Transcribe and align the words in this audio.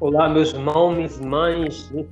Olá, 0.00 0.30
meus 0.30 0.54
irmãos, 0.54 0.94
minhas 0.94 1.20
mães, 1.20 1.90
no 1.90 2.06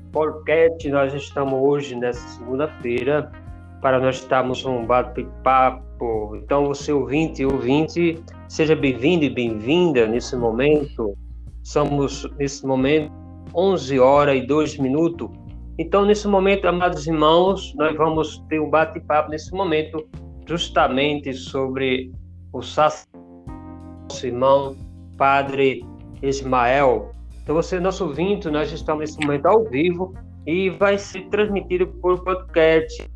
nós 0.91 1.15
estamos 1.15 1.59
hoje, 1.59 1.97
nessa 1.97 2.21
segunda-feira, 2.37 3.33
para 3.81 3.99
nós 3.99 4.17
estarmos 4.17 4.63
um 4.67 4.85
bate-papo. 4.85 6.37
Então, 6.37 6.67
você 6.67 6.93
ouvinte 6.93 7.41
e 7.41 7.47
ouvinte, 7.47 8.23
seja 8.47 8.77
bem-vindo 8.77 9.25
e 9.25 9.31
bem-vinda 9.31 10.07
nesse 10.07 10.37
momento. 10.37 11.17
Somos, 11.65 12.31
nesse 12.37 12.67
momento, 12.67 13.11
11 13.55 13.99
horas 13.99 14.37
e 14.37 14.47
2 14.47 14.77
minutos. 14.77 15.31
Então, 15.79 16.05
nesse 16.05 16.29
momento, 16.29 16.69
amados 16.69 17.07
irmãos, 17.07 17.75
nós 17.75 17.97
vamos 17.97 18.39
ter 18.51 18.61
um 18.61 18.69
bate-papo 18.69 19.31
nesse 19.31 19.51
momento, 19.55 20.07
justamente 20.47 21.33
sobre 21.33 22.13
o 22.53 22.61
sacerdote, 22.61 24.27
irmão, 24.27 24.77
Padre 25.17 25.83
Ismael, 26.23 27.15
então, 27.49 27.57
você, 27.57 27.81
nosso 27.81 28.05
ouvinte, 28.05 28.51
nós 28.51 28.71
estamos 28.71 29.01
nesse 29.01 29.19
momento 29.27 29.47
ao 29.47 29.65
vivo 29.65 30.13
e 30.47 30.69
vai 30.69 30.99
ser 30.99 31.31
transmitido 31.31 31.87
por 31.87 32.23
podcast. 32.23 33.11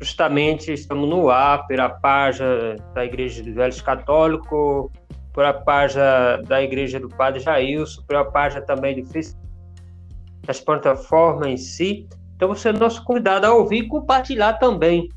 Justamente 0.00 0.72
estamos 0.72 1.08
no 1.08 1.30
ar 1.30 1.64
pela 1.68 1.88
página 1.88 2.74
da 2.92 3.04
Igreja 3.04 3.40
dos 3.40 3.54
Velhos 3.54 3.80
Católicos, 3.80 4.90
pela 5.32 5.52
página 5.52 6.42
da 6.48 6.60
Igreja 6.60 6.98
do 6.98 7.08
Padre 7.08 7.38
Jailson, 7.38 8.02
pela 8.02 8.24
página 8.24 8.62
também 8.62 9.00
do 9.00 9.08
Facebook, 9.08 9.48
das 10.44 10.58
plataformas 10.58 11.46
em 11.46 11.56
si. 11.56 12.08
Então, 12.34 12.48
você 12.48 12.70
é 12.70 12.72
nosso 12.72 13.04
convidado 13.04 13.46
a 13.46 13.54
ouvir 13.54 13.84
e 13.84 13.86
compartilhar 13.86 14.54
também 14.54 15.08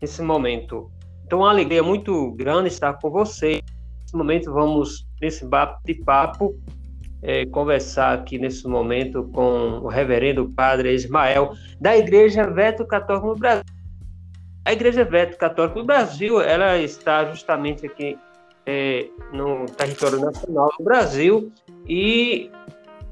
nesse 0.00 0.20
momento. 0.22 0.90
Então, 1.24 1.38
uma 1.38 1.50
alegria 1.50 1.84
muito 1.84 2.32
grande 2.32 2.66
estar 2.66 2.94
com 2.94 3.10
você. 3.10 3.60
Nesse 4.00 4.16
momento, 4.16 4.52
vamos 4.52 5.06
nesse 5.20 5.46
bate-papo 5.46 6.52
é, 7.22 7.46
conversar 7.46 8.14
aqui 8.14 8.38
nesse 8.38 8.66
momento 8.66 9.24
com 9.32 9.80
o 9.80 9.88
reverendo 9.88 10.48
padre 10.50 10.92
Ismael, 10.92 11.52
da 11.80 11.96
Igreja 11.96 12.46
Veto 12.46 12.84
Católica 12.84 13.26
no 13.26 13.36
Brasil. 13.36 13.64
A 14.64 14.72
Igreja 14.72 15.04
Veto 15.04 15.36
Católica 15.38 15.78
no 15.78 15.84
Brasil, 15.84 16.40
ela 16.40 16.78
está 16.78 17.24
justamente 17.26 17.86
aqui 17.86 18.18
é, 18.66 19.08
no 19.32 19.66
território 19.66 20.20
nacional 20.20 20.72
do 20.78 20.84
Brasil 20.84 21.52
e 21.88 22.50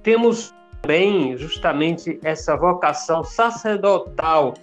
temos 0.02 0.54
também 0.80 1.36
justamente 1.36 2.18
essa 2.24 2.56
vocação 2.56 3.22
sacerdotal 3.22 4.54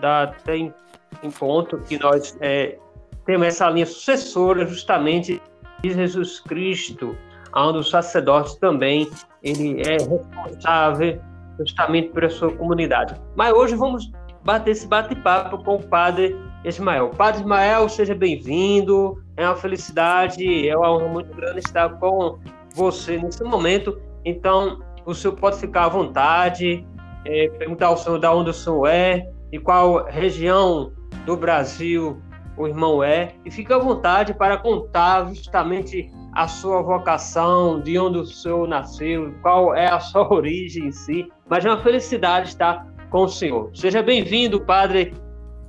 da 0.00 0.28
tem 0.44 0.74
encontro 1.22 1.80
que 1.80 1.98
nós 1.98 2.36
é, 2.40 2.78
temos 3.24 3.46
essa 3.46 3.68
linha 3.68 3.86
sucessora 3.86 4.66
justamente 4.66 5.40
de 5.82 5.92
Jesus 5.92 6.40
Cristo, 6.40 7.16
onde 7.54 7.78
o 7.78 7.82
sacerdote 7.82 8.58
também 8.60 9.10
ele 9.42 9.80
é 9.82 9.92
responsável 9.92 11.20
justamente 11.58 12.08
pela 12.10 12.30
sua 12.30 12.52
comunidade. 12.52 13.14
Mas 13.36 13.52
hoje 13.52 13.74
vamos 13.74 14.10
bater 14.44 14.70
esse 14.70 14.86
bate-papo 14.86 15.62
com 15.62 15.76
o 15.76 15.82
Padre 15.82 16.36
Ismael. 16.64 17.10
Padre 17.10 17.40
Ismael, 17.40 17.88
seja 17.88 18.14
bem-vindo. 18.14 19.22
É 19.36 19.46
uma 19.46 19.56
felicidade, 19.56 20.68
é 20.68 20.76
uma 20.76 20.92
honra 20.92 21.08
muito 21.08 21.34
grande 21.34 21.58
estar 21.58 21.88
com 21.98 22.38
você 22.74 23.18
nesse 23.18 23.42
momento. 23.44 24.00
Então, 24.24 24.80
o 25.04 25.14
senhor 25.14 25.34
pode 25.34 25.58
ficar 25.58 25.84
à 25.84 25.88
vontade, 25.88 26.86
é, 27.24 27.48
perguntar 27.58 27.86
ao 27.86 27.96
senhor 27.96 28.18
de 28.18 28.26
onde 28.26 28.50
o 28.50 28.54
senhor 28.54 28.86
é 28.86 29.26
e 29.52 29.58
qual 29.58 30.04
região 30.06 30.92
do 31.26 31.36
Brasil 31.36 32.22
o 32.60 32.68
irmão 32.68 33.02
é, 33.02 33.34
e 33.44 33.50
fique 33.50 33.72
à 33.72 33.78
vontade 33.78 34.34
para 34.34 34.58
contar 34.58 35.26
justamente 35.28 36.12
a 36.32 36.46
sua 36.46 36.82
vocação, 36.82 37.80
de 37.80 37.98
onde 37.98 38.18
o 38.18 38.26
senhor 38.26 38.68
nasceu, 38.68 39.34
qual 39.40 39.74
é 39.74 39.90
a 39.90 39.98
sua 40.00 40.30
origem 40.32 40.88
em 40.88 40.92
si. 40.92 41.26
Mas 41.48 41.64
é 41.64 41.70
uma 41.70 41.82
felicidade 41.82 42.48
estar 42.48 42.86
com 43.08 43.24
o 43.24 43.28
senhor. 43.28 43.70
Seja 43.74 44.02
bem-vindo, 44.02 44.60
Padre 44.60 45.14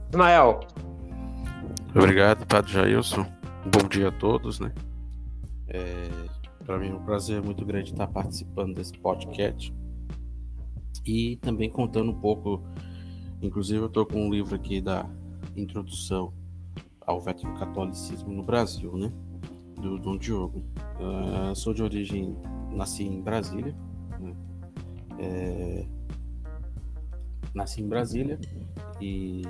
Ismael. 0.10 0.60
Obrigado, 1.96 2.46
Padre 2.46 2.74
Jailson. 2.74 3.26
Bom 3.66 3.88
dia 3.88 4.10
a 4.10 4.12
todos, 4.12 4.60
né? 4.60 4.74
É, 5.70 6.10
Para 6.66 6.78
mim 6.78 6.90
é 6.90 6.94
um 6.94 7.04
prazer 7.04 7.42
muito 7.42 7.66
grande 7.66 7.92
estar 7.92 8.08
participando 8.08 8.76
desse 8.76 8.98
podcast 8.98 9.74
e 11.06 11.38
também 11.38 11.70
contando 11.70 12.12
um 12.12 12.20
pouco. 12.20 12.62
Inclusive, 13.42 13.80
eu 13.80 13.88
estou 13.88 14.06
com 14.06 14.28
um 14.28 14.30
livro 14.30 14.54
aqui 14.54 14.82
da 14.82 15.06
introdução 15.56 16.34
ao 17.12 17.56
catolicismo 17.56 18.34
no 18.34 18.44
Brasil, 18.44 18.96
né? 18.98 19.12
do 19.82 19.98
Dom 19.98 20.18
Diogo. 20.18 20.64
Uh, 21.00 21.56
sou 21.56 21.74
de 21.74 21.82
origem, 21.82 22.38
nasci 22.72 23.04
em 23.04 23.22
Brasília. 23.22 23.76
Né? 24.20 24.36
É, 25.20 25.86
nasci 27.54 27.82
em 27.82 27.88
Brasília 27.88 28.40
e 29.02 29.42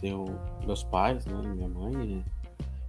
tenho 0.00 0.24
meus 0.66 0.84
pais, 0.84 1.24
né, 1.26 1.34
minha 1.54 1.68
mãe, 1.68 2.24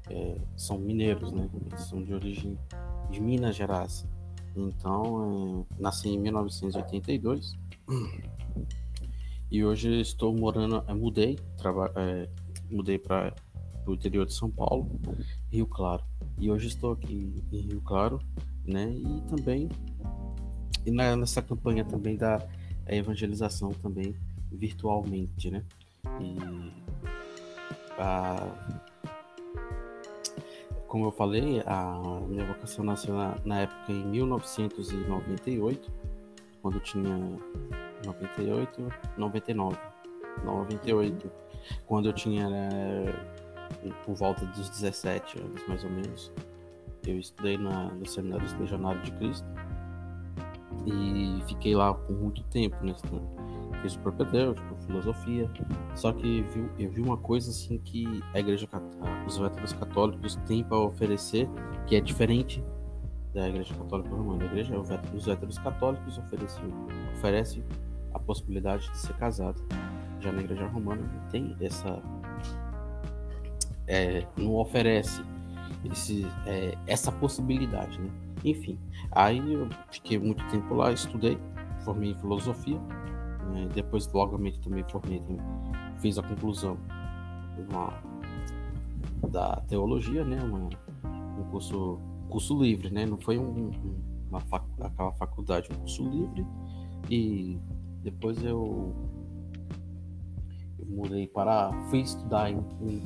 é, 0.10 0.38
são 0.56 0.78
mineiros, 0.78 1.32
né? 1.32 1.50
São 1.78 2.04
de 2.04 2.14
origem 2.14 2.58
de 3.10 3.22
Minas 3.22 3.56
Gerais. 3.56 4.06
Então, 4.56 5.66
é, 5.78 5.82
nasci 5.82 6.10
em 6.10 6.20
1982 6.20 7.58
e 9.52 9.64
hoje 9.64 10.00
estou 10.00 10.36
morando, 10.36 10.84
é, 10.88 10.94
mudei, 10.94 11.38
é, 11.96 12.30
mudei 12.70 13.00
para 13.00 13.34
o 13.86 13.94
interior 13.94 14.26
de 14.26 14.34
São 14.34 14.50
Paulo, 14.50 14.90
Rio 15.52 15.68
Claro. 15.68 16.04
E 16.40 16.50
hoje 16.52 16.68
estou 16.68 16.94
aqui 16.94 17.44
em 17.52 17.60
Rio 17.62 17.82
Claro, 17.82 18.20
né? 18.66 18.92
E 18.92 19.22
também 19.30 19.70
e 20.86 20.92
nessa 20.92 21.42
campanha 21.42 21.84
também 21.84 22.16
da 22.16 22.48
evangelização 22.88 23.72
também 23.72 24.16
virtualmente, 24.52 25.50
né? 25.50 25.64
E 26.22 26.38
a, 27.98 28.48
como 30.88 31.06
eu 31.06 31.12
falei, 31.12 31.62
a 31.66 32.22
minha 32.28 32.46
vocação 32.46 32.86
nasceu 32.86 33.16
na, 33.16 33.36
na 33.44 33.62
época 33.62 33.92
em 33.92 34.06
1998, 34.06 35.92
quando 36.62 36.80
tinha 36.80 37.18
98, 38.06 38.88
99, 39.18 39.78
98, 40.44 41.32
quando 41.88 42.10
eu 42.10 42.14
tinha 42.14 42.48
por 44.06 44.16
volta 44.16 44.46
dos 44.46 44.70
17 44.70 45.40
anos, 45.40 45.68
mais 45.68 45.84
ou 45.84 45.90
menos. 45.90 46.32
Eu 47.06 47.20
estudei 47.20 47.58
na, 47.58 47.90
no 47.90 48.06
Seminário 48.06 48.48
Legionário 48.60 49.02
de 49.02 49.12
Cristo 49.12 49.48
e 50.86 51.42
fiquei 51.48 51.76
lá 51.76 51.94
por 51.94 52.16
muito 52.16 52.44
tempo, 52.46 52.76
né? 52.84 52.94
Fiz 53.82 53.96
o 53.96 54.00
propedêutico, 54.00 54.76
filosofia. 54.86 55.50
Só 55.96 56.12
que 56.12 56.42
viu, 56.42 56.70
eu 56.80 56.90
vi 56.90 57.02
uma 57.02 57.18
coisa 57.18 57.52
assim 57.52 57.78
que 57.80 58.24
a 58.34 58.40
igreja, 58.40 58.68
os 59.28 59.38
véteros 59.38 59.74
católicos 59.74 60.36
têm 60.48 60.64
para 60.64 60.78
oferecer 60.78 61.48
que 61.86 61.96
é 61.96 62.02
diferente 62.02 62.64
da 63.34 63.50
igreja 63.50 63.76
católica 63.76 64.10
romana. 64.10 64.44
A 64.44 64.48
igreja, 64.48 64.80
os 64.80 65.26
véteros 65.26 65.58
católicos 65.60 66.18
oferecem, 66.18 66.66
oferece 67.14 67.64
a 68.14 68.20
possibilidade 68.20 68.90
de 68.90 68.98
ser 68.98 69.14
casado. 69.18 69.62
Já 70.20 70.32
na 70.32 70.42
igreja 70.42 70.66
romana 70.68 71.02
não 71.02 71.30
tem 71.30 71.56
essa 71.60 72.02
é, 73.88 74.26
não 74.38 74.56
oferece 74.56 75.24
esse, 75.92 76.26
é, 76.46 76.78
essa 76.88 77.12
possibilidade, 77.12 78.00
né? 78.00 78.10
Enfim, 78.44 78.78
aí 79.12 79.54
eu 79.54 79.68
fiquei 79.92 80.20
muito 80.20 80.46
tempo 80.50 80.74
lá, 80.76 80.92
estudei, 80.92 81.38
formei 81.84 82.12
em 82.12 82.16
filosofia, 82.16 82.80
né? 83.52 83.68
depois 83.74 84.12
logamente 84.12 84.60
também 84.60 84.84
formei, 84.90 85.22
fiz 86.00 86.18
a 86.18 86.24
conclusão 86.24 86.78
uma, 87.58 87.94
da 89.30 89.62
teologia, 89.68 90.24
né? 90.24 90.42
Uma, 90.44 90.70
um 91.40 91.44
curso, 91.50 92.00
curso 92.30 92.62
livre, 92.62 92.90
né? 92.90 93.06
Não 93.06 93.18
foi 93.18 93.38
um, 93.38 93.72
uma 94.30 94.40
fac, 94.42 94.64
aquela 94.82 95.12
faculdade, 95.14 95.70
um 95.72 95.80
curso 95.80 96.08
livre 96.08 96.46
e 97.10 97.60
depois 98.04 98.44
eu 98.44 98.94
mudei 100.84 101.28
para. 101.28 101.72
fui 101.90 102.02
estudar 102.02 102.52
em, 102.52 102.60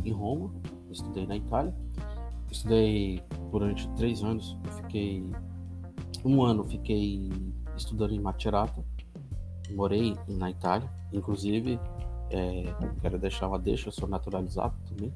em, 0.06 0.12
Roma, 0.12 0.52
estudei 0.90 1.26
na 1.26 1.38
Itália. 1.38 1.74
Estudei 2.52 3.24
durante 3.52 3.88
três 3.96 4.24
anos. 4.24 4.58
Eu 4.66 4.72
fiquei. 4.72 5.30
Um 6.26 6.44
ano 6.44 6.64
fiquei 6.64 7.30
estudando 7.78 8.14
em 8.14 8.20
Macerata. 8.20 8.84
Morei 9.72 10.16
na 10.28 10.50
Itália. 10.50 10.90
Inclusive, 11.14 11.80
é, 12.32 12.64
quero 13.02 13.18
deixar 13.18 13.48
uma 13.48 13.60
deixa, 13.60 13.88
eu 13.88 13.92
sou 13.92 14.08
naturalizado 14.08 14.76
também. 14.88 15.14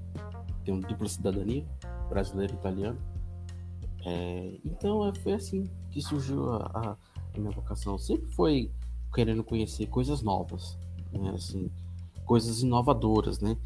Tenho 0.63 0.79
dupla 0.79 1.07
cidadania, 1.07 1.65
brasileiro 2.09 2.53
e 2.53 2.55
italiano. 2.55 2.97
É, 4.05 4.59
então 4.65 5.07
é, 5.07 5.13
foi 5.15 5.33
assim 5.33 5.69
que 5.91 6.01
surgiu 6.01 6.51
a, 6.51 6.71
a, 6.73 6.97
a, 7.35 7.39
minha 7.39 7.51
vocação. 7.51 7.97
Sempre 7.97 8.31
foi 8.31 8.71
querendo 9.13 9.43
conhecer 9.43 9.87
coisas 9.87 10.21
novas. 10.21 10.77
Né? 11.11 11.31
Assim, 11.31 11.71
coisas 12.25 12.61
inovadoras, 12.61 13.39
né? 13.39 13.57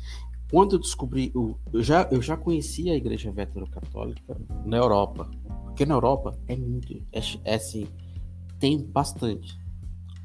Quando 0.49 0.77
eu 0.77 0.79
descobri, 0.79 1.31
eu 1.35 1.57
já, 1.75 2.07
eu 2.09 2.21
já 2.21 2.37
conhecia 2.37 2.93
a 2.93 2.95
igreja 2.95 3.31
veterocátólica 3.31 4.39
na 4.65 4.77
Europa, 4.77 5.29
porque 5.65 5.85
na 5.85 5.95
Europa 5.95 6.37
é 6.47 6.55
muito, 6.55 6.93
é, 7.11 7.19
é 7.43 7.55
assim, 7.55 7.85
tem 8.57 8.81
bastante 8.81 9.59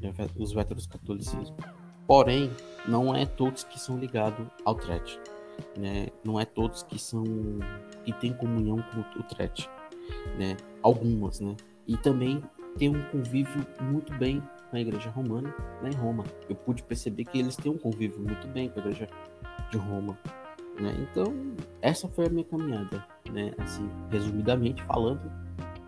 né, 0.01 0.13
os 0.37 0.53
véteros 0.53 0.87
catolicismo. 0.87 1.55
Porém, 2.07 2.49
não 2.87 3.15
é 3.15 3.25
todos 3.25 3.63
que 3.63 3.79
são 3.79 3.97
ligados 3.97 4.45
ao 4.65 4.75
TRET. 4.75 5.19
Né? 5.77 6.07
Não 6.23 6.39
é 6.39 6.45
todos 6.45 6.83
que 6.83 6.99
são 6.99 7.23
que 8.03 8.11
têm 8.13 8.33
comunhão 8.33 8.83
com 8.91 9.19
o 9.19 9.23
TRET. 9.23 9.69
Né? 10.37 10.57
Algumas, 10.81 11.39
né? 11.39 11.55
E 11.87 11.95
também 11.97 12.43
tem 12.77 12.89
um 12.89 13.01
convívio 13.09 13.65
muito 13.81 14.13
bem 14.17 14.41
com 14.73 14.77
a 14.77 14.81
igreja 14.81 15.11
romana 15.11 15.53
lá 15.83 15.87
em 15.87 15.93
Roma. 15.93 16.23
Eu 16.49 16.55
pude 16.55 16.81
perceber 16.81 17.25
que 17.25 17.37
eles 17.37 17.55
têm 17.55 17.71
um 17.71 17.77
convívio 17.77 18.19
muito 18.19 18.47
bem 18.47 18.69
com 18.69 18.79
a 18.79 18.81
igreja 18.81 19.07
de 19.69 19.77
Roma. 19.77 20.17
Né? 20.79 20.91
Então, 20.97 21.31
essa 21.79 22.07
foi 22.07 22.25
a 22.25 22.29
minha 22.29 22.43
caminhada. 22.43 23.05
Né? 23.31 23.53
Assim, 23.59 23.87
resumidamente 24.09 24.81
falando, 24.83 25.21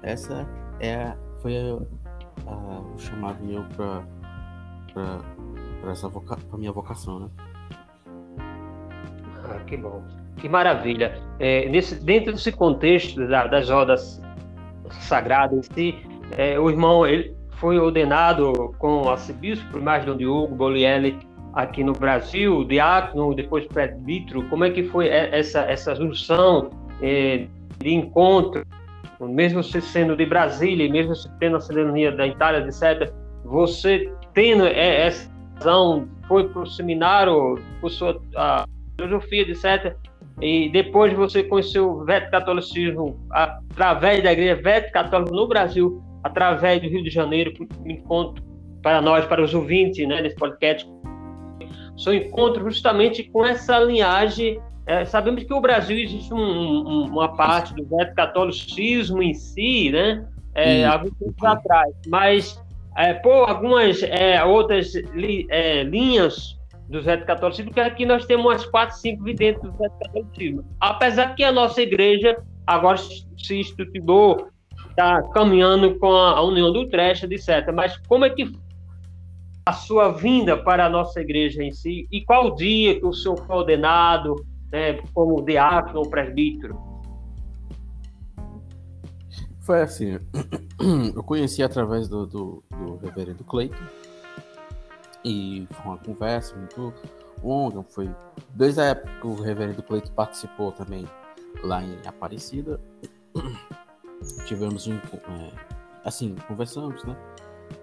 essa 0.04 0.48
é 0.80 1.16
foi 1.42 1.58
a, 1.58 2.52
a, 2.52 2.80
o 2.80 3.00
chamado 3.00 3.44
meu 3.44 3.64
para 3.76 4.04
para 5.82 5.94
voca, 6.08 6.38
minha 6.56 6.72
vocação, 6.72 7.20
né? 7.20 7.30
Ah, 9.44 9.60
que 9.66 9.78
bom, 9.78 10.04
que 10.38 10.48
maravilha. 10.48 11.22
É, 11.40 11.68
nesse, 11.70 11.96
dentro 11.96 12.34
desse 12.34 12.52
contexto 12.52 13.28
da, 13.28 13.46
das 13.48 13.70
rodas 13.70 14.22
sagradas, 14.92 15.68
si, 15.74 15.96
é, 16.38 16.58
o 16.60 16.70
irmão 16.70 17.06
ele 17.06 17.36
foi 17.58 17.80
ordenado 17.80 18.74
com 18.80 19.10
arcebispo, 19.10 19.82
mais 19.82 20.06
Dom 20.06 20.18
Diogo 20.18 20.56
Bolielli, 20.56 21.18
aqui 21.54 21.84
no 21.84 21.94
Brasil, 21.94 22.64
diácono, 22.66 23.34
depois 23.34 23.66
presbítero. 23.68 24.44
Como 24.50 24.66
é 24.66 24.70
que 24.70 24.84
foi 24.84 25.08
essa 25.08 25.62
essa 25.62 25.96
junção 25.96 26.70
é, 27.02 27.48
de 27.80 27.94
encontro, 27.94 28.66
mesmo 29.22 29.64
você 29.64 29.80
sendo 29.82 30.16
de 30.16 30.26
Brasília, 30.26 30.90
mesmo 30.92 31.16
você 31.16 31.30
tendo 31.40 31.58
a 31.58 31.62
cidadania 31.62 32.12
da 32.12 32.28
Itália, 32.28 32.66
etc. 32.68 33.12
Você 33.46 34.12
tendo 34.34 34.66
essa 34.66 35.30
visão, 35.56 36.08
foi 36.28 36.48
para 36.50 36.62
o 36.62 36.66
seminário, 36.66 37.58
cursou 37.80 38.22
a 38.36 38.66
filosofia, 38.98 39.44
etc. 39.44 39.96
E 40.42 40.70
depois 40.70 41.14
você 41.14 41.44
conheceu 41.44 41.90
o 41.90 42.04
Veto 42.04 42.30
Catolicismo 42.32 43.18
através 43.32 44.22
da 44.22 44.34
Igreja 44.34 44.62
Veto 44.62 44.92
Católica 44.92 45.32
no 45.32 45.48
Brasil, 45.48 46.04
através 46.26 46.82
do 46.82 46.88
Rio 46.88 47.04
de 47.04 47.12
Janeiro, 47.12 47.54
um 47.86 47.92
encontro 47.92 48.44
para 48.82 49.00
nós, 49.00 49.26
para 49.26 49.44
os 49.44 49.54
ouvintes 49.54 50.08
né, 50.08 50.24
desse 50.24 50.36
podcast. 50.36 50.90
Seu 51.96 52.16
encontro 52.16 52.64
justamente 52.64 53.24
com 53.26 53.46
essa 53.46 53.78
linhagem. 53.78 54.60
É, 54.88 55.06
sabemos 55.06 55.44
que 55.44 55.54
o 55.54 55.62
Brasil 55.62 55.98
existe 56.00 56.34
um, 56.34 56.40
um, 56.40 57.06
uma 57.10 57.36
parte 57.36 57.76
do 57.76 57.88
Catolicismo 58.16 59.22
em 59.22 59.36
si, 59.36 59.92
né? 59.92 60.28
É, 60.56 60.86
alguns 60.86 61.14
anos 61.22 61.44
atrás, 61.44 61.94
mas 62.08 62.64
é, 62.98 63.14
por 63.14 63.48
algumas 63.48 64.02
é, 64.02 64.44
outras 64.44 64.96
li, 65.14 65.46
é, 65.50 65.84
linhas 65.84 66.58
do 66.90 67.04
Catolicismo, 67.26 67.72
que 67.72 67.80
aqui 67.80 68.06
nós 68.06 68.26
temos 68.26 68.46
umas 68.46 68.66
quatro, 68.66 68.96
cinco 68.98 69.24
videntes 69.24 69.62
do 69.62 69.74
Catolicismo. 69.74 70.66
Apesar 70.80 71.36
que 71.36 71.44
a 71.44 71.52
nossa 71.52 71.82
igreja 71.82 72.38
agora 72.66 72.98
se 72.98 73.60
estruturou, 73.60 74.48
está 74.96 75.22
caminhando 75.24 76.00
com 76.00 76.12
a, 76.12 76.42
União 76.42 76.72
do 76.72 76.88
Trecha, 76.88 77.28
etc. 77.30 77.72
Mas 77.74 77.98
como 78.08 78.24
é 78.24 78.30
que 78.30 78.50
a 79.66 79.74
sua 79.74 80.12
vinda 80.14 80.56
para 80.56 80.86
a 80.86 80.90
nossa 80.90 81.20
igreja 81.20 81.62
em 81.62 81.72
si 81.72 82.08
e 82.12 82.22
qual 82.22 82.56
dia 82.56 82.98
que 83.00 83.06
o 83.06 83.12
senhor 83.12 83.38
foi 83.46 83.56
ordenado 83.58 84.36
né, 84.72 84.94
como 85.14 85.44
diácono 85.44 86.00
ou 86.00 86.10
presbítero? 86.10 86.80
Foi 89.60 89.82
assim, 89.82 90.20
eu 91.16 91.24
conheci 91.24 91.62
através 91.64 92.08
do, 92.08 92.26
do, 92.26 92.64
do 92.70 92.98
reverendo 93.04 93.44
Cleiton, 93.44 93.84
e 95.24 95.68
foi 95.72 95.86
uma 95.86 95.98
conversa 95.98 96.56
muito 96.56 96.94
longa, 97.44 97.82
foi 97.82 98.08
desde 98.54 98.82
a 98.82 98.86
época 98.86 99.12
que 99.20 99.28
o 99.28 99.42
reverendo 99.42 99.82
Cleiton 99.82 100.14
participou 100.14 100.72
também 100.72 101.06
lá 101.64 101.84
em 101.84 101.98
Aparecida, 102.06 102.80
tivemos 104.46 104.88
um, 104.88 104.96
é, 104.96 105.52
assim, 106.04 106.36
conversamos, 106.48 107.04
né, 107.04 107.16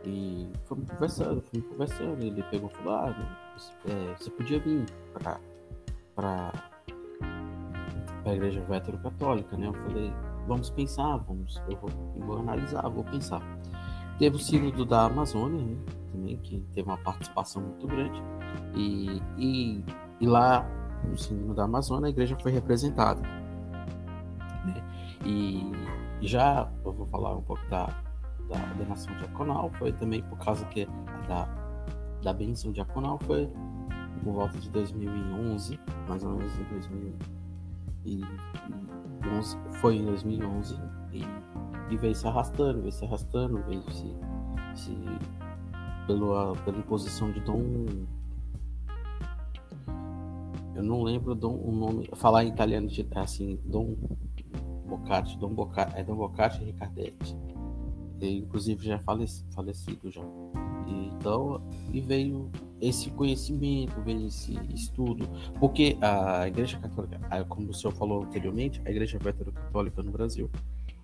e 0.04 0.48
fomos 0.64 0.88
conversando, 0.90 1.42
fomos 1.42 1.66
conversando, 1.68 2.22
ele 2.22 2.42
pegou 2.44 2.70
e 2.70 2.76
falou, 2.76 2.94
ah, 2.94 3.38
é, 3.86 4.14
você 4.18 4.30
podia 4.30 4.60
vir 4.60 4.86
para 5.14 5.38
para 6.14 6.52
a 8.24 8.34
igreja 8.34 8.60
vetero-católica, 8.68 9.56
né, 9.56 9.66
eu 9.66 9.74
falei, 9.74 10.12
vamos 10.46 10.70
pensar, 10.70 11.16
vamos, 11.18 11.60
eu 11.68 11.76
vou, 11.76 11.90
eu 12.16 12.26
vou 12.26 12.38
analisar, 12.38 12.88
vou 12.88 13.04
pensar. 13.04 13.42
Teve 14.18 14.36
o 14.36 14.38
sínodo 14.38 14.84
da 14.84 15.06
Amazônia, 15.06 15.60
né, 15.60 15.76
também, 16.12 16.36
que 16.36 16.60
teve 16.74 16.88
uma 16.88 16.98
participação 16.98 17.62
muito 17.62 17.86
grande, 17.86 18.22
e, 18.76 19.20
e, 19.38 19.84
e 20.20 20.26
lá 20.26 20.64
no 21.04 21.18
sínodo 21.18 21.54
da 21.54 21.64
Amazônia 21.64 22.06
a 22.06 22.10
igreja 22.10 22.36
foi 22.40 22.52
representada. 22.52 23.20
Né, 24.64 24.84
e 25.24 25.72
já 26.26 26.70
eu 26.84 26.92
vou 26.92 27.06
falar 27.06 27.36
um 27.36 27.42
pouco 27.42 27.64
da, 27.68 27.86
da 28.48 28.56
ordenação 28.70 29.14
diaconal, 29.16 29.70
foi 29.78 29.92
também 29.92 30.22
por 30.22 30.38
causa 30.38 30.64
que 30.66 30.86
da, 31.28 31.48
da 32.22 32.32
benção 32.32 32.72
diaconal 32.72 33.18
foi 33.20 33.48
por 34.22 34.32
volta 34.32 34.58
de 34.58 34.70
2011, 34.70 35.78
mais 36.08 36.22
ou 36.24 36.30
menos 36.36 36.58
em 36.58 36.64
2011 36.64 37.42
e, 38.04 38.20
e 38.20 39.74
foi 39.80 39.96
em 39.96 40.04
2011 40.04 40.76
e, 41.12 41.22
e 41.90 41.96
veio 41.96 42.14
se 42.14 42.26
arrastando, 42.26 42.80
veio 42.80 42.92
se 42.92 43.04
arrastando, 43.04 43.62
veio 43.64 43.82
se, 43.92 44.16
se 44.74 44.96
pela, 46.06 46.54
pela 46.64 46.78
imposição 46.78 47.30
de 47.30 47.40
Dom. 47.40 47.86
Eu 50.74 50.82
não 50.82 51.02
lembro 51.02 51.32
o 51.32 51.72
nome. 51.72 52.08
Falar 52.14 52.44
em 52.44 52.48
italiano 52.48 52.88
assim, 53.16 53.58
Dom 53.64 53.94
Boccacci, 54.96 55.38
Dom 55.38 55.54
Boccacci, 55.54 55.96
é 55.96 56.04
Dom 56.04 56.16
Boccacci 56.16 56.64
Ricardetti. 56.64 57.36
Ele, 58.20 58.38
inclusive 58.38 58.86
já 58.86 58.98
falecido, 58.98 59.52
falecido 59.52 60.10
já. 60.10 60.22
E, 60.86 61.08
então, 61.08 61.60
e 61.92 62.00
veio 62.00 62.50
esse 62.80 63.10
conhecimento, 63.10 64.00
veio 64.02 64.26
esse 64.26 64.54
estudo, 64.72 65.28
porque 65.58 65.96
a 66.00 66.46
Igreja 66.46 66.78
Católica, 66.78 67.44
como 67.48 67.70
o 67.70 67.74
senhor 67.74 67.92
falou 67.94 68.24
anteriormente, 68.24 68.80
a 68.84 68.90
Igreja 68.90 69.18
Católica 69.18 70.02
no 70.02 70.10
Brasil, 70.10 70.50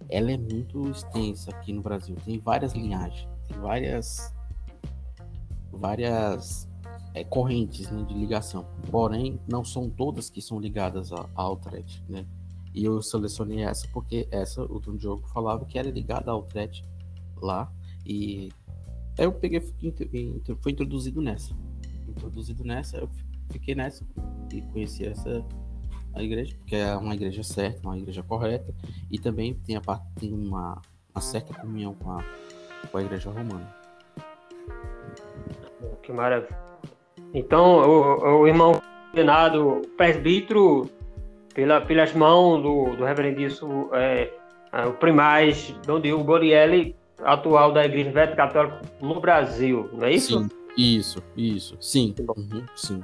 ela 0.08 0.30
é 0.30 0.36
muito 0.36 0.88
extensa 0.90 1.50
aqui 1.50 1.72
no 1.72 1.82
Brasil, 1.82 2.16
tem 2.24 2.38
várias 2.38 2.72
linhagens, 2.72 3.28
tem 3.46 3.58
várias 3.58 4.34
várias 5.72 6.68
é, 7.14 7.24
correntes 7.24 7.90
né, 7.90 8.02
de 8.04 8.14
ligação, 8.14 8.66
porém 8.90 9.40
não 9.48 9.64
são 9.64 9.88
todas 9.88 10.28
que 10.30 10.42
são 10.42 10.60
ligadas 10.60 11.12
a, 11.12 11.28
a 11.34 11.42
Altret, 11.42 12.02
né? 12.08 12.26
E 12.74 12.84
eu 12.84 13.02
selecionei 13.02 13.62
essa 13.62 13.88
porque 13.92 14.28
essa 14.30 14.62
o 14.62 14.78
Dom 14.78 14.96
Diogo 14.96 15.26
falava 15.28 15.64
que 15.64 15.78
era 15.78 15.90
ligada 15.90 16.30
a 16.30 16.34
Altret 16.34 16.84
lá 17.40 17.72
e 18.04 18.50
Aí 19.18 19.24
eu 19.24 19.32
peguei, 19.32 19.60
foi 20.60 20.72
introduzido 20.72 21.20
nessa. 21.20 21.52
Introduzido 22.06 22.62
nessa, 22.62 22.98
eu 22.98 23.10
fiquei 23.50 23.74
nessa 23.74 24.06
e 24.52 24.62
conheci 24.62 25.04
essa 25.04 25.44
a 26.14 26.22
igreja, 26.22 26.56
porque 26.56 26.76
é 26.76 26.96
uma 26.96 27.14
igreja 27.14 27.42
certa, 27.42 27.86
uma 27.86 27.98
igreja 27.98 28.22
correta, 28.22 28.72
e 29.10 29.18
também 29.18 29.54
tem, 29.54 29.76
a, 29.76 29.80
tem 30.18 30.32
uma, 30.32 30.80
uma 31.12 31.20
certa 31.20 31.52
comunhão 31.52 31.94
com 31.94 32.12
a, 32.12 32.24
com 32.90 32.96
a 32.98 33.02
igreja 33.02 33.30
romana. 33.30 33.74
Que 36.02 36.12
maravilha. 36.12 36.56
Então, 37.34 37.80
o, 37.80 38.42
o 38.42 38.46
irmão 38.46 38.80
ordenado 39.08 39.82
presbítero, 39.96 40.88
pela, 41.54 41.80
pelas 41.80 42.12
mãos 42.12 42.62
do, 42.62 42.96
do 42.96 43.04
reverendíssimo 43.04 43.90
é, 43.92 44.30
é, 44.72 44.86
o 44.86 44.92
primaz 44.92 45.74
Dom 45.86 46.00
Diogo 46.00 46.24
Borielli, 46.24 46.94
atual 47.22 47.72
da 47.72 47.84
Igreja 47.84 48.10
Veta 48.10 48.36
Católica 48.36 48.80
no 49.00 49.20
Brasil, 49.20 49.88
não 49.92 50.06
é 50.06 50.12
isso? 50.12 50.40
Sim, 50.40 50.48
isso, 50.76 51.22
isso, 51.36 51.76
sim, 51.80 52.14
uhum, 52.36 52.64
sim. 52.76 53.02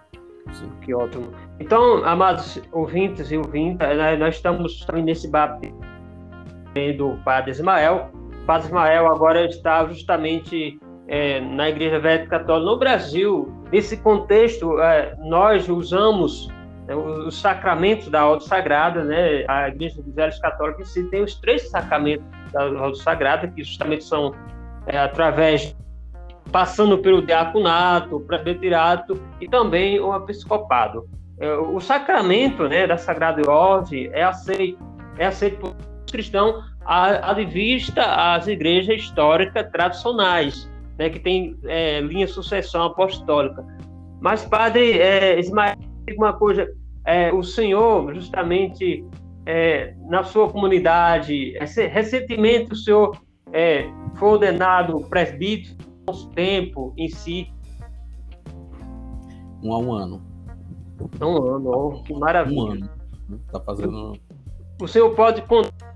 Sim. 0.53 0.71
Que 0.83 0.95
ótimo. 0.95 1.33
Então, 1.59 2.05
amados 2.05 2.61
ouvintes 2.71 3.31
e 3.31 3.37
ouvintes, 3.37 3.79
né, 3.79 4.17
nós 4.17 4.37
estamos 4.37 4.85
também 4.85 5.03
nesse 5.03 5.29
bate 5.29 5.73
do 6.97 7.17
Padre 7.25 7.51
Ismael. 7.51 8.11
O 8.43 8.47
Padre 8.47 8.67
Ismael 8.67 9.07
agora 9.07 9.47
está 9.47 9.87
justamente 9.87 10.79
é, 11.09 11.41
na 11.41 11.71
Igreja 11.71 11.99
Veta 11.99 12.27
Católica 12.27 12.71
no 12.71 12.79
Brasil. 12.79 13.53
Nesse 13.73 13.97
contexto, 13.97 14.79
é, 14.81 15.17
nós 15.25 15.69
usamos 15.69 16.49
os 16.93 17.41
sacramentos 17.41 18.09
da 18.09 18.27
ordem 18.27 18.47
sagrada, 18.47 19.05
né? 19.05 19.45
A 19.49 19.69
Igreja 19.69 20.03
dos 20.03 20.39
Católicos 20.39 20.89
em 20.89 21.03
si 21.03 21.11
tem 21.11 21.23
os 21.23 21.35
três 21.37 21.71
sacramentos 21.71 22.27
da 22.53 22.65
ordem 22.65 22.95
sagrada, 22.97 23.49
que 23.49 23.65
justamente 23.65 24.05
são 24.05 24.35
é, 24.87 24.99
através 24.99 25.75
passando 26.53 26.99
pelo 26.99 27.23
diaconato, 27.23 28.21
presbiterato 28.21 29.21
e 29.41 29.49
também 29.49 29.99
o 29.99 30.15
episcopado. 30.15 31.09
É, 31.39 31.53
o 31.55 31.81
sacramento, 31.81 32.69
né, 32.69 32.87
da 32.87 32.97
Sagrada 32.97 33.51
Ordem 33.51 34.09
é 34.13 34.23
aceito, 34.23 34.79
é 35.19 35.27
aceito 35.27 35.59
por 35.59 35.75
cristãos 36.11 36.65
à, 36.85 37.31
à 37.31 37.35
vista 37.35 38.35
as 38.35 38.47
igrejas 38.47 39.03
históricas 39.03 39.69
tradicionais, 39.73 40.71
né, 40.97 41.11
que 41.11 41.19
tem 41.19 41.57
é, 41.65 42.01
linha 42.01 42.29
sucessão 42.29 42.85
apostólica. 42.85 43.65
Mas, 44.21 44.45
padre 44.45 44.99
é, 44.99 45.41
Ismael, 45.41 45.77
uma 46.17 46.33
coisa, 46.33 46.69
é, 47.07 47.33
o 47.33 47.43
senhor, 47.43 48.15
justamente 48.15 49.05
é, 49.47 49.95
na 50.09 50.23
sua 50.25 50.49
comunidade, 50.51 51.53
recentemente 51.93 52.73
o 52.73 52.77
senhor 52.77 53.17
é, 53.53 53.87
foi 54.17 54.31
ordenado 54.31 55.01
presbítero, 55.09 55.77
nosso 56.07 56.29
tempo 56.31 56.93
em 56.97 57.09
si? 57.09 57.53
Um 59.63 59.73
a 59.73 59.79
um 59.79 59.93
ano. 59.93 60.23
Um 61.21 61.55
ano, 61.55 61.71
oh, 61.71 62.03
que 62.03 62.13
maravilha. 62.15 62.61
Um 62.61 62.71
ano. 62.73 62.91
Tá 63.51 63.61
fazendo. 63.61 64.19
O 64.81 64.87
senhor 64.87 65.15
pode 65.15 65.43
contar 65.43 65.95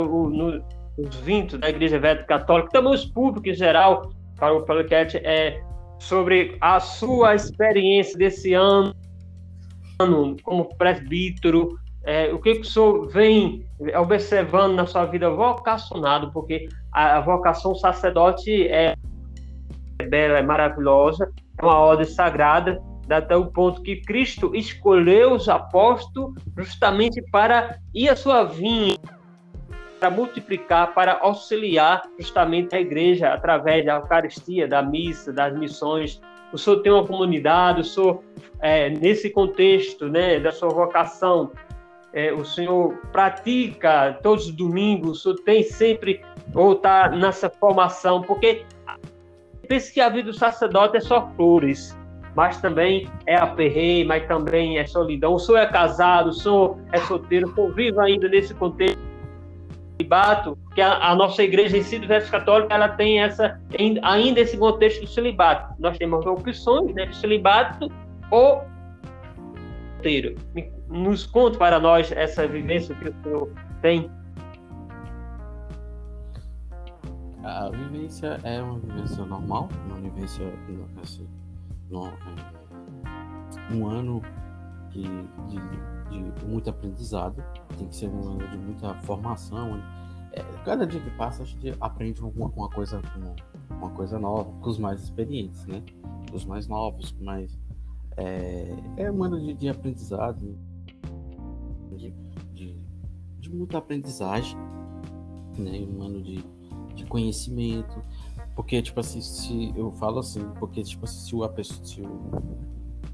no, 0.00 0.62
os 0.96 1.16
20 1.16 1.58
da 1.58 1.68
Igreja 1.68 1.96
Evangélica 1.96 2.26
Católica, 2.26 2.70
também 2.70 2.94
os 2.94 3.04
públicos 3.04 3.50
em 3.50 3.54
geral, 3.54 4.10
para 4.36 4.54
o 4.54 4.62
podcast, 4.64 5.16
é 5.18 5.62
sobre 5.98 6.56
a 6.60 6.80
sua 6.80 7.34
experiência 7.34 8.16
desse 8.16 8.54
ano 8.54 8.94
como 10.42 10.76
presbítero, 10.76 11.78
é, 12.04 12.32
o 12.32 12.38
que, 12.38 12.54
que 12.54 12.60
o 12.60 12.64
senhor 12.64 13.08
vem 13.08 13.66
observando 13.98 14.74
na 14.74 14.86
sua 14.86 15.04
vida 15.04 15.28
vocacionado, 15.28 16.32
porque 16.32 16.68
a, 16.92 17.16
a 17.16 17.20
vocação 17.20 17.74
sacerdote 17.74 18.66
é 18.68 18.94
bela, 20.08 20.38
é 20.38 20.42
maravilhosa, 20.42 21.30
é 21.58 21.64
uma 21.64 21.76
ordem 21.76 22.06
sagrada, 22.06 22.80
até 23.10 23.36
o 23.36 23.46
ponto 23.46 23.82
que 23.82 23.96
Cristo 24.02 24.54
escolheu 24.54 25.32
os 25.32 25.48
apóstolos 25.48 26.34
justamente 26.56 27.22
para 27.30 27.78
ir 27.94 28.08
à 28.08 28.16
sua 28.16 28.44
vinha, 28.44 28.96
para 29.98 30.10
multiplicar, 30.10 30.94
para 30.94 31.18
auxiliar 31.20 32.02
justamente 32.18 32.74
a 32.76 32.80
igreja 32.80 33.32
através 33.32 33.84
da 33.84 33.96
Eucaristia, 33.96 34.68
da 34.68 34.82
missa, 34.82 35.32
das 35.32 35.56
missões. 35.58 36.20
O 36.52 36.58
senhor 36.58 36.80
tem 36.80 36.92
uma 36.92 37.06
comunidade, 37.06 37.80
o 37.80 37.84
senhor, 37.84 38.22
é, 38.60 38.90
nesse 38.90 39.30
contexto 39.30 40.08
né, 40.08 40.40
da 40.40 40.50
sua 40.50 40.70
vocação, 40.70 41.52
é, 42.12 42.32
o 42.32 42.44
senhor 42.44 42.94
pratica 43.12 44.18
todos 44.22 44.46
os 44.46 44.52
domingos, 44.52 45.10
o 45.10 45.22
senhor 45.22 45.34
tem 45.44 45.62
sempre, 45.62 46.22
ou 46.54 46.72
está 46.72 47.10
nessa 47.10 47.50
formação, 47.50 48.22
porque 48.22 48.64
pensa 49.68 49.92
que 49.92 50.00
a 50.00 50.08
vida 50.08 50.30
do 50.30 50.36
sacerdote 50.36 50.96
é 50.96 51.00
só 51.00 51.30
flores, 51.36 51.96
mas 52.34 52.60
também 52.60 53.10
é 53.26 53.36
aperreio, 53.36 54.06
mas 54.06 54.26
também 54.26 54.78
é 54.78 54.86
solidão. 54.86 55.34
O 55.34 55.38
senhor 55.38 55.58
é 55.58 55.66
casado, 55.66 56.30
o 56.30 56.32
senhor 56.32 56.78
é 56.92 56.98
solteiro, 56.98 57.52
convive 57.52 57.98
ainda 58.00 58.28
nesse 58.28 58.54
contexto 58.54 59.07
celibato, 59.98 60.56
que 60.74 60.80
a, 60.80 61.10
a, 61.10 61.14
nossa 61.14 61.42
igreja 61.42 61.76
em 61.76 61.82
si, 61.82 61.98
do 61.98 62.06
Verso 62.06 62.30
Católico, 62.30 62.72
ela 62.72 62.88
tem 62.88 63.20
essa, 63.20 63.60
ainda 64.02 64.40
esse 64.40 64.56
contexto 64.56 65.02
do 65.02 65.08
celibato. 65.08 65.74
Nós 65.78 65.98
temos 65.98 66.24
opções 66.24 66.94
né, 66.94 67.06
de 67.06 67.16
celibato 67.16 67.90
ou 68.30 68.62
solteiro. 69.98 70.36
Nos 70.88 71.26
conta 71.26 71.58
para 71.58 71.78
nós 71.78 72.10
essa 72.12 72.46
vivência 72.46 72.94
que 72.94 73.08
o 73.08 73.14
senhor 73.22 73.52
tem. 73.82 74.10
A 77.44 77.70
vivência 77.70 78.38
é 78.44 78.60
uma 78.60 78.78
vivência 78.78 79.24
normal, 79.24 79.68
uma 79.86 79.96
vivência 79.96 80.44
assim, 81.02 81.26
no, 81.90 82.06
é, 82.06 83.74
um 83.74 83.86
ano 83.88 84.22
de, 84.90 85.02
de, 85.02 85.58
de, 86.10 86.46
muito 86.46 86.70
aprendizado, 86.70 87.42
tem 87.76 87.86
que 87.86 87.96
ser 87.96 88.08
um 88.08 88.32
ano 88.32 88.48
de 88.48 88.58
muita 88.58 88.94
formação. 89.02 89.82
É, 90.32 90.42
cada 90.64 90.86
dia 90.86 91.00
que 91.00 91.10
passa 91.10 91.42
a 91.42 91.46
gente 91.46 91.74
aprende 91.80 92.22
alguma, 92.22 92.48
uma 92.48 92.68
coisa 92.68 93.00
uma 93.70 93.90
coisa 93.90 94.18
nova 94.18 94.50
com 94.60 94.70
os 94.70 94.78
mais 94.78 95.02
experientes, 95.02 95.64
né? 95.66 95.82
Os 96.32 96.44
mais 96.44 96.66
novos, 96.66 97.14
mais 97.20 97.58
é, 98.16 98.74
é 98.96 99.10
um 99.10 99.22
ano 99.22 99.40
de, 99.40 99.54
de 99.54 99.68
aprendizado, 99.68 100.58
de, 101.96 102.12
de, 102.52 102.76
de 103.38 103.50
muita 103.50 103.78
aprendizagem, 103.78 104.58
né? 105.56 105.78
Um 105.80 106.02
ano 106.02 106.22
de 106.22 106.44
de 106.98 107.06
conhecimento. 107.06 108.02
Porque, 108.54 108.82
tipo 108.82 108.98
assim, 108.98 109.20
se 109.20 109.72
eu 109.76 109.92
falo 109.92 110.18
assim, 110.18 110.44
porque, 110.58 110.82
tipo 110.82 111.04
assim, 111.04 111.26
se 111.26 111.36
o, 111.36 111.64
se 111.84 112.02
o, 112.02 112.06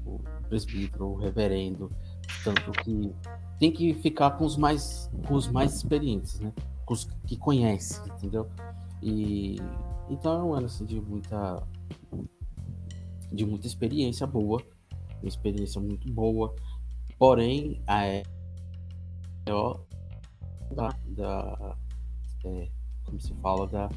o 0.05 0.19
presbítero, 0.49 1.07
o 1.07 1.15
reverendo, 1.15 1.91
tanto 2.43 2.71
que 2.83 3.13
tem 3.59 3.71
que 3.71 3.93
ficar 3.95 4.31
com 4.31 4.45
os 4.45 4.57
mais, 4.57 5.09
com 5.27 5.35
os 5.35 5.47
mais 5.47 5.75
experientes, 5.75 6.39
né? 6.39 6.53
Com 6.85 6.93
os 6.93 7.05
que 7.25 7.37
conhecem, 7.37 8.05
entendeu? 8.13 8.47
E 9.01 9.57
então 10.09 10.39
é 10.39 10.43
um 10.43 10.53
ano 10.53 10.65
assim, 10.67 10.85
de 10.85 10.99
muita 10.99 11.61
de 13.31 13.45
muita 13.45 13.67
experiência 13.67 14.25
boa, 14.25 14.61
uma 15.21 15.27
experiência 15.27 15.81
muito 15.81 16.11
boa. 16.11 16.53
Porém, 17.17 17.81
a 17.87 18.23
da, 20.73 20.89
da 21.07 21.77
é, 22.45 22.69
como 23.03 23.19
se 23.19 23.33
fala, 23.35 23.67
da, 23.67 23.89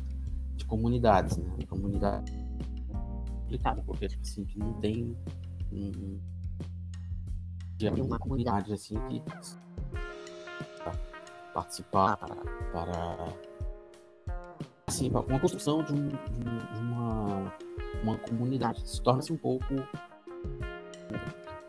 de 0.57 0.65
comunidades, 0.65 1.37
né? 1.37 1.51
Comunidade 1.69 2.33
complicada, 3.41 3.83
porque 3.83 4.07
assim, 4.07 4.45
que 4.45 4.59
não 4.59 4.75
tem 4.75 5.17
um, 5.73 6.21
uma 7.87 8.19
comunidade 8.19 8.73
assim 8.73 8.99
que 9.09 9.23
participar 11.55 12.17
para, 12.17 13.35
assim, 14.87 15.11
para 15.11 15.21
uma 15.21 15.41
construção 15.41 15.83
de, 15.83 15.93
um, 15.93 16.09
de 16.09 16.79
uma, 16.81 17.53
uma 18.03 18.19
comunidade. 18.19 18.89
Se 18.89 19.03
torna-se 19.03 19.33
um 19.33 19.37
pouco. 19.37 19.75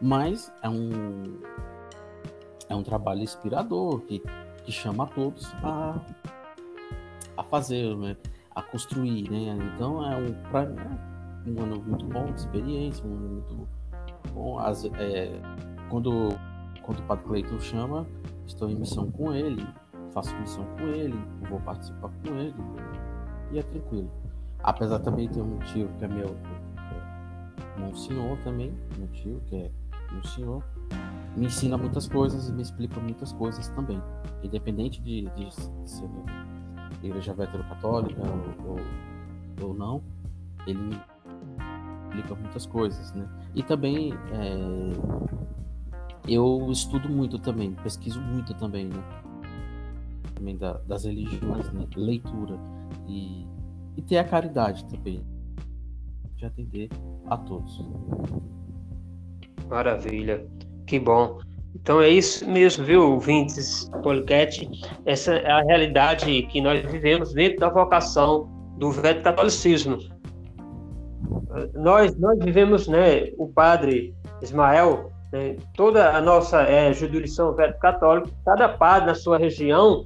Mas 0.02 0.52
é 0.62 0.70
um, 0.70 1.40
é 2.70 2.76
um 2.76 2.84
trabalho 2.84 3.22
inspirador 3.22 4.00
que, 4.02 4.22
que 4.64 4.72
chama 4.72 5.04
a 5.04 5.08
todos 5.08 5.46
a, 5.64 6.00
a 7.36 7.44
fazer, 7.44 7.96
né? 7.98 8.16
a 8.56 8.62
construir, 8.62 9.30
né? 9.30 9.58
Então 9.76 10.04
é 10.06 10.16
um, 10.16 10.28
é 10.58 11.50
um 11.50 11.64
ano 11.64 11.82
muito 11.82 12.06
bom 12.06 12.26
de 12.32 12.40
experiência, 12.40 13.06
um 13.06 13.16
ano 13.16 13.30
muito 13.30 13.68
bom. 14.34 14.60
As, 14.60 14.86
é, 14.86 15.42
quando, 15.90 16.30
quando 16.84 17.00
o 17.00 17.04
Padre 17.04 17.26
Cleiton 17.26 17.60
chama, 17.60 18.08
estou 18.46 18.70
em 18.70 18.76
missão 18.76 19.12
com 19.12 19.34
ele, 19.34 19.66
faço 20.12 20.36
missão 20.38 20.66
com 20.78 20.88
ele, 20.88 21.20
vou 21.50 21.60
participar 21.62 22.10
com 22.10 22.36
ele, 22.36 22.56
e 23.52 23.60
é 23.60 23.64
tranquilo. 23.64 24.10
Apesar 24.64 25.00
também 25.00 25.28
de 25.28 25.36
ter 25.36 25.42
um 25.42 25.58
tio 25.60 25.90
que 25.98 26.06
é 26.06 26.08
meu, 26.08 26.36
um 27.82 27.96
senhor 27.96 28.38
também, 28.44 28.74
um 29.00 29.08
tio 29.08 29.42
que 29.46 29.56
é 29.56 29.72
um 30.14 30.24
senhor, 30.24 30.64
me 31.36 31.46
ensina 31.46 31.78
muitas 31.78 32.08
coisas 32.08 32.50
e 32.50 32.52
me 32.52 32.62
explica 32.62 33.00
muitas 33.00 33.32
coisas 33.34 33.68
também, 33.70 34.02
independente 34.44 35.02
de, 35.02 35.30
de, 35.36 35.46
de 35.46 35.90
ser 35.90 36.10
igreja 37.02 37.34
veterocatólrica 37.34 38.22
ou, 38.22 38.72
ou, 38.72 39.70
ou 39.70 39.74
não, 39.74 40.02
ele 40.68 41.00
explica 42.10 42.36
muitas 42.36 42.66
coisas, 42.66 43.14
né? 43.14 43.28
E 43.56 43.64
também 43.64 44.14
é, 44.34 44.58
eu 46.28 46.68
estudo 46.72 47.10
muito 47.10 47.40
também, 47.40 47.74
pesquiso 47.84 48.22
muito 48.22 48.54
também, 48.56 48.86
né? 48.86 49.04
Também 50.36 50.58
da, 50.58 50.74
das 50.88 51.06
religiões, 51.06 51.72
né? 51.72 51.86
leitura 51.96 52.58
e, 53.08 53.46
e 53.98 54.02
ter 54.02 54.18
a 54.18 54.24
caridade 54.24 54.86
também 54.86 55.24
de 56.36 56.46
atender 56.46 56.90
a 57.28 57.38
todos. 57.38 57.86
Maravilha, 59.68 60.48
que 60.88 61.00
bom. 61.00 61.40
Então 61.76 62.02
é 62.02 62.10
isso 62.10 62.50
mesmo, 62.50 62.84
viu, 62.84 63.12
ouvintes 63.12 63.90
Policat? 64.02 64.68
Essa 65.06 65.34
é 65.34 65.52
a 65.52 65.62
realidade 65.62 66.44
que 66.44 66.62
nós 66.62 66.82
vivemos 66.92 67.34
dentro 67.34 67.60
da 67.60 67.70
vocação 67.70 68.50
do 68.78 68.92
velho 68.92 69.22
catolicismo. 69.22 69.98
Nós, 71.74 72.16
nós 72.18 72.40
vivemos, 72.40 72.88
né, 72.88 73.32
o 73.38 73.48
padre 73.48 74.16
Ismael, 74.42 75.12
né, 75.32 75.56
toda 75.76 76.16
a 76.16 76.22
nossa 76.22 76.62
é, 76.64 76.92
jurisdição 76.94 77.54
velho 77.54 77.78
católica, 77.80 78.30
cada 78.46 78.70
padre 78.70 79.08
na 79.08 79.16
sua 79.16 79.38
região 79.38 80.06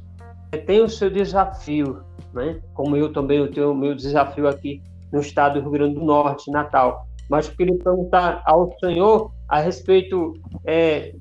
é, 0.52 0.58
tem 0.58 0.82
o 0.82 0.90
seu 0.90 1.10
desafio, 1.10 2.04
né? 2.34 2.60
como 2.74 2.96
eu 2.98 3.12
também 3.12 3.46
tenho 3.52 3.72
o 3.72 3.76
meu 3.76 3.96
desafio 3.96 4.48
aqui 4.48 4.82
no 5.12 5.20
estado 5.20 5.56
do 5.56 5.62
Rio 5.62 5.72
Grande 5.72 5.96
do 5.96 6.06
Norte, 6.06 6.52
Natal. 6.52 7.08
Mas 7.30 7.48
eu 7.48 7.56
queria 7.56 7.78
perguntar 7.78 8.42
ao 8.46 8.72
senhor 8.80 9.32
a 9.48 9.60
respeito 9.60 10.34
é, 10.66 11.16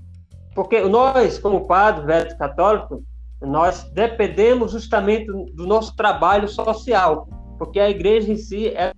porque 0.54 0.80
nós, 0.82 1.38
como 1.38 1.66
padres 1.66 2.04
velhos 2.04 2.34
católicos, 2.34 3.00
nós 3.40 3.84
dependemos 3.92 4.72
justamente 4.72 5.26
do 5.26 5.66
nosso 5.66 5.96
trabalho 5.96 6.48
social, 6.48 7.28
porque 7.58 7.80
a 7.80 7.90
igreja 7.90 8.32
em 8.32 8.36
si, 8.36 8.68
é, 8.68 8.92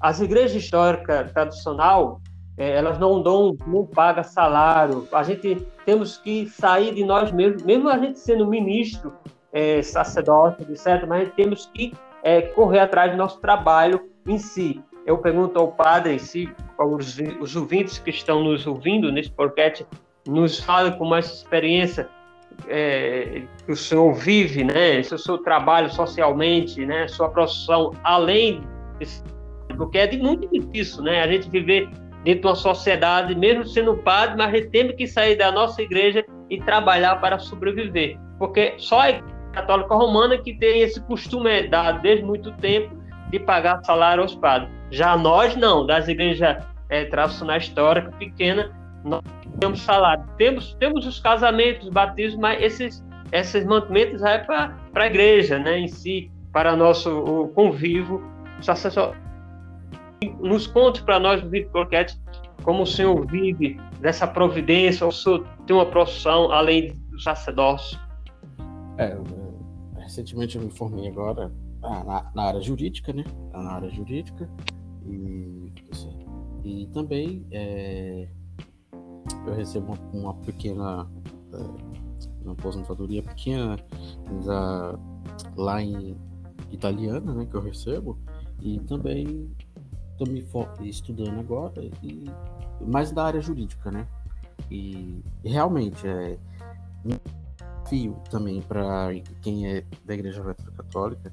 as 0.00 0.20
igrejas 0.20 0.62
históricas 0.62 1.30
tradicional, 1.32 2.20
é, 2.60 2.72
elas 2.72 2.98
não 2.98 3.22
dão, 3.22 3.56
não 3.66 3.86
pagam 3.86 4.22
salário. 4.22 5.08
A 5.10 5.22
gente 5.22 5.66
temos 5.86 6.18
que 6.18 6.46
sair 6.46 6.94
de 6.94 7.02
nós 7.02 7.32
mesmos, 7.32 7.62
mesmo 7.62 7.88
a 7.88 7.96
gente 7.96 8.18
sendo 8.18 8.46
ministro, 8.46 9.14
é, 9.50 9.80
sacerdócio, 9.80 10.70
etc., 10.70 11.06
mas 11.08 11.32
temos 11.32 11.70
que 11.72 11.94
é, 12.22 12.42
correr 12.42 12.80
atrás 12.80 13.12
do 13.12 13.16
nosso 13.16 13.40
trabalho 13.40 14.10
em 14.26 14.36
si. 14.36 14.78
Eu 15.06 15.16
pergunto 15.16 15.58
ao 15.58 15.68
padre 15.68 16.18
se 16.18 16.52
os, 16.78 17.18
os 17.40 17.56
ouvintes 17.56 17.98
que 17.98 18.10
estão 18.10 18.44
nos 18.44 18.66
ouvindo 18.66 19.10
nesse 19.10 19.30
podcast 19.30 19.86
nos 20.28 20.60
falem 20.60 20.92
com 20.98 21.06
mais 21.06 21.32
experiência 21.32 22.10
é, 22.68 23.44
que 23.64 23.72
o 23.72 23.76
senhor 23.76 24.12
vive, 24.12 24.64
né? 24.64 25.02
Se 25.02 25.14
o 25.14 25.18
seu 25.18 25.38
trabalho 25.38 25.88
socialmente, 25.88 26.84
né? 26.84 27.08
Sua 27.08 27.30
profissão, 27.30 27.94
além 28.04 28.60
desse, 28.98 29.24
porque 29.78 29.96
é 29.96 30.14
muito 30.18 30.46
difícil, 30.52 31.02
né? 31.02 31.22
A 31.22 31.26
gente 31.26 31.48
viver 31.48 31.88
dentro 32.24 32.42
de 32.42 32.46
uma 32.48 32.54
sociedade, 32.54 33.34
mesmo 33.34 33.64
sendo 33.66 33.96
padre, 33.96 34.36
mas 34.36 34.48
a 34.52 34.56
gente 34.56 34.70
tem 34.70 34.96
que 34.96 35.06
sair 35.06 35.36
da 35.36 35.50
nossa 35.50 35.80
igreja 35.82 36.24
e 36.48 36.60
trabalhar 36.60 37.16
para 37.16 37.38
sobreviver, 37.38 38.18
porque 38.38 38.74
só 38.78 39.08
a 39.08 39.20
católica 39.52 39.94
romana 39.94 40.38
que 40.38 40.54
tem 40.54 40.80
esse 40.80 41.00
costume 41.02 41.68
dado 41.68 42.00
desde 42.02 42.24
muito 42.24 42.52
tempo 42.52 42.94
de 43.30 43.38
pagar 43.38 43.82
salário 43.84 44.22
aos 44.22 44.34
padres. 44.34 44.70
Já 44.90 45.16
nós 45.16 45.56
não, 45.56 45.86
das 45.86 46.08
igrejas 46.08 46.64
é, 46.88 47.04
tradicionais 47.04 47.64
históricas 47.64 48.14
pequenas, 48.16 48.70
nós 49.04 49.22
temos 49.58 49.80
salário. 49.82 50.24
Temos, 50.36 50.74
temos 50.74 51.06
os 51.06 51.20
casamentos, 51.20 51.86
os 51.86 51.92
batismos, 51.92 52.40
mas 52.40 52.62
esses, 52.62 53.04
esses 53.32 53.64
mantimentos 53.64 54.22
é 54.22 54.38
para 54.38 54.74
a 54.94 55.06
igreja 55.06 55.58
né, 55.58 55.78
em 55.78 55.88
si, 55.88 56.30
para 56.52 56.76
nosso 56.76 57.10
o 57.10 57.48
convívio. 57.48 58.22
Nos 60.40 60.66
conte 60.66 61.02
para 61.02 61.18
nós 61.18 61.42
no 61.42 61.48
vídeo 61.48 61.70
como 62.62 62.82
o 62.82 62.86
senhor 62.86 63.26
vive 63.26 63.80
dessa 64.00 64.26
providência, 64.26 65.06
o 65.06 65.12
senhor 65.12 65.46
tem 65.66 65.74
uma 65.74 65.86
profissão 65.86 66.52
além 66.52 66.94
do 67.10 67.18
sacerdócio. 67.20 67.98
É, 68.98 69.16
recentemente 69.98 70.56
eu 70.56 70.62
me 70.62 70.70
formei 70.70 71.08
agora 71.08 71.50
ah, 71.82 72.04
na, 72.04 72.30
na, 72.34 72.42
área 72.42 72.60
jurídica, 72.60 73.12
né? 73.12 73.24
Na 73.52 73.72
área 73.72 73.88
jurídica. 73.88 74.50
E, 75.06 75.72
e 76.64 76.86
também 76.88 77.46
é, 77.50 78.28
eu 79.46 79.54
recebo 79.54 79.94
uma, 80.12 80.32
uma 80.32 80.34
pequena 80.42 81.08
uma 82.42 82.52
aposentadoria 82.52 83.22
pequena 83.22 83.76
da, 84.44 84.98
lá 85.56 85.82
em 85.82 86.16
italiana, 86.70 87.34
né? 87.34 87.46
Que 87.46 87.56
eu 87.56 87.62
recebo. 87.62 88.18
E 88.60 88.78
também 88.80 89.50
estou 90.24 90.68
me 90.80 90.90
estudando 90.90 91.40
agora 91.40 91.82
e 92.02 92.30
mais 92.80 93.10
da 93.10 93.24
área 93.24 93.40
jurídica, 93.40 93.90
né? 93.90 94.06
E, 94.70 95.22
realmente 95.42 96.06
é 96.06 96.38
um 97.04 97.10
desafio 97.56 98.14
também 98.30 98.60
para 98.60 99.08
quem 99.40 99.66
é 99.66 99.84
da 100.04 100.14
Igreja 100.14 100.42
Católica 100.76 101.32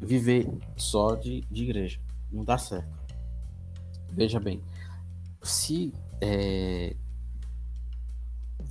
viver 0.00 0.50
só 0.76 1.14
de, 1.14 1.42
de 1.50 1.64
igreja. 1.64 2.00
Não 2.32 2.44
dá 2.44 2.58
certo. 2.58 2.88
Veja 4.12 4.40
bem, 4.40 4.62
se 5.42 5.92
é, 6.20 6.96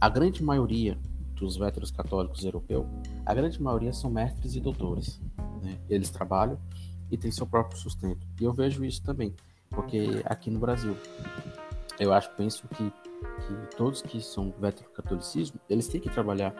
a 0.01 0.09
grande 0.09 0.43
maioria 0.43 0.97
dos 1.35 1.55
véteros 1.55 1.91
católicos 1.91 2.43
europeus, 2.43 2.85
a 3.25 3.33
grande 3.33 3.61
maioria 3.61 3.93
são 3.93 4.09
mestres 4.09 4.55
e 4.55 4.59
doutores. 4.59 5.21
Né? 5.61 5.77
Eles 5.89 6.09
trabalham 6.09 6.59
e 7.11 7.17
têm 7.17 7.31
seu 7.31 7.47
próprio 7.47 7.77
sustento. 7.77 8.25
E 8.39 8.43
eu 8.43 8.53
vejo 8.53 8.83
isso 8.83 9.01
também, 9.03 9.33
porque 9.69 10.21
aqui 10.25 10.49
no 10.49 10.59
Brasil, 10.59 10.95
eu 11.99 12.13
acho, 12.13 12.29
penso 12.31 12.67
que, 12.69 12.91
que 12.91 13.75
todos 13.75 14.01
que 14.01 14.21
são 14.21 14.53
vetero-catolicismo, 14.59 15.59
eles 15.69 15.87
têm 15.87 15.99
que 15.99 16.09
trabalhar, 16.09 16.53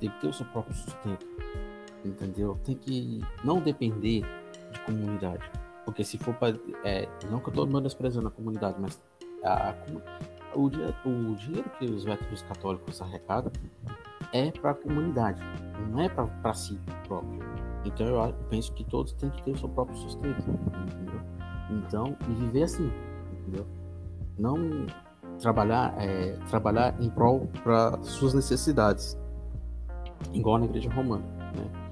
têm 0.00 0.10
que 0.10 0.20
ter 0.20 0.28
o 0.28 0.32
seu 0.32 0.46
próprio 0.46 0.74
sustento 0.74 1.26
entendeu? 2.04 2.58
Tem 2.64 2.76
que 2.76 3.20
não 3.44 3.60
depender 3.60 4.22
de 4.70 4.80
comunidade. 4.80 5.50
Porque 5.84 6.04
se 6.04 6.18
for 6.18 6.34
para. 6.34 6.56
É, 6.84 7.08
não 7.30 7.40
que 7.40 7.48
eu 7.48 7.50
estou 7.50 7.66
menosprezando 7.66 8.28
a 8.28 8.30
comunidade, 8.30 8.76
mas 8.80 9.00
a, 9.42 9.70
a, 9.70 9.74
o, 10.54 10.66
o 10.66 11.34
dinheiro 11.36 11.68
que 11.78 11.86
os 11.86 12.04
véteros 12.04 12.42
católicos 12.42 13.00
arrecadam 13.02 13.52
é 14.32 14.50
para 14.50 14.70
a 14.70 14.74
comunidade, 14.74 15.42
não 15.90 16.00
é 16.00 16.08
para 16.08 16.54
si 16.54 16.78
próprio. 17.06 17.40
Então 17.84 18.06
eu 18.06 18.34
penso 18.48 18.72
que 18.72 18.84
todos 18.84 19.12
têm 19.12 19.30
que 19.30 19.42
ter 19.42 19.52
o 19.52 19.58
seu 19.58 19.68
próprio 19.68 19.96
sustento, 19.96 20.50
entendeu? 20.50 21.20
Então, 21.70 22.16
e 22.28 22.34
viver 22.34 22.64
assim, 22.64 22.90
entendeu? 23.32 23.66
Não 24.38 24.86
trabalhar, 25.40 25.94
é, 25.98 26.36
trabalhar 26.48 27.00
em 27.00 27.10
prol 27.10 27.48
para 27.62 28.00
suas 28.02 28.34
necessidades, 28.34 29.18
igual 30.32 30.58
na 30.58 30.66
igreja 30.66 30.90
romana, 30.92 31.24
né? 31.56 31.82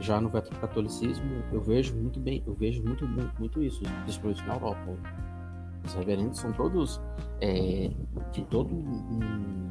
Já 0.00 0.20
no 0.20 0.30
catolicismo, 0.30 1.42
eu 1.52 1.60
vejo 1.60 1.94
muito 1.94 2.20
bem, 2.20 2.42
eu 2.46 2.54
vejo 2.54 2.82
muito, 2.82 3.06
muito, 3.08 3.38
muito 3.38 3.62
isso, 3.62 3.80
principalmente 4.02 4.46
na 4.46 4.54
Europa. 4.54 4.98
Os 5.86 5.94
reverendos 5.94 6.38
são 6.38 6.52
todos 6.52 7.00
é, 7.40 7.90
de 8.32 8.44
todo 8.44 8.74
um, 8.74 9.68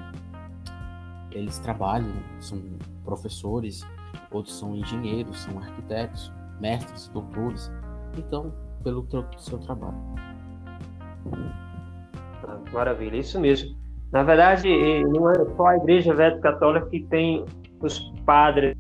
eles 1.32 1.60
trabalham, 1.60 2.12
são 2.40 2.60
professores, 3.04 3.86
outros 4.32 4.58
são 4.58 4.76
engenheiros, 4.76 5.40
são 5.40 5.58
arquitetos, 5.58 6.32
mestres, 6.60 7.08
doutores. 7.10 7.72
Então, 8.18 8.54
pelo 8.84 9.08
seu 9.38 9.58
trabalho. 9.60 9.96
Ah, 12.48 12.60
maravilha, 12.72 13.18
isso 13.18 13.40
mesmo. 13.40 13.76
Na 14.12 14.24
verdade, 14.24 14.70
não 15.06 15.30
é 15.30 15.36
só 15.56 15.68
a 15.68 15.78
Igreja 15.78 16.14
Velha 16.14 16.40
Católica 16.40 16.88
que 16.90 17.04
tem 17.06 17.44
os 17.82 18.00
padres 18.26 18.78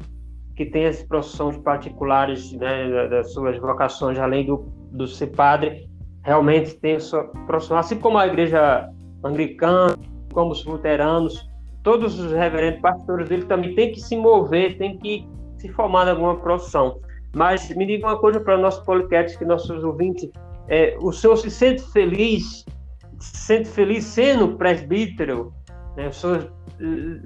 que 0.55 0.65
tem 0.65 0.85
as 0.85 1.03
profissões 1.03 1.57
particulares 1.57 2.53
né, 2.53 3.07
das 3.09 3.33
suas 3.33 3.57
vocações, 3.57 4.17
além 4.17 4.45
do, 4.45 4.65
do 4.91 5.05
ser 5.05 5.27
padre, 5.27 5.89
realmente 6.23 6.75
tem 6.75 6.99
sua 6.99 7.25
profissão, 7.45 7.77
assim 7.77 7.99
como 7.99 8.17
a 8.17 8.25
igreja 8.25 8.89
anglicana, 9.23 9.95
como 10.33 10.51
os 10.51 10.65
luteranos, 10.65 11.47
todos 11.85 12.19
os 12.19 12.31
reverendos 12.31 12.81
pastores 12.81 13.29
dele 13.29 13.45
também 13.45 13.75
tem 13.75 13.91
que 13.91 14.01
se 14.01 14.17
mover, 14.17 14.75
tem 14.77 14.97
que 14.97 15.25
se 15.59 15.69
formar 15.69 16.07
em 16.07 16.09
alguma 16.09 16.35
profissão. 16.35 16.99
Mas 17.33 17.69
me 17.75 17.85
diga 17.85 18.07
uma 18.07 18.17
coisa 18.17 18.39
para 18.39 18.57
o 18.57 18.61
nosso 18.61 18.83
podcast, 18.83 19.37
que 19.37 19.45
nossos 19.45 19.83
ouvintes, 19.83 20.29
é, 20.67 20.97
o 20.99 21.13
senhor 21.13 21.37
se 21.37 21.51
sente 21.51 21.83
feliz, 21.91 22.65
se 23.19 23.37
sente 23.37 23.69
feliz 23.69 24.03
sendo 24.03 24.57
presbítero? 24.57 25.53
Né? 25.95 26.07
O 26.07 26.13
senhor, 26.13 26.51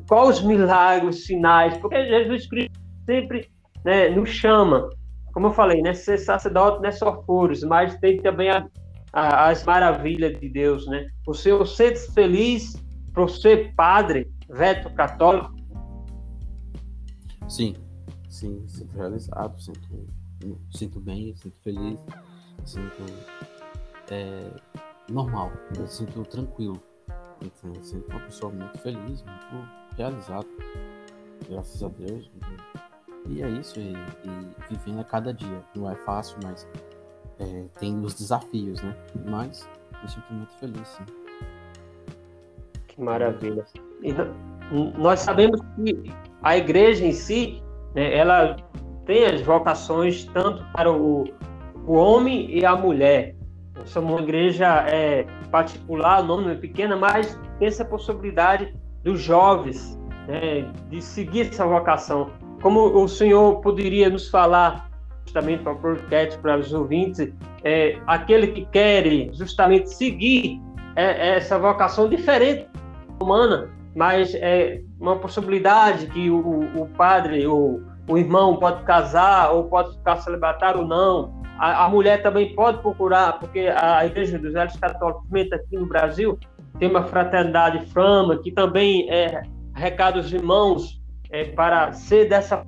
quais 0.07 0.39
os 0.39 0.43
milagres, 0.43 1.25
sinais? 1.25 1.77
Porque 1.77 2.05
Jesus 2.05 2.47
Cristo 2.47 2.79
sempre 3.05 3.47
né, 3.85 4.09
nos 4.09 4.29
chama. 4.29 4.89
Como 5.31 5.47
eu 5.47 5.51
falei, 5.53 5.81
né, 5.81 5.93
ser 5.93 6.17
sacerdote 6.17 6.81
não 6.81 6.89
é 6.89 6.91
só 6.91 7.23
furos, 7.23 7.63
mas 7.63 7.95
tem 7.99 8.17
também 8.17 8.49
a, 8.49 8.67
a, 9.13 9.47
as 9.47 9.63
maravilhas 9.63 10.37
de 10.37 10.49
Deus, 10.49 10.85
né? 10.87 11.07
O 11.25 11.33
senhor 11.33 11.65
sente 11.65 11.99
feliz 12.13 12.75
por 13.13 13.29
ser 13.29 13.73
padre, 13.75 14.27
veto 14.49 14.89
católico? 14.93 15.53
Sim, 17.47 17.75
sim, 18.29 18.67
sinto 18.67 18.95
realizado, 18.95 19.59
sinto, 19.61 20.07
sinto 20.71 20.99
bem, 20.99 21.35
sinto 21.35 21.57
feliz, 21.61 21.99
sinto 22.65 23.03
é, 24.11 24.51
normal, 25.09 25.51
eu 25.77 25.87
sinto 25.87 26.23
tranquilo. 26.25 26.81
Então, 27.41 27.73
eu 27.73 27.83
sinto 27.83 28.09
uma 28.09 28.19
pessoa 28.19 28.51
muito 28.51 28.77
feliz, 28.79 29.23
muito 29.23 29.69
realizado. 29.95 30.47
Graças 31.49 31.81
a 31.81 31.87
Deus. 31.87 32.29
E 33.27 33.41
é 33.41 33.49
isso, 33.49 33.79
e, 33.79 33.93
e 33.93 34.67
vivendo 34.69 34.99
a 34.99 35.03
cada 35.03 35.33
dia. 35.33 35.63
Não 35.75 35.89
é 35.89 35.95
fácil, 35.95 36.37
mas 36.43 36.67
é, 37.39 37.65
tem 37.79 37.97
os 38.03 38.13
desafios, 38.15 38.81
né? 38.81 38.95
Mas 39.25 39.67
me 40.01 40.09
sinto 40.09 40.33
muito 40.33 40.53
feliz, 40.55 40.87
sim. 40.87 41.05
Que 42.87 43.01
maravilha. 43.01 43.65
E 44.01 44.13
nós 44.97 45.21
sabemos 45.21 45.59
que 45.75 46.11
a 46.41 46.57
igreja 46.57 47.05
em 47.05 47.11
si, 47.11 47.61
né, 47.95 48.15
ela 48.15 48.55
tem 49.05 49.25
as 49.25 49.41
vocações 49.41 50.25
tanto 50.25 50.63
para 50.73 50.91
o, 50.91 51.25
o 51.85 51.93
homem 51.93 52.49
e 52.51 52.65
a 52.65 52.75
mulher. 52.75 53.35
Nós 53.75 53.89
somos 53.89 54.11
uma 54.11 54.21
igreja 54.21 54.85
é, 54.87 55.25
particular, 55.51 56.21
o 56.21 56.25
nome 56.25 56.51
é 56.51 56.55
pequena, 56.55 56.95
mas 56.95 57.39
tem 57.57 57.67
essa 57.67 57.83
possibilidade 57.83 58.73
dos 59.03 59.21
jovens 59.21 59.99
né, 60.27 60.71
de 60.89 61.01
seguir 61.01 61.47
essa 61.47 61.65
vocação. 61.65 62.29
Como 62.61 62.81
o 63.01 63.07
senhor 63.07 63.61
poderia 63.61 64.09
nos 64.09 64.29
falar, 64.29 64.89
justamente 65.23 65.63
para 65.63 65.73
o 65.73 65.77
podcast, 65.77 66.37
para 66.39 66.57
os 66.57 66.73
ouvintes, 66.73 67.33
é, 67.63 67.97
aquele 68.05 68.47
que 68.47 68.65
quer 68.65 69.33
justamente 69.33 69.93
seguir 69.93 70.61
é, 70.95 71.29
é 71.29 71.37
essa 71.37 71.57
vocação 71.57 72.09
diferente 72.09 72.67
humana, 73.21 73.69
mas 73.99 74.33
é 74.33 74.81
uma 74.97 75.17
possibilidade 75.17 76.07
que 76.07 76.29
o, 76.29 76.61
o 76.81 76.87
padre 76.95 77.45
ou 77.45 77.81
o 78.07 78.17
irmão 78.17 78.55
pode 78.55 78.81
casar 78.83 79.51
ou 79.51 79.65
pode 79.65 79.91
ficar 79.97 80.15
celibatário 80.21 80.83
ou 80.83 80.87
não. 80.87 81.43
A, 81.57 81.83
a, 81.83 81.89
mulher 81.89 82.23
também 82.23 82.55
pode 82.55 82.81
procurar, 82.81 83.37
porque 83.39 83.67
a 83.67 84.05
Igreja 84.05 84.39
dos 84.39 84.53
Velhos 84.53 84.77
Católicos, 84.77 85.25
aqui 85.51 85.75
no 85.75 85.85
Brasil, 85.85 86.39
tem 86.79 86.89
uma 86.89 87.03
fraternidade 87.03 87.85
Frama, 87.87 88.37
que 88.37 88.53
também 88.53 89.11
é 89.11 89.41
recado 89.75 90.17
os 90.19 90.31
irmãos 90.31 91.01
é, 91.29 91.43
para 91.43 91.91
ser 91.91 92.29
dessa 92.29 92.65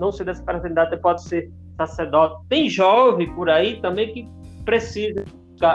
não 0.00 0.10
ser 0.10 0.24
dessa 0.24 0.42
fraternidade, 0.42 0.96
pode 0.96 1.22
ser 1.24 1.52
sacerdote. 1.76 2.42
Tem 2.48 2.70
jovem 2.70 3.30
por 3.34 3.50
aí 3.50 3.78
também 3.82 4.14
que 4.14 4.26
precisa. 4.64 5.26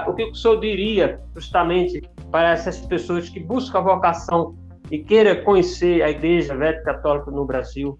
O 0.08 0.14
que 0.14 0.24
o 0.24 0.34
senhor 0.34 0.60
diria 0.60 1.22
justamente 1.36 2.02
para 2.32 2.52
essas 2.52 2.80
pessoas 2.80 3.30
que 3.30 3.40
buscam 3.40 3.80
a 3.80 3.82
vocação 3.82 4.56
e 4.92 5.00
queira 5.00 5.44
conhecer 5.44 6.02
a 6.02 6.10
Igreja 6.10 6.56
Velha 6.56 6.82
Católica 6.84 7.32
no 7.32 7.46
Brasil? 7.46 8.00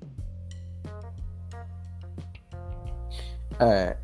É, 3.60 3.98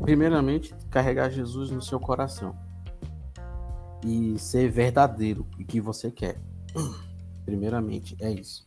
primeiramente, 0.00 0.74
carregar 0.90 1.30
Jesus 1.30 1.70
no 1.70 1.82
seu 1.82 1.98
coração 1.98 2.56
e 4.04 4.38
ser 4.38 4.70
verdadeiro 4.70 5.46
o 5.58 5.64
que 5.64 5.80
você 5.80 6.10
quer. 6.10 6.40
Primeiramente, 7.44 8.16
é 8.20 8.30
isso. 8.30 8.66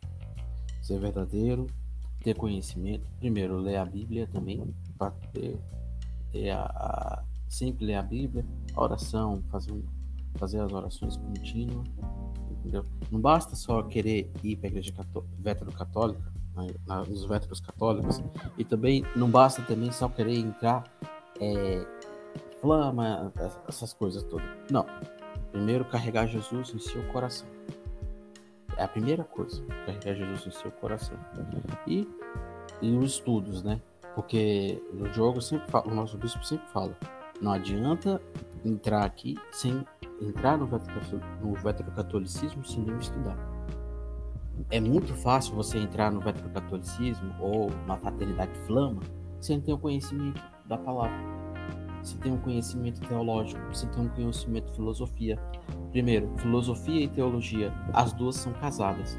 Ser 0.82 1.00
verdadeiro, 1.00 1.68
ter 2.22 2.36
conhecimento. 2.36 3.08
Primeiro, 3.20 3.58
ler 3.58 3.78
a 3.78 3.86
Bíblia 3.86 4.28
também, 4.28 4.74
para 4.98 5.12
ter, 5.32 5.58
ter 6.32 6.50
a, 6.50 6.64
a, 6.64 7.24
sempre 7.48 7.86
ler 7.86 7.96
a 7.96 8.02
Bíblia, 8.02 8.46
oração, 8.76 9.42
fazer, 9.50 9.74
fazer 10.36 10.60
as 10.60 10.72
orações 10.72 11.18
contínuas. 11.18 11.88
Entendeu? 12.52 12.86
Não 13.12 13.20
basta 13.20 13.56
só 13.56 13.84
querer 13.84 14.32
ir 14.44 14.56
para 14.56 14.68
a 14.68 14.72
igreja 14.72 14.94
veterocatólrica, 15.40 16.34
nos 17.08 17.26
véteros 17.26 17.60
católicos, 17.60 18.22
e 18.58 18.64
também 18.64 19.04
não 19.16 19.30
basta 19.30 19.62
também 19.64 19.92
só 19.92 20.08
querer 20.08 20.38
entrar 20.38 20.84
é, 21.42 21.86
flama, 22.62 23.34
essas 23.68 23.94
coisas 23.94 24.24
todas. 24.24 24.48
Não. 24.70 24.86
Primeiro, 25.52 25.86
carregar 25.86 26.28
Jesus 26.28 26.74
em 26.74 26.80
seu 26.80 27.04
coração. 27.12 27.48
É 28.78 28.84
a 28.84 28.88
primeira 28.88 29.24
coisa, 29.24 29.64
carregar 29.86 30.16
Jesus 30.16 30.48
em 30.48 30.52
seu 30.52 30.72
coração. 30.72 31.18
E, 31.86 32.08
e 32.82 32.96
os 32.96 33.14
estudos, 33.14 33.62
né? 33.62 33.82
Porque 34.16 34.82
no 34.94 35.12
jogo 35.12 35.42
sempre 35.42 35.70
fala, 35.70 35.92
o 35.92 35.96
nosso 35.96 36.18
bispo 36.18 36.44
sempre 36.46 36.68
fala, 36.70 36.96
não 37.42 37.52
adianta 37.52 38.22
entrar 38.64 39.04
aqui 39.04 39.38
sem 39.52 39.86
entrar 40.30 40.58
no 40.58 40.68
veterocatolicismo 40.68 42.66
sem 42.66 42.84
não 42.84 42.98
estudar. 42.98 43.38
É 44.70 44.80
muito 44.80 45.14
fácil 45.16 45.56
você 45.56 45.78
entrar 45.78 46.12
no 46.12 46.20
veterocatolicismo 46.22 47.34
ou 47.40 47.72
na 47.88 47.98
fraternidade 47.98 48.54
flama 48.66 49.02
sem 49.40 49.60
ter 49.60 49.74
o 49.74 49.78
conhecimento 49.78 50.42
da 50.66 50.78
palavra 50.78 51.44
você 52.04 52.18
tem 52.18 52.34
um 52.34 52.38
conhecimento 52.38 53.00
teológico, 53.08 53.62
você 53.74 53.88
tem 53.88 54.04
um 54.04 54.10
conhecimento 54.10 54.68
de 54.68 54.76
filosofia. 54.76 55.40
Primeiro, 55.92 56.30
filosofia 56.38 57.02
e 57.02 57.08
teologia, 57.08 57.74
as 57.94 58.12
duas 58.12 58.36
são 58.36 58.52
casadas. 58.54 59.18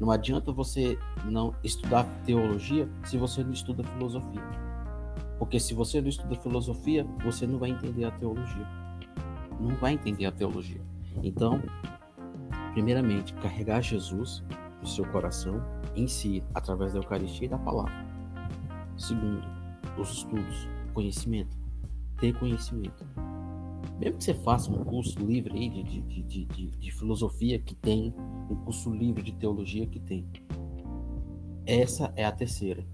Não 0.00 0.10
adianta 0.10 0.50
você 0.50 0.98
não 1.24 1.54
estudar 1.62 2.04
teologia 2.24 2.88
se 3.04 3.16
você 3.16 3.44
não 3.44 3.52
estuda 3.52 3.84
filosofia. 3.84 4.42
Porque 5.38 5.60
se 5.60 5.74
você 5.74 6.00
não 6.00 6.08
estuda 6.08 6.34
filosofia, 6.34 7.06
você 7.22 7.46
não 7.46 7.58
vai 7.58 7.70
entender 7.70 8.04
a 8.04 8.10
teologia. 8.10 8.66
Não 9.58 9.74
vai 9.76 9.94
entender 9.94 10.26
a 10.26 10.32
teologia. 10.32 10.80
Então, 11.22 11.62
primeiramente, 12.72 13.34
carregar 13.34 13.80
Jesus 13.82 14.42
no 14.80 14.86
seu 14.86 15.04
coração 15.06 15.62
em 15.96 16.06
si, 16.06 16.42
através 16.54 16.92
da 16.92 17.00
Eucaristia 17.00 17.46
e 17.46 17.50
da 17.50 17.58
palavra. 17.58 18.06
Segundo, 18.96 19.44
os 19.98 20.18
estudos, 20.18 20.68
conhecimento 20.94 21.56
ter 22.18 22.36
conhecimento. 22.38 23.06
Mesmo 23.98 24.18
que 24.18 24.24
você 24.24 24.34
faça 24.34 24.70
um 24.70 24.84
curso 24.84 25.18
livre 25.24 25.56
aí 25.56 25.68
de, 25.68 25.82
de, 25.82 26.22
de, 26.22 26.44
de, 26.44 26.70
de 26.70 26.90
filosofia 26.92 27.58
que 27.58 27.74
tem, 27.74 28.14
um 28.50 28.56
curso 28.56 28.90
livre 28.90 29.22
de 29.22 29.32
teologia 29.32 29.86
que 29.86 29.98
tem. 29.98 30.26
Essa 31.66 32.12
é 32.16 32.24
a 32.24 32.32
terceira. 32.32 32.86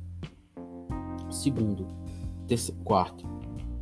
Segundo, 1.30 1.86
terceiro, 2.46 2.80
quarto. 2.82 3.26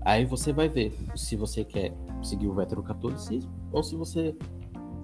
Aí 0.00 0.24
você 0.24 0.52
vai 0.52 0.68
ver 0.68 0.92
se 1.14 1.36
você 1.36 1.64
quer 1.64 1.94
seguir 2.24 2.48
o 2.48 2.54
veterocatolicismo 2.54 3.52
ou 3.72 3.82
se 3.82 3.96
você 3.96 4.36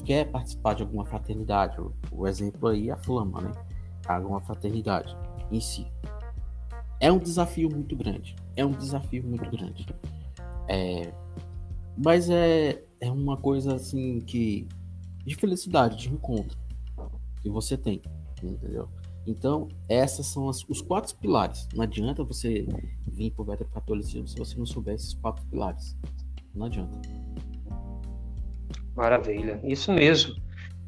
quer 0.05 0.31
participar 0.31 0.75
de 0.75 0.83
alguma 0.83 1.05
fraternidade. 1.05 1.77
O, 2.11 2.27
exemplo 2.27 2.69
aí 2.69 2.89
é 2.89 2.93
a 2.93 2.97
Flama, 2.97 3.43
né? 3.43 3.53
Alguma 4.07 4.41
fraternidade 4.41 5.17
em 5.51 5.61
si. 5.61 5.87
É 7.01 7.13
um 7.13 7.19
desafio 7.19 7.69
muito 7.71 7.95
grande. 7.95 8.35
É 8.57 8.65
um 8.65 8.73
desafio 8.73 9.23
muito 9.23 9.51
grande. 9.51 9.87
É, 10.67 11.13
mas 11.97 12.31
é, 12.31 12.83
é 13.01 13.11
uma 13.11 13.37
coisa 13.37 13.75
assim 13.75 14.21
que. 14.21 14.67
de 15.25 15.35
felicidade, 15.37 15.97
de 15.97 16.13
encontro 16.13 16.57
que 17.43 17.51
você 17.51 17.77
tem, 17.77 18.03
entendeu? 18.43 18.89
Então, 19.27 19.69
essas 19.89 20.27
são 20.27 20.49
as, 20.49 20.65
os 20.69 20.81
quatro 20.81 21.15
pilares. 21.17 21.69
Não 21.75 21.83
adianta 21.85 22.25
você 22.25 22.67
vir 23.07 23.31
para 23.33 23.43
o 23.43 23.69
catolicismo 23.69 24.27
se 24.27 24.39
você 24.39 24.57
não 24.57 24.65
souber 24.65 24.95
esses 24.95 25.13
quatro 25.13 25.45
pilares. 25.47 25.95
Não 26.59 26.67
adianta. 26.67 26.99
Maravilha, 28.97 29.61
isso 29.63 29.93
mesmo. 29.93 30.35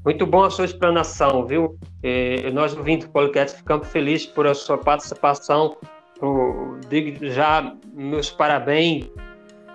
Muito 0.05 0.27
bom 0.27 0.43
a 0.43 0.51
sua 0.51 0.65
explanação, 0.65 1.47
viu? 1.47 1.79
Eh, 2.03 2.51
nós, 2.51 2.77
ouvintes 2.77 3.07
do 3.07 3.13
podcast, 3.13 3.57
ficamos 3.57 3.87
felizes 3.89 4.27
por 4.27 4.47
a 4.47 4.55
sua 4.55 4.77
participação. 4.77 5.77
Digo 6.89 7.25
já 7.27 7.75
meus 7.95 8.31
parabéns 8.31 9.09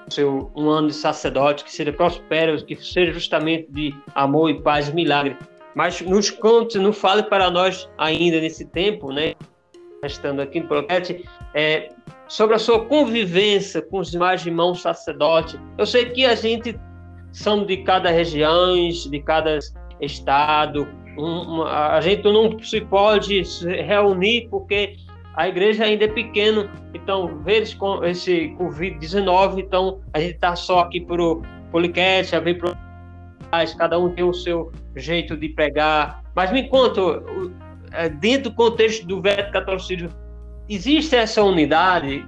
seu 0.09 0.51
um 0.55 0.69
ano 0.69 0.89
de 0.89 0.93
sacerdote, 0.93 1.63
que 1.63 1.71
seja 1.71 1.91
próspero, 1.91 2.63
que 2.63 2.75
seja 2.75 3.11
justamente 3.13 3.71
de 3.71 3.95
amor 4.13 4.49
e 4.49 4.61
paz 4.61 4.91
milagre. 4.93 5.37
Mas 5.73 6.01
nos 6.01 6.29
conte, 6.29 6.77
não 6.77 6.93
fale 6.93 7.23
para 7.23 7.49
nós 7.49 7.89
ainda 7.97 8.39
nesse 8.39 8.65
tempo, 8.65 9.11
né? 9.11 9.33
Estando 10.03 10.41
aqui 10.41 10.59
no 10.59 10.67
Proquete, 10.67 11.27
é, 11.53 11.89
sobre 12.27 12.55
a 12.55 12.59
sua 12.59 12.85
convivência 12.85 13.81
com 13.81 13.99
os 13.99 14.11
demais 14.11 14.45
irmãos 14.45 14.81
sacerdotes. 14.81 15.59
Eu 15.77 15.85
sei 15.85 16.05
que 16.09 16.25
a 16.25 16.35
gente 16.35 16.79
são 17.31 17.65
de 17.65 17.77
cada 17.77 18.09
região, 18.09 18.75
de 18.89 19.19
cada 19.21 19.59
estado. 20.01 20.87
Um, 21.17 21.63
a 21.63 22.01
gente 22.01 22.23
não 22.23 22.59
se 22.59 22.81
pode 22.81 23.41
reunir 23.85 24.47
porque 24.49 24.95
a 25.35 25.49
igreja 25.49 25.83
ainda 25.83 26.05
é 26.05 26.07
pequena, 26.07 26.71
então, 26.93 27.39
ver 27.43 27.75
com 27.75 28.03
esse 28.05 28.55
Covid-19, 28.57 29.59
então 29.59 29.99
a 30.13 30.19
gente 30.19 30.35
está 30.35 30.55
só 30.55 30.79
aqui 30.79 31.01
para 31.01 31.21
o 31.21 31.41
Policast, 31.71 32.35
a 32.35 32.39
ver 32.39 32.57
para 32.57 32.73
cada 33.77 33.99
um 33.99 34.13
tem 34.13 34.23
o 34.23 34.33
seu 34.33 34.71
jeito 34.95 35.35
de 35.35 35.49
pregar. 35.49 36.23
Mas 36.33 36.51
me 36.51 36.67
conta, 36.69 37.01
é, 37.91 38.09
dentro 38.09 38.49
do 38.49 38.55
contexto 38.55 39.05
do 39.05 39.21
velho 39.21 39.51
catolicismo, 39.51 40.09
existe 40.69 41.15
essa 41.15 41.43
unidade? 41.43 42.25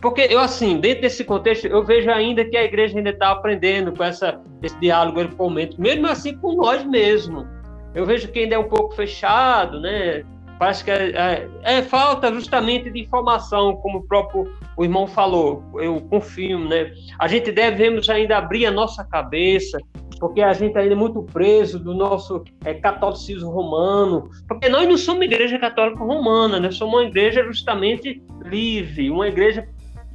Porque 0.00 0.22
eu, 0.30 0.38
assim, 0.38 0.78
dentro 0.78 1.02
desse 1.02 1.24
contexto, 1.24 1.66
eu 1.66 1.84
vejo 1.84 2.10
ainda 2.10 2.44
que 2.44 2.56
a 2.56 2.64
igreja 2.64 2.96
ainda 2.96 3.10
está 3.10 3.30
aprendendo 3.30 3.92
com 3.92 4.04
essa, 4.04 4.40
esse 4.62 4.78
diálogo 4.78 5.20
momento, 5.36 5.80
mesmo 5.80 6.06
assim 6.06 6.36
com 6.36 6.54
nós 6.54 6.84
mesmos. 6.84 7.46
Eu 7.94 8.04
vejo 8.04 8.28
que 8.28 8.40
ainda 8.40 8.56
é 8.56 8.58
um 8.58 8.68
pouco 8.68 8.94
fechado, 8.94 9.80
né? 9.80 10.22
Parece 10.58 10.84
que 10.84 10.90
é, 10.90 11.10
é, 11.10 11.48
é, 11.62 11.82
falta 11.82 12.32
justamente 12.32 12.90
de 12.90 13.00
informação, 13.00 13.76
como 13.76 13.98
o 13.98 14.02
próprio 14.02 14.54
o 14.76 14.84
irmão 14.84 15.06
falou. 15.06 15.62
Eu 15.74 16.00
confio, 16.02 16.58
né? 16.58 16.92
A 17.18 17.26
gente 17.28 17.52
devemos 17.52 18.08
ainda 18.08 18.38
abrir 18.38 18.66
a 18.66 18.70
nossa 18.70 19.04
cabeça, 19.04 19.78
porque 20.18 20.40
a 20.40 20.52
gente 20.52 20.76
ainda 20.76 20.94
é 20.94 20.96
muito 20.96 21.22
preso 21.22 21.78
do 21.78 21.94
nosso 21.94 22.42
é, 22.64 22.74
catolicismo 22.74 23.50
romano, 23.50 24.30
porque 24.48 24.68
nós 24.68 24.88
não 24.88 24.96
somos 24.96 25.24
igreja 25.24 25.58
católica 25.58 26.02
romana, 26.02 26.58
nós 26.58 26.76
somos 26.76 26.94
uma 26.94 27.04
igreja 27.04 27.44
justamente 27.44 28.22
livre, 28.44 29.10
uma 29.10 29.28
igreja 29.28 29.68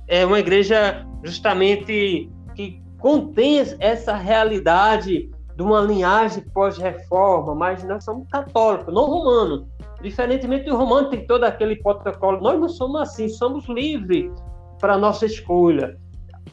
é 0.08 0.26
uma 0.26 0.40
igreja 0.40 1.08
justamente 1.24 2.30
que 2.54 2.82
contém 3.00 3.60
essa 3.80 4.14
realidade 4.14 5.30
de 5.56 5.64
uma 5.64 5.80
linhagem 5.80 6.44
pós-reforma, 6.54 7.56
mas 7.56 7.84
nós 7.84 8.04
somos 8.04 8.28
católicos, 8.28 8.94
não 8.94 9.06
romanos. 9.06 9.66
Diferentemente 10.02 10.66
do 10.66 10.76
romano, 10.76 11.10
tem 11.10 11.26
todo 11.26 11.44
aquele 11.44 11.78
protocolo. 11.78 12.42
Nós 12.42 12.60
não 12.60 12.68
somos 12.68 13.02
assim, 13.02 13.30
somos 13.30 13.68
livres 13.70 14.32
para 14.80 14.96
a 14.96 14.98
nossa 14.98 15.26
escolha. 15.26 15.96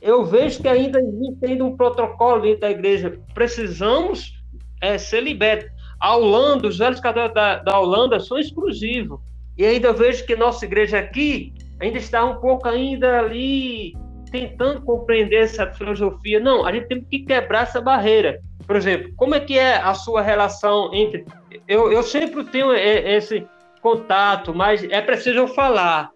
Eu 0.01 0.25
vejo 0.25 0.61
que 0.61 0.69
ainda 0.69 1.01
existe 1.01 1.63
um 1.63 1.77
protocolo 1.77 2.43
dentro 2.43 2.61
da 2.61 2.71
igreja. 2.71 3.19
Precisamos 3.35 4.33
é, 4.81 4.97
ser 4.99 5.23
libertos. 5.23 5.71
A 6.01 6.17
Holanda, 6.17 6.69
os 6.69 6.79
velhos 6.79 7.01
católicos 7.01 7.35
da, 7.35 7.57
da 7.59 7.79
Holanda 7.79 8.21
são 8.21 8.39
exclusivos. 8.39 9.21
E 9.57 9.67
ainda 9.67 9.93
vejo 9.93 10.25
que 10.25 10.37
nossa 10.37 10.65
igreja 10.65 10.99
aqui 10.99 11.53
ainda 11.81 11.99
está 11.99 12.25
um 12.25 12.37
pouco 12.37 12.69
ainda 12.69 13.19
ali 13.19 13.93
tentando 14.31 14.83
compreender 14.83 15.43
essa 15.43 15.67
filosofia. 15.73 16.39
Não, 16.39 16.65
a 16.65 16.73
gente 16.73 16.87
tem 16.87 17.03
que 17.03 17.21
quebrar 17.21 17.63
essa 17.63 17.81
barreira. 17.81 18.41
Por 18.67 18.77
exemplo, 18.77 19.11
como 19.17 19.35
é 19.35 19.41
que 19.41 19.59
é 19.59 19.77
a 19.77 19.95
sua 19.95 20.21
relação 20.21 20.93
entre. 20.95 21.25
Eu, 21.67 21.91
eu 21.91 22.03
sempre 22.03 22.45
tenho 22.45 22.73
esse 22.73 23.47
contato, 23.81 24.55
mas 24.55 24.85
é 24.85 25.01
preciso 25.01 25.49
falar. 25.49 26.11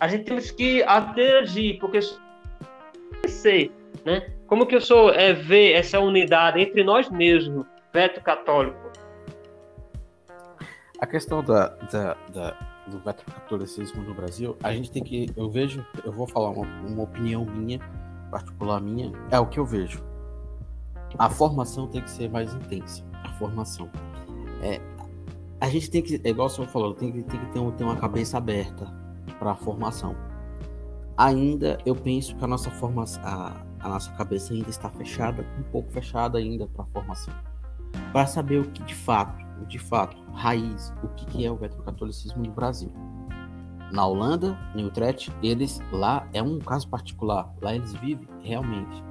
A 0.00 0.08
gente 0.08 0.24
temos 0.24 0.50
que 0.50 0.82
interagir, 0.82 1.78
porque 1.78 2.00
né? 4.04 4.32
Como 4.46 4.66
que 4.66 4.74
eu 4.74 4.80
sou 4.80 5.10
é, 5.10 5.32
ver 5.32 5.72
essa 5.72 5.98
unidade 6.00 6.60
entre 6.60 6.84
nós 6.84 7.08
mesmos, 7.10 7.64
veto 7.92 8.20
católico? 8.22 8.90
A 10.98 11.06
questão 11.06 11.42
da, 11.42 11.68
da, 11.68 12.16
da, 12.32 12.50
do 12.86 13.00
catolicismo 13.00 14.02
no 14.02 14.14
Brasil, 14.14 14.56
a 14.62 14.72
gente 14.72 14.90
tem 14.90 15.02
que. 15.02 15.26
Eu 15.36 15.50
vejo, 15.50 15.84
eu 16.04 16.12
vou 16.12 16.26
falar 16.26 16.50
uma, 16.50 16.66
uma 16.86 17.02
opinião 17.02 17.44
minha, 17.44 17.80
particular 18.30 18.80
minha, 18.80 19.12
é 19.30 19.38
o 19.38 19.46
que 19.46 19.58
eu 19.58 19.64
vejo. 19.64 20.02
A 21.18 21.28
formação 21.28 21.86
tem 21.88 22.00
que 22.00 22.10
ser 22.10 22.30
mais 22.30 22.54
intensa. 22.54 23.04
A 23.24 23.28
formação. 23.34 23.90
É, 24.62 24.80
a 25.60 25.68
gente 25.68 25.90
tem 25.90 26.02
que, 26.02 26.20
é 26.24 26.28
igual 26.28 26.46
o 26.46 26.50
senhor 26.50 26.68
falou, 26.68 26.94
tem 26.94 27.12
que, 27.12 27.22
tem 27.22 27.38
que 27.38 27.52
ter, 27.52 27.58
um, 27.58 27.70
ter 27.70 27.84
uma 27.84 27.96
cabeça 27.96 28.38
aberta 28.38 28.86
para 29.38 29.52
a 29.52 29.54
formação. 29.54 30.16
Ainda 31.16 31.78
eu 31.84 31.94
penso 31.94 32.34
que 32.36 32.44
a 32.44 32.48
nossa 32.48 32.70
formação, 32.70 33.22
a, 33.24 33.64
a 33.80 33.88
nossa 33.88 34.10
cabeça 34.12 34.52
ainda 34.54 34.70
está 34.70 34.88
fechada, 34.90 35.46
um 35.58 35.62
pouco 35.64 35.90
fechada 35.92 36.38
ainda 36.38 36.66
para 36.66 36.84
a 36.84 36.86
formação. 36.86 37.34
Para 38.12 38.26
saber 38.26 38.60
o 38.60 38.70
que 38.70 38.82
de 38.82 38.94
fato 38.94 39.42
de 39.66 39.78
fato, 39.78 40.16
raiz, 40.32 40.92
o 41.02 41.08
que, 41.08 41.26
que 41.26 41.46
é 41.46 41.50
o 41.50 41.56
vetrocatolicismo 41.56 42.42
no 42.44 42.52
Brasil. 42.52 42.92
Na 43.92 44.06
Holanda, 44.06 44.58
em 44.74 44.84
Utrecht, 44.84 45.32
eles 45.42 45.80
lá 45.92 46.26
é 46.32 46.42
um 46.42 46.58
caso 46.58 46.88
particular. 46.88 47.52
Lá 47.60 47.74
eles 47.74 47.92
vivem 47.94 48.26
realmente. 48.40 49.02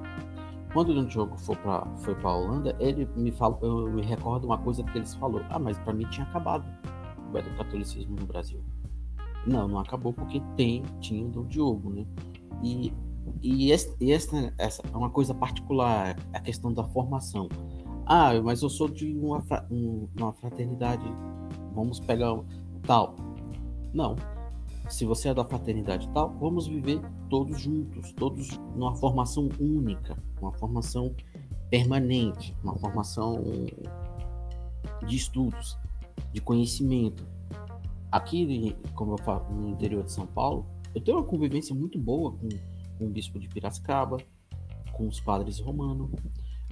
Quando 0.72 0.88
o 0.88 1.06
Diogo 1.06 1.36
foi 1.38 1.54
para 1.56 1.86
foi 1.98 2.14
para 2.14 2.30
Holanda, 2.30 2.76
ele 2.80 3.08
me 3.14 3.30
falou, 3.30 3.58
eu 3.62 3.92
me 3.92 4.02
recordo 4.02 4.46
uma 4.46 4.58
coisa 4.58 4.82
que 4.82 4.98
eles 4.98 5.14
falou. 5.14 5.42
Ah, 5.50 5.58
mas 5.58 5.78
para 5.78 5.92
mim 5.92 6.06
tinha 6.06 6.26
acabado 6.26 6.64
o 7.28 7.32
vetrocatolicismo 7.32 8.16
no 8.18 8.26
Brasil. 8.26 8.60
Não, 9.46 9.66
não 9.68 9.78
acabou 9.78 10.12
porque 10.12 10.40
tem 10.56 10.82
tinha 11.00 11.26
o 11.26 11.30
Dom 11.30 11.44
Diogo, 11.44 11.90
né? 11.90 12.06
E 12.62 12.92
e, 13.42 13.70
esse, 13.70 13.94
essa, 14.10 14.54
essa 14.58 14.82
é 14.92 14.96
uma 14.96 15.10
coisa 15.10 15.34
particular, 15.34 16.16
a 16.32 16.40
questão 16.40 16.72
da 16.72 16.84
formação. 16.84 17.48
Ah, 18.06 18.32
mas 18.42 18.62
eu 18.62 18.70
sou 18.70 18.88
de 18.88 19.16
uma, 19.16 19.42
uma 20.16 20.32
fraternidade. 20.34 21.04
Vamos 21.74 22.00
pegar 22.00 22.38
tal. 22.86 23.14
Não. 23.92 24.16
Se 24.88 25.04
você 25.04 25.28
é 25.28 25.34
da 25.34 25.44
fraternidade 25.44 26.08
tal, 26.12 26.34
vamos 26.38 26.66
viver 26.66 27.00
todos 27.30 27.60
juntos, 27.60 28.12
todos 28.12 28.58
numa 28.76 28.94
formação 28.96 29.48
única, 29.58 30.16
uma 30.40 30.52
formação 30.52 31.14
permanente, 31.70 32.54
uma 32.62 32.76
formação 32.76 33.42
de 35.06 35.16
estudos, 35.16 35.78
de 36.32 36.40
conhecimento. 36.40 37.24
Aqui, 38.12 38.76
como 38.94 39.14
eu 39.14 39.18
falo, 39.18 39.50
no 39.50 39.70
interior 39.70 40.04
de 40.04 40.12
São 40.12 40.26
Paulo, 40.26 40.66
eu 40.94 41.00
tenho 41.00 41.16
uma 41.16 41.24
convivência 41.24 41.74
muito 41.74 41.98
boa 41.98 42.32
com, 42.32 42.48
com 42.98 43.06
o 43.06 43.08
bispo 43.08 43.40
de 43.40 43.48
Piracicaba, 43.48 44.18
com 44.92 45.08
os 45.08 45.18
padres 45.18 45.58
romanos, 45.58 46.10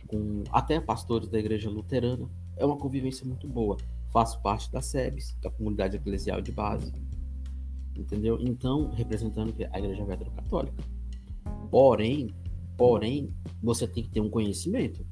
com 0.07 0.45
até 0.53 0.79
pastores 0.79 1.29
da 1.29 1.39
igreja 1.39 1.71
luterana. 1.71 2.29
É 2.59 2.67
uma 2.67 2.77
convivência 2.77 3.25
muito 3.27 3.49
boa. 3.49 3.79
Faço 4.13 4.43
parte 4.43 4.71
da 4.71 4.83
SEBS, 4.83 5.35
da 5.41 5.51
comunidade 5.51 5.97
eclesial 5.97 6.43
de 6.43 6.53
base. 6.53 6.93
Entendeu? 7.97 8.39
Então, 8.39 8.91
representando 8.91 9.55
a 9.73 9.79
igreja 9.79 10.05
veterocatólica. 10.05 10.85
Porém, 11.71 12.35
porém, 12.77 13.35
você 13.63 13.89
tem 13.89 14.03
que 14.03 14.11
ter 14.11 14.21
um 14.21 14.29
conhecimento. 14.29 15.07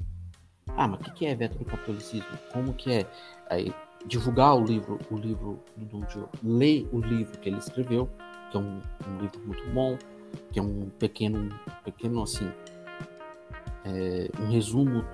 Ah, 0.77 0.87
mas 0.87 1.01
o 1.07 1.15
que 1.15 1.25
é 1.25 1.35
veterocatolicismo? 1.35 2.39
Como 2.53 2.75
que 2.75 2.93
é? 2.93 3.11
Aí, 3.49 3.73
divulgar 4.07 4.57
o 4.57 4.65
livro, 4.65 4.99
o 5.11 5.17
livro 5.17 5.59
do 5.77 5.85
Dom 5.87 6.01
Diogo, 6.07 6.31
ler 6.43 6.89
o 6.93 7.01
livro 7.01 7.39
que 7.39 7.49
ele 7.49 7.59
escreveu, 7.59 8.09
que 8.51 8.57
é 8.57 8.61
um, 8.61 8.81
um 9.09 9.19
livro 9.21 9.41
muito 9.45 9.67
bom, 9.71 9.99
que 10.53 10.59
é 10.59 10.63
um 10.63 10.89
pequeno, 10.99 11.49
pequeno 11.85 12.23
assim, 12.23 12.51
é, 13.85 14.29
um 14.41 14.51
resumo 14.51 15.05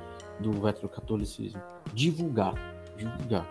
do 0.40 0.52
veterocatolicismo. 0.52 1.60
Divulgar, 1.92 2.54
divulgar. 2.96 3.48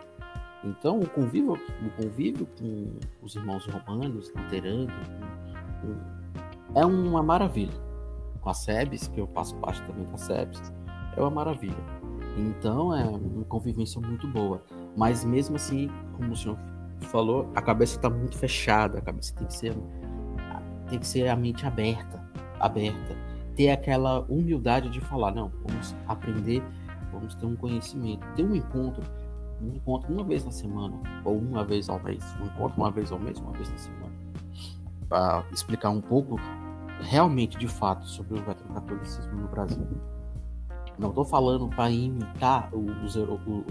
Então, 0.63 0.99
o 0.99 1.09
convívio, 1.09 1.53
o 1.53 2.01
convívio 2.01 2.47
com 2.57 2.93
os 3.21 3.35
irmãos 3.35 3.65
romanos, 3.65 4.31
luteranos, 4.33 4.93
é 6.73 6.85
uma 6.85 7.21
maravilha. 7.21 7.73
Com 8.41 8.49
a 8.49 8.53
SEBS, 8.53 9.07
que 9.07 9.19
eu 9.19 9.27
faço 9.27 9.55
parte 9.57 9.81
também 9.83 10.05
da 10.05 10.17
SEBS, 10.17 10.73
é 11.15 11.19
uma 11.19 11.29
maravilha. 11.29 11.83
Então, 12.37 12.95
é 12.95 13.03
uma 13.03 13.43
convivência 13.45 13.99
muito 14.01 14.27
boa. 14.27 14.63
Mas, 14.95 15.23
mesmo 15.23 15.55
assim, 15.55 15.89
como 16.13 16.33
o 16.33 16.35
senhor 16.35 16.57
falou, 17.01 17.49
a 17.55 17.61
cabeça 17.61 17.95
está 17.97 18.09
muito 18.09 18.37
fechada, 18.37 18.99
a 18.99 19.01
cabeça 19.01 19.33
tem 19.35 19.47
que 19.47 19.53
ser 19.53 19.75
tem 20.93 20.99
que 20.99 21.07
ser 21.07 21.27
a 21.27 21.35
mente 21.35 21.65
aberta, 21.65 22.21
aberta. 22.59 23.15
Ter 23.55 23.71
aquela 23.71 24.21
humildade 24.21 24.89
de 24.89 25.01
falar, 25.01 25.31
não, 25.31 25.51
vamos 25.65 25.95
aprender, 26.07 26.61
vamos 27.11 27.35
ter 27.35 27.45
um 27.45 27.55
conhecimento, 27.55 28.25
ter 28.35 28.43
um 28.43 28.55
encontro, 28.55 29.03
um 29.61 29.75
encontro 29.75 30.13
uma 30.13 30.23
vez 30.23 30.45
na 30.45 30.51
semana, 30.51 30.95
ou 31.23 31.37
uma 31.37 31.63
vez 31.63 31.89
ao 31.89 31.99
mês, 31.99 32.23
um 32.39 32.45
encontro 32.45 32.77
uma 32.77 32.91
vez 32.91 33.11
ao 33.11 33.19
mês, 33.19 33.39
uma 33.39 33.51
vez 33.53 33.69
na 33.71 33.77
semana, 33.77 34.13
para 35.09 35.43
explicar 35.51 35.89
um 35.89 36.01
pouco, 36.01 36.39
realmente, 37.01 37.57
de 37.57 37.67
fato, 37.67 38.05
sobre 38.05 38.39
o 38.39 38.43
catolicismo 38.43 39.33
no 39.33 39.47
Brasil. 39.47 39.87
Não 40.97 41.09
estou 41.09 41.25
falando 41.25 41.67
para 41.69 41.89
imitar 41.89 42.69
os 42.71 43.15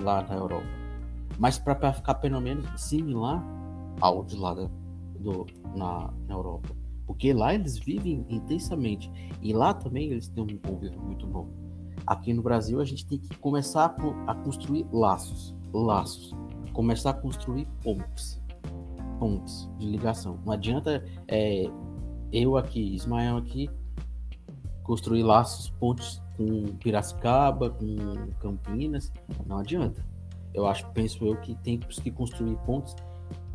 lá 0.02 0.22
na 0.22 0.34
Europa, 0.34 0.66
mas 1.38 1.58
para 1.58 1.92
ficar 1.92 2.14
pelo 2.14 2.40
menos 2.40 2.66
similar 2.80 3.44
ao 4.00 4.24
de 4.24 4.36
lá 4.36 4.54
do, 4.54 5.46
na, 5.74 6.12
na 6.26 6.34
Europa. 6.34 6.70
Porque 7.06 7.32
lá 7.32 7.54
eles 7.54 7.78
vivem 7.78 8.24
intensamente. 8.28 9.10
E 9.40 9.52
lá 9.52 9.74
também 9.74 10.10
eles 10.10 10.28
têm 10.28 10.44
um 10.44 10.58
convívio 10.58 11.00
muito 11.00 11.26
bom. 11.26 11.48
Aqui 12.06 12.32
no 12.32 12.42
Brasil 12.42 12.80
a 12.80 12.84
gente 12.84 13.06
tem 13.06 13.18
que 13.18 13.36
começar 13.38 13.94
a 14.26 14.34
construir 14.34 14.86
laços. 14.92 15.54
Laços. 15.72 16.34
Começar 16.72 17.10
a 17.10 17.14
construir 17.14 17.66
pontes. 17.82 18.40
Pontes 19.18 19.68
de 19.78 19.86
ligação. 19.86 20.38
Não 20.44 20.52
adianta 20.52 21.04
é, 21.28 21.70
eu 22.32 22.56
aqui, 22.56 22.94
Ismael 22.94 23.36
aqui, 23.36 23.70
construir 24.82 25.22
laços, 25.22 25.70
pontes 25.70 26.20
com 26.36 26.64
Piracicaba, 26.78 27.70
com 27.70 28.30
Campinas. 28.40 29.12
Não 29.46 29.58
adianta. 29.58 30.04
Eu 30.54 30.66
acho, 30.66 30.88
penso 30.90 31.24
eu, 31.26 31.36
que 31.40 31.54
tem 31.56 31.78
que 31.78 32.10
construir 32.10 32.56
pontes 32.66 32.94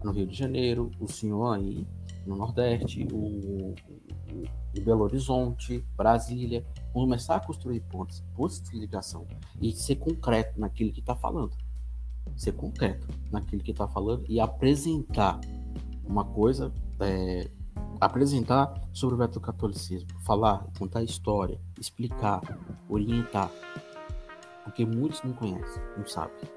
no 0.03 0.11
Rio 0.11 0.27
de 0.27 0.35
Janeiro, 0.35 0.91
o 0.99 1.07
senhor 1.07 1.53
aí 1.53 1.85
no 2.25 2.35
Nordeste, 2.35 3.07
o, 3.11 3.17
o, 3.17 4.81
Belo 4.83 5.03
Horizonte, 5.03 5.83
Brasília, 5.95 6.63
começar 6.93 7.37
a 7.37 7.39
construir 7.39 7.79
pontes, 7.81 8.23
pontes 8.35 8.61
de 8.61 8.77
ligação 8.77 9.25
e 9.59 9.71
ser 9.71 9.95
concreto 9.95 10.59
naquilo 10.59 10.91
que 10.91 10.99
está 10.99 11.15
falando. 11.15 11.51
Ser 12.35 12.51
concreto 12.51 13.07
naquilo 13.31 13.63
que 13.63 13.71
está 13.71 13.87
falando 13.87 14.25
e 14.29 14.39
apresentar 14.39 15.39
uma 16.05 16.23
coisa, 16.23 16.71
é, 16.99 17.49
apresentar 17.99 18.73
sobre 18.93 19.15
o 19.15 19.17
veto-catolicismo, 19.17 20.09
falar, 20.21 20.67
contar 20.77 21.03
história, 21.03 21.59
explicar, 21.79 22.41
orientar, 22.87 23.49
porque 24.63 24.85
muitos 24.85 25.23
não 25.23 25.33
conhecem, 25.33 25.81
não 25.97 26.05
sabem. 26.05 26.56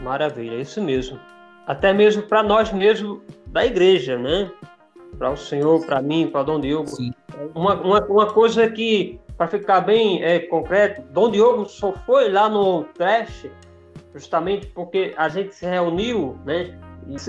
Maravilha, 0.00 0.56
é 0.56 0.60
isso 0.60 0.82
mesmo. 0.82 1.18
Até 1.66 1.92
mesmo 1.92 2.22
para 2.22 2.42
nós 2.42 2.72
mesmos 2.72 3.20
da 3.46 3.64
igreja, 3.64 4.16
né? 4.18 4.50
Para 5.18 5.30
o 5.30 5.36
senhor, 5.36 5.84
para 5.84 6.00
mim, 6.00 6.28
para 6.28 6.42
Dom 6.42 6.60
Diogo. 6.60 6.88
Sim. 6.88 7.12
Uma, 7.54 7.74
uma, 7.74 8.04
uma 8.06 8.26
coisa 8.32 8.68
que, 8.68 9.20
para 9.36 9.46
ficar 9.48 9.80
bem 9.80 10.22
é, 10.22 10.40
concreto, 10.40 11.02
Dom 11.12 11.30
Diogo 11.30 11.66
só 11.66 11.92
foi 11.92 12.30
lá 12.30 12.48
no 12.48 12.84
Trash 12.94 13.46
justamente 14.14 14.66
porque 14.66 15.14
a 15.16 15.28
gente 15.28 15.54
se 15.54 15.66
reuniu, 15.66 16.36
né? 16.44 16.78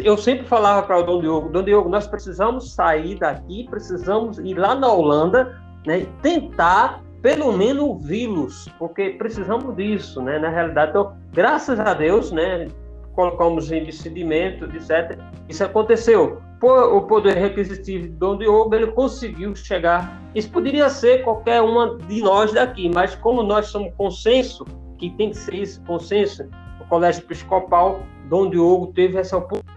Eu 0.03 0.17
sempre 0.17 0.45
falava 0.45 0.85
para 0.85 0.99
o 0.99 1.03
Dom 1.03 1.21
Diogo, 1.21 1.49
Dom 1.49 1.63
Diogo, 1.63 1.89
nós 1.89 2.07
precisamos 2.07 2.73
sair 2.73 3.15
daqui, 3.17 3.67
precisamos 3.69 4.37
ir 4.39 4.55
lá 4.55 4.75
na 4.75 4.91
Holanda, 4.91 5.59
né? 5.85 6.05
Tentar 6.21 7.01
pelo 7.21 7.51
menos 7.53 7.83
ouvi-los, 7.83 8.67
porque 8.79 9.11
precisamos 9.11 9.75
disso, 9.75 10.21
né? 10.21 10.39
Na 10.39 10.49
realidade, 10.49 10.91
então, 10.91 11.15
graças 11.31 11.79
a 11.79 11.93
Deus, 11.93 12.31
né? 12.31 12.67
colocamos 13.13 13.71
em 13.71 13.83
discernimento, 13.83 14.65
etc. 14.65 15.17
Isso 15.49 15.63
aconteceu. 15.63 16.41
Por 16.59 16.93
o 16.93 17.01
poder 17.01 17.37
requisitivo 17.37 18.03
de 18.03 18.13
Dom 18.13 18.37
Diogo, 18.37 18.73
ele 18.75 18.87
conseguiu 18.87 19.55
chegar. 19.55 20.21
Isso 20.35 20.49
poderia 20.51 20.89
ser 20.89 21.23
qualquer 21.23 21.61
uma 21.61 21.97
de 21.97 22.21
nós 22.21 22.53
daqui, 22.53 22.89
mas 22.93 23.15
como 23.15 23.41
nós 23.41 23.67
somos 23.67 23.93
consenso, 23.95 24.65
que 24.97 25.09
tem 25.11 25.31
que 25.31 25.37
ser 25.37 25.55
esse 25.55 25.79
consenso, 25.81 26.47
o 26.79 26.85
Colégio 26.85 27.23
Episcopal, 27.23 28.01
Dom 28.29 28.49
Diogo 28.49 28.87
teve 28.93 29.17
essa 29.17 29.37
oportunidade 29.37 29.71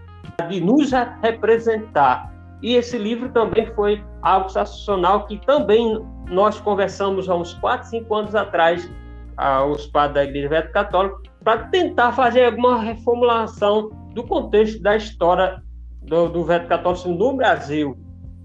de 0.49 0.61
nos 0.61 0.91
representar. 1.23 2.31
E 2.65 2.73
esse 2.73 2.97
livro 2.97 3.29
também 3.29 3.67
foi 3.75 4.03
algo 4.23 4.49
sensacional 4.49 5.27
que 5.27 5.37
também 5.45 6.03
nós 6.31 6.59
conversamos 6.59 7.29
há 7.29 7.35
uns 7.35 7.53
4, 7.53 7.87
5 7.89 8.15
anos 8.15 8.33
atrás, 8.33 8.91
aos 9.37 9.85
padres 9.85 10.15
da 10.15 10.23
Igreja 10.23 10.63
Católica, 10.69 11.15
para 11.43 11.67
tentar 11.67 12.13
fazer 12.13 12.45
alguma 12.45 12.81
reformulação 12.81 13.91
do 14.15 14.23
contexto 14.23 14.81
da 14.81 14.95
história 14.95 15.61
do, 16.01 16.27
do 16.27 16.43
veto 16.43 16.67
católico 16.67 17.07
no 17.09 17.35
Brasil. 17.35 17.95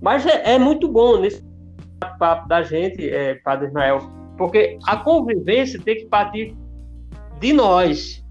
Mas 0.03 0.27
é, 0.27 0.53
é 0.53 0.59
muito 0.59 0.87
bom 0.87 1.17
nesse 1.17 1.43
papo 2.19 2.47
da 2.47 2.63
gente, 2.63 3.09
é, 3.09 3.37
Padre 3.37 3.69
Ismael, 3.69 4.01
porque 4.37 4.77
a 4.87 4.99
convivência 4.99 5.81
tem 5.83 5.97
que 5.97 6.05
partir 6.05 6.55
de 7.39 7.55
nós. 7.55 8.23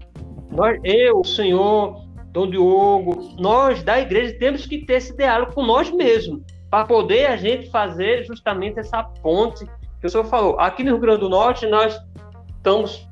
nós 0.52 0.78
eu, 0.84 1.18
o 1.18 1.24
senhor, 1.24 2.00
Dom 2.30 2.48
Diogo, 2.48 3.34
nós 3.38 3.82
da 3.82 4.00
igreja 4.00 4.36
temos 4.38 4.66
que 4.66 4.84
ter 4.84 4.94
esse 4.94 5.16
diálogo 5.16 5.52
com 5.52 5.64
nós 5.64 5.90
mesmos, 5.90 6.42
para 6.70 6.84
poder 6.84 7.26
a 7.26 7.36
gente 7.36 7.70
fazer 7.70 8.24
justamente 8.24 8.78
essa 8.78 9.02
ponte 9.02 9.64
que 10.00 10.06
o 10.06 10.10
senhor 10.10 10.24
falou. 10.24 10.58
Aqui 10.60 10.84
no 10.84 10.92
Rio 10.92 11.00
Grande 11.00 11.20
do 11.20 11.28
Norte, 11.28 11.66
nós 11.66 11.98
estamos 12.56 13.06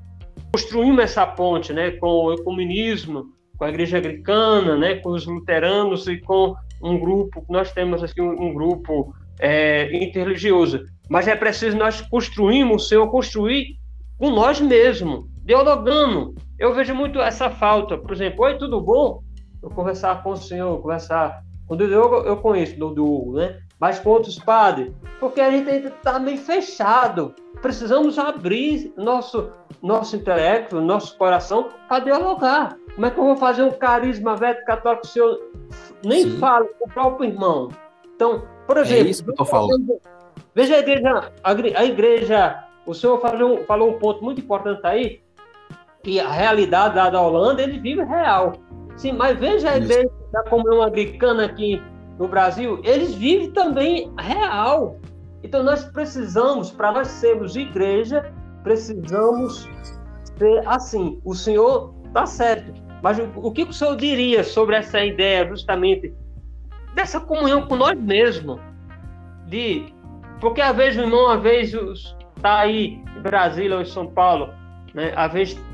construindo 0.52 1.00
essa 1.00 1.26
ponte 1.26 1.72
né, 1.72 1.90
com 1.92 2.06
o 2.06 2.32
ecumenismo, 2.32 3.26
com 3.58 3.64
a 3.64 3.68
igreja 3.68 3.98
anglicana, 3.98 4.76
né, 4.76 4.94
com 4.96 5.10
os 5.10 5.26
luteranos 5.26 6.06
e 6.06 6.18
com 6.18 6.54
um 6.80 6.98
grupo, 6.98 7.44
nós 7.48 7.72
temos 7.72 8.02
aqui 8.04 8.22
um, 8.22 8.30
um 8.30 8.54
grupo 8.54 9.12
é, 9.40 9.90
interreligioso. 9.96 10.84
Mas 11.08 11.26
é 11.26 11.34
preciso 11.34 11.76
nós 11.76 12.00
construirmos, 12.00 12.84
o 12.84 12.88
Senhor 12.88 13.10
construir 13.10 13.76
com 14.16 14.30
nós 14.30 14.60
mesmos, 14.60 15.24
dialogando. 15.44 16.34
Eu 16.58 16.74
vejo 16.74 16.92
muito 16.92 17.20
essa 17.20 17.48
falta. 17.50 17.96
Por 17.96 18.12
exemplo, 18.12 18.44
oi, 18.44 18.58
tudo 18.58 18.80
bom? 18.80 19.22
Eu 19.62 19.70
conversar 19.70 20.22
com 20.22 20.30
o 20.30 20.36
Senhor, 20.36 20.80
conversar 20.82 21.42
com 21.66 21.74
o 21.74 21.76
Diogo, 21.76 22.16
eu 22.16 22.36
conheço 22.38 22.74
o 22.74 22.94
Diogo, 22.94 23.34
né? 23.34 23.60
Mas 23.78 24.00
com 24.00 24.10
outros 24.10 24.36
padres, 24.40 24.92
porque 25.20 25.40
a 25.40 25.50
gente 25.52 25.70
está 25.70 26.18
meio 26.18 26.38
fechado. 26.38 27.32
Precisamos 27.62 28.18
abrir 28.18 28.92
nosso, 28.96 29.52
nosso 29.80 30.16
intelecto, 30.16 30.80
nosso 30.80 31.16
coração 31.16 31.68
para 31.88 32.04
dialogar. 32.04 32.76
Como 32.94 33.06
é 33.06 33.10
que 33.10 33.20
eu 33.20 33.24
vou 33.24 33.36
fazer 33.36 33.62
um 33.62 33.70
carisma 33.70 34.34
velho 34.34 34.64
católico 34.64 35.06
se 35.06 35.20
eu 35.20 35.38
nem 36.04 36.24
Sim. 36.24 36.38
falo 36.38 36.68
com 36.76 36.86
o 36.86 36.92
próprio 36.92 37.30
irmão? 37.30 37.68
Então, 38.16 38.42
por 38.66 38.78
é 38.78 38.80
exemplo. 38.80 39.06
É 39.06 39.10
isso 39.10 39.22
que 39.22 39.30
eu 39.30 39.34
estou 39.34 39.46
falando. 39.46 40.00
Veja 40.54 40.74
a 40.74 40.78
igreja, 40.80 41.32
a 41.44 41.84
igreja 41.84 42.64
o 42.84 42.94
senhor 42.94 43.20
falou, 43.20 43.64
falou 43.64 43.90
um 43.90 43.98
ponto 43.98 44.24
muito 44.24 44.40
importante 44.40 44.80
aí, 44.84 45.20
que 46.08 46.18
a 46.18 46.30
realidade 46.30 46.94
da, 46.94 47.10
da 47.10 47.20
Holanda, 47.20 47.62
ele 47.62 47.78
vive 47.78 48.02
real. 48.02 48.54
Sim, 48.96 49.12
mas 49.12 49.38
veja 49.38 49.72
a 49.72 49.76
igreja 49.76 50.10
da 50.32 50.42
comunhão 50.44 50.82
anglicana 50.82 51.44
aqui 51.44 51.82
no 52.18 52.26
Brasil, 52.26 52.80
eles 52.82 53.14
vivem 53.14 53.50
também 53.50 54.10
real. 54.18 54.96
Então 55.42 55.62
nós 55.62 55.84
precisamos, 55.84 56.70
para 56.70 56.92
nós 56.92 57.08
sermos 57.08 57.56
igreja, 57.56 58.32
precisamos 58.64 59.68
ser 60.38 60.66
assim. 60.66 61.20
O 61.24 61.34
senhor 61.34 61.94
está 62.06 62.24
certo. 62.24 62.72
Mas 63.02 63.18
o, 63.18 63.28
o 63.36 63.52
que 63.52 63.64
o 63.64 63.72
senhor 63.72 63.94
diria 63.94 64.42
sobre 64.42 64.76
essa 64.76 65.04
ideia 65.04 65.46
justamente 65.46 66.12
dessa 66.94 67.20
comunhão 67.20 67.66
com 67.66 67.76
nós 67.76 68.00
mesmos? 68.00 68.58
De 69.46 69.92
porque 70.40 70.62
às 70.62 70.74
vezes 70.74 70.98
o 70.98 71.02
irmão, 71.02 71.28
às 71.28 71.42
vezes 71.42 71.74
os, 71.74 72.16
tá 72.40 72.60
aí 72.60 73.02
em 73.16 73.20
Brasília 73.20 73.76
ou 73.76 73.82
em 73.82 73.86
São 73.86 74.06
Paulo, 74.06 74.48
né? 74.94 75.12
Às 75.14 75.32
vezes 75.32 75.68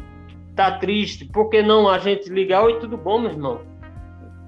tá 0.54 0.78
triste, 0.78 1.24
por 1.24 1.48
que 1.50 1.62
não 1.62 1.88
a 1.88 1.98
gente 1.98 2.30
ligar? 2.30 2.64
Oi, 2.64 2.78
tudo 2.78 2.96
bom, 2.96 3.18
meu 3.18 3.30
irmão? 3.30 3.60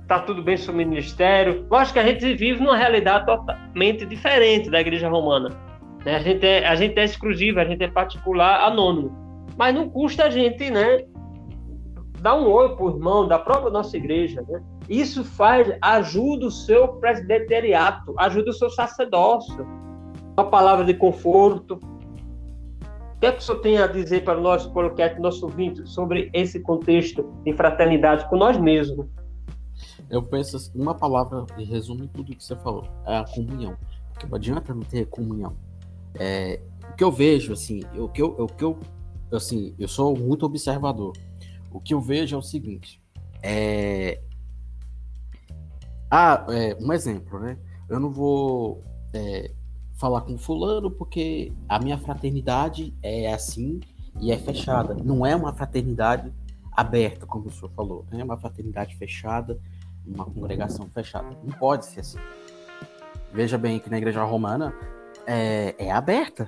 Tá 0.07 0.21
tudo 0.21 0.43
bem 0.43 0.57
seu 0.57 0.73
ministério? 0.73 1.67
Lógico 1.69 1.95
que 1.95 1.99
a 1.99 2.07
gente 2.07 2.35
vive 2.35 2.63
numa 2.63 2.77
realidade 2.77 3.27
totalmente 3.27 4.07
diferente 4.07 4.71
da 4.71 4.81
igreja 4.81 5.09
romana. 5.09 5.51
Né? 6.05 6.15
A, 6.15 6.21
gente 6.21 6.47
é, 6.47 6.67
a 6.67 6.77
gente 6.77 6.97
é 6.99 7.05
exclusivo, 7.05 7.59
a 7.59 7.65
gente 7.65 7.83
é 7.83 7.89
particular, 7.89 8.65
anônimo. 8.65 9.11
Mas 9.57 9.75
não 9.75 9.89
custa 9.89 10.25
a 10.25 10.31
gente, 10.31 10.71
né? 10.71 11.05
Dar 12.21 12.37
um 12.37 12.49
oi 12.49 12.77
pro 12.77 12.91
irmão 12.91 13.27
da 13.27 13.39
própria 13.39 13.71
nossa 13.71 13.97
igreja, 13.97 14.45
né? 14.49 14.63
Isso 14.89 15.25
faz, 15.25 15.77
ajuda 15.83 16.47
o 16.47 16.51
seu 16.51 16.89
presbiteriato, 16.89 18.15
ajuda 18.19 18.51
o 18.51 18.55
seu 18.55 18.71
sacerdócio. 18.71 19.67
Uma 20.39 20.49
palavra 20.49 20.85
de 20.85 20.95
conforto, 20.95 21.81
o 23.17 23.19
que 23.19 23.27
é 23.27 23.33
que 23.33 23.39
o 23.39 23.43
senhor 23.43 23.61
tem 23.61 23.79
a 23.79 23.87
dizer 23.87 24.25
para 24.25 24.39
nosso 24.39 24.71
coloquete, 24.73 25.19
nosso 25.19 25.47
ouvinte, 25.47 25.89
sobre 25.89 26.31
esse 26.35 26.61
contexto 26.61 27.23
de 27.45 27.53
fraternidade 27.55 28.29
com 28.29 28.37
nós 28.37 28.59
mesmos? 28.59 29.07
Eu 30.11 30.23
penso 30.23 30.57
assim, 30.57 30.71
uma 30.79 30.95
palavra 30.95 31.47
que 31.57 31.65
resume 31.65 32.09
tudo 32.09 32.33
o 32.33 32.37
que 32.37 32.45
você 32.45 32.55
falou, 32.57 32.87
é 33.07 33.17
a 33.17 33.25
comunhão. 33.25 33.75
Porque 34.13 34.27
não 34.27 34.37
adianta 34.37 34.75
não 34.75 34.83
ter 34.83 35.07
comunhão. 35.07 35.57
É, 36.15 36.61
o 36.93 36.95
que 36.95 37.03
eu 37.03 37.11
vejo, 37.11 37.55
assim, 37.55 37.81
o 37.97 38.07
que 38.07 38.21
eu, 38.21 38.37
o 38.39 38.47
que 38.47 38.63
eu, 38.63 38.79
assim, 39.33 39.75
eu 39.79 39.89
sou 39.89 40.15
muito 40.15 40.45
observador. 40.45 41.17
O 41.73 41.81
que 41.81 41.95
eu 41.95 42.01
vejo 42.03 42.37
é 42.37 42.39
o 42.39 42.43
seguinte, 42.43 43.03
é... 43.43 44.21
Ah, 46.11 46.47
é, 46.51 46.77
um 46.81 46.93
exemplo, 46.93 47.41
né? 47.41 47.59
Eu 47.89 47.99
não 47.99 48.11
vou 48.11 48.85
é, 49.15 49.51
falar 49.97 50.21
com 50.21 50.37
fulano 50.39 50.91
porque 50.91 51.53
a 51.69 51.79
minha 51.79 51.99
fraternidade 51.99 52.95
é 53.03 53.33
assim 53.33 53.81
e 54.21 54.31
é 54.31 54.39
fechada. 54.39 54.95
Não 54.95 55.27
é 55.27 55.35
uma 55.35 55.53
fraternidade 55.53 56.33
aberta, 56.71 57.27
como 57.27 57.47
o 57.47 57.51
senhor 57.51 57.71
falou. 57.71 58.05
Né? 58.11 58.21
É 58.21 58.25
uma 58.25 58.37
fraternidade 58.37 58.95
fechada, 58.97 59.59
uma 60.07 60.25
congregação 60.25 60.89
fechada. 60.89 61.37
Não 61.43 61.59
pode 61.59 61.87
ser 61.87 62.01
assim. 62.01 62.19
Veja 63.33 63.59
bem 63.59 63.79
que 63.79 63.91
na 63.91 63.99
igreja 63.99 64.23
romana 64.23 64.75
é, 65.27 65.75
é 65.79 65.91
aberta 65.91 66.47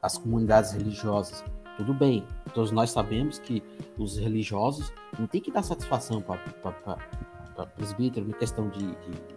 as 0.00 0.16
comunidades 0.16 0.72
religiosas. 0.72 1.44
Tudo 1.76 1.92
bem, 1.92 2.24
todos 2.54 2.70
nós 2.70 2.90
sabemos 2.90 3.40
que 3.40 3.60
os 3.98 4.16
religiosos 4.16 4.92
não 5.18 5.26
tem 5.26 5.40
que 5.40 5.50
dar 5.50 5.64
satisfação 5.64 6.22
para 6.22 7.66
presbítero 7.66 8.28
em 8.28 8.32
questão 8.32 8.68
de, 8.68 8.78
de, 8.78 9.10
de 9.10 9.34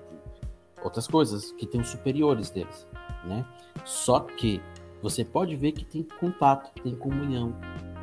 outras 0.84 1.08
coisas, 1.08 1.52
que 1.54 1.66
tem 1.66 1.82
os 1.82 1.90
superiores 1.90 2.52
deles 2.52 2.88
né? 3.26 3.46
Só 3.86 4.20
que 4.20 4.62
você 5.02 5.24
pode 5.24 5.56
ver 5.56 5.72
que 5.74 5.86
tem 5.86 6.04
contato, 6.20 6.72
tem 6.82 6.96
comunhão. 6.96 7.54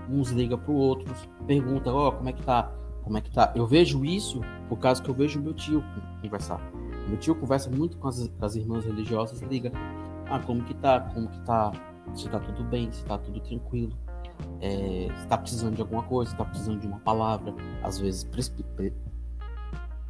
Uns 0.08 0.30
ligam 0.30 0.58
para 0.58 0.70
o 0.70 0.76
outros, 0.76 1.28
pergunta, 1.46 1.92
ó, 1.92 2.08
oh, 2.08 2.12
como 2.12 2.28
é 2.28 2.32
que 2.32 2.42
tá? 2.42 2.70
Como 3.02 3.18
é 3.18 3.20
que 3.20 3.30
tá? 3.30 3.52
Eu 3.54 3.66
vejo 3.66 4.04
isso 4.04 4.40
por 4.68 4.78
causa 4.78 5.02
que 5.02 5.10
eu 5.10 5.14
vejo 5.14 5.40
meu 5.40 5.54
tio 5.54 5.82
conversar. 6.22 6.60
Meu 7.08 7.18
tio 7.18 7.34
conversa 7.34 7.70
muito 7.70 7.98
com 7.98 8.08
as, 8.08 8.30
as 8.40 8.56
irmãs 8.56 8.84
religiosas, 8.84 9.40
liga, 9.42 9.72
ah, 10.26 10.38
como 10.38 10.62
que 10.64 10.74
tá? 10.74 11.00
Como 11.00 11.28
que 11.28 11.40
tá? 11.40 11.72
Se 12.14 12.28
tá 12.28 12.38
tudo 12.38 12.64
bem, 12.64 12.90
se 12.92 13.04
tá 13.04 13.18
tudo 13.18 13.40
tranquilo. 13.40 13.92
É, 14.60 15.08
se 15.16 15.26
tá 15.26 15.38
precisando 15.38 15.76
de 15.76 15.82
alguma 15.82 16.02
coisa, 16.02 16.30
se 16.30 16.36
tá 16.36 16.44
precisando 16.44 16.80
de 16.80 16.86
uma 16.86 16.98
palavra. 17.00 17.54
Às 17.82 17.98
vezes, 17.98 18.28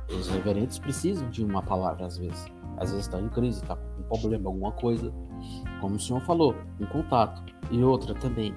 os 0.09 0.29
reverentes 0.29 0.79
precisam 0.79 1.29
de 1.31 1.45
uma 1.45 1.63
palavra, 1.63 2.07
às 2.07 2.17
vezes. 2.17 2.47
Às 2.77 2.91
vezes 2.91 3.07
está 3.07 3.21
em 3.21 3.29
crise, 3.29 3.63
está 3.63 3.77
com 3.77 4.01
um 4.01 4.21
problema, 4.21 4.49
alguma 4.49 4.73
coisa. 4.73 5.13
Como 5.81 5.97
o 5.97 6.01
senhor 6.01 6.21
falou, 6.21 6.55
um 6.81 6.87
contato. 6.87 7.43
E 7.71 7.83
outra 7.83 8.15
também, 8.15 8.55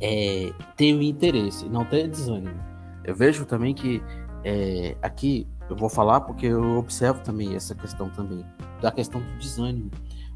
é, 0.00 0.52
tem 0.76 0.94
o 0.94 1.02
interesse, 1.02 1.68
não 1.68 1.84
tem 1.84 2.08
desânimo. 2.08 2.60
Eu 3.04 3.14
vejo 3.14 3.44
também 3.44 3.74
que 3.74 4.02
é, 4.44 4.96
aqui, 5.02 5.46
eu 5.68 5.76
vou 5.76 5.88
falar 5.88 6.20
porque 6.20 6.46
eu 6.46 6.78
observo 6.78 7.22
também 7.22 7.54
essa 7.54 7.74
questão 7.74 8.10
também, 8.10 8.44
da 8.80 8.90
questão 8.92 9.20
do 9.20 9.38
desânimo. 9.38 9.90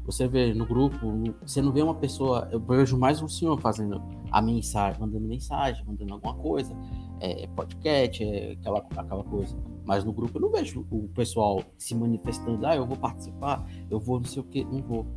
Você 0.05 0.27
vê 0.27 0.53
no 0.55 0.65
grupo, 0.65 0.97
você 1.45 1.61
não 1.61 1.71
vê 1.71 1.83
uma 1.83 1.93
pessoa, 1.93 2.47
eu 2.51 2.59
vejo 2.59 2.97
mais 2.97 3.21
um 3.21 3.27
senhor 3.27 3.59
fazendo 3.61 4.01
a 4.31 4.41
mensagem, 4.41 4.99
mandando 4.99 5.27
mensagem, 5.27 5.85
mandando 5.85 6.15
alguma 6.15 6.33
coisa, 6.33 6.75
é, 7.19 7.45
podcast, 7.55 8.23
é 8.23 8.53
aquela, 8.53 8.79
aquela 8.97 9.23
coisa. 9.23 9.55
Mas 9.89 10.05
no 10.05 10.13
grupo 10.13 10.37
eu 10.37 10.41
não 10.43 10.51
vejo 10.51 10.85
o 10.91 11.07
pessoal 11.07 11.63
se 11.75 11.95
manifestando, 11.95 12.63
ah, 12.67 12.75
eu 12.75 12.85
vou 12.85 12.95
participar, 12.95 13.67
eu 13.89 13.99
vou 13.99 14.19
não 14.19 14.27
sei 14.27 14.39
o 14.39 14.45
que, 14.45 14.63
não 14.63 14.83
vou. 14.83 15.07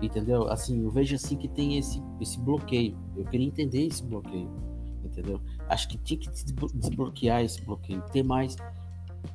Entendeu? 0.00 0.46
Assim, 0.46 0.80
eu 0.80 0.92
vejo 0.92 1.16
assim 1.16 1.36
que 1.36 1.48
tem 1.48 1.76
esse, 1.76 2.00
esse 2.20 2.38
bloqueio. 2.38 2.96
Eu 3.16 3.24
queria 3.24 3.48
entender 3.48 3.84
esse 3.84 4.00
bloqueio. 4.04 4.48
Entendeu? 5.04 5.40
Acho 5.68 5.88
que 5.88 5.98
tinha 5.98 6.20
que 6.20 6.30
desbloquear 6.30 7.42
esse 7.42 7.60
bloqueio, 7.62 8.00
ter 8.12 8.22
mais 8.22 8.54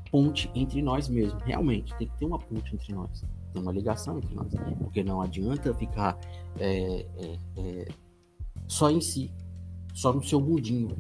ponte 0.10 0.50
entre 0.56 0.82
nós 0.82 1.10
mesmos. 1.10 1.44
Realmente, 1.44 1.94
tem 1.98 2.08
que 2.08 2.18
ter 2.18 2.26
uma 2.26 2.40
ponte 2.40 2.74
entre 2.74 2.94
nós. 2.94 3.26
Tem 3.52 3.62
uma 3.62 3.74
ligação 3.74 4.18
entre 4.18 4.34
nós. 4.34 4.54
Porque 4.78 5.04
não 5.04 5.22
adianta 5.22 5.74
ficar 5.74 6.18
é, 6.62 7.06
é, 7.18 7.38
é, 7.58 7.88
só 8.70 8.90
em 8.90 9.02
si, 9.02 9.34
só 9.94 10.14
no 10.14 10.24
seu 10.24 10.40
mundinho 10.40 10.96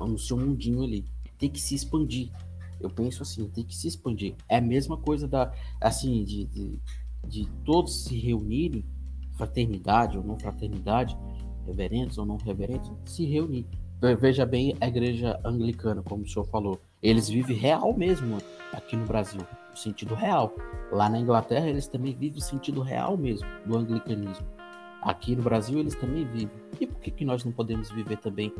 no 0.00 0.18
seu 0.18 0.38
mundinho 0.38 0.82
ali. 0.82 1.04
Tem 1.38 1.50
que 1.50 1.60
se 1.60 1.74
expandir. 1.74 2.30
Eu 2.84 2.90
penso 2.90 3.22
assim, 3.22 3.48
tem 3.48 3.64
que 3.64 3.74
se 3.74 3.88
expandir. 3.88 4.34
É 4.48 4.58
a 4.58 4.60
mesma 4.60 4.96
coisa 4.96 5.26
da, 5.26 5.52
assim, 5.80 6.22
de, 6.22 6.44
de, 6.44 6.78
de 7.26 7.48
todos 7.64 8.04
se 8.04 8.18
reunirem, 8.18 8.84
fraternidade 9.32 10.18
ou 10.18 10.22
não 10.22 10.38
fraternidade, 10.38 11.16
reverentes 11.66 12.18
ou 12.18 12.26
não 12.26 12.36
reverentes, 12.36 12.90
se 13.06 13.24
reunir. 13.24 13.66
Veja 14.20 14.44
bem 14.44 14.76
a 14.82 14.88
igreja 14.88 15.40
anglicana, 15.42 16.02
como 16.02 16.24
o 16.24 16.28
senhor 16.28 16.44
falou. 16.44 16.78
Eles 17.02 17.28
vivem 17.28 17.56
real 17.56 17.96
mesmo 17.96 18.36
aqui 18.72 18.96
no 18.96 19.06
Brasil, 19.06 19.40
o 19.72 19.76
sentido 19.76 20.14
real. 20.14 20.54
Lá 20.92 21.08
na 21.08 21.18
Inglaterra, 21.18 21.68
eles 21.68 21.86
também 21.86 22.14
vivem 22.14 22.38
o 22.38 22.42
sentido 22.42 22.82
real 22.82 23.16
mesmo 23.16 23.48
do 23.64 23.78
anglicanismo. 23.78 24.46
Aqui 25.00 25.34
no 25.34 25.42
Brasil, 25.42 25.78
eles 25.78 25.94
também 25.94 26.26
vivem. 26.26 26.56
E 26.78 26.86
por 26.86 27.00
que, 27.00 27.10
que 27.10 27.24
nós 27.24 27.44
não 27.44 27.52
podemos 27.52 27.90
viver 27.90 28.18
também 28.18 28.52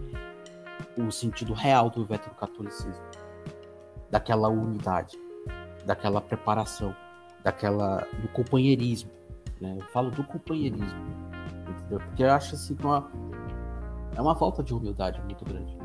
o 0.97 1.11
sentido 1.11 1.53
real 1.53 1.91
do 1.91 2.05
veterocatolicismo, 2.05 3.03
daquela 4.15 4.49
unidade, 4.49 5.19
daquela 5.85 6.21
preparação, 6.21 6.95
daquela 7.43 8.07
do 8.23 8.29
companheirismo, 8.29 9.11
né? 9.61 9.77
Eu 9.77 9.85
falo 9.87 10.09
do 10.13 10.23
companheirismo, 10.23 10.87
entendeu? 11.69 11.99
Porque 11.99 12.23
eu 12.23 12.31
acho 12.31 12.55
assim 12.55 12.77
que 12.77 12.87
uma, 12.87 13.11
é 14.15 14.21
uma 14.23 14.37
falta 14.37 14.63
de 14.63 14.73
humildade 14.73 15.21
muito 15.23 15.45
grande. 15.45 15.77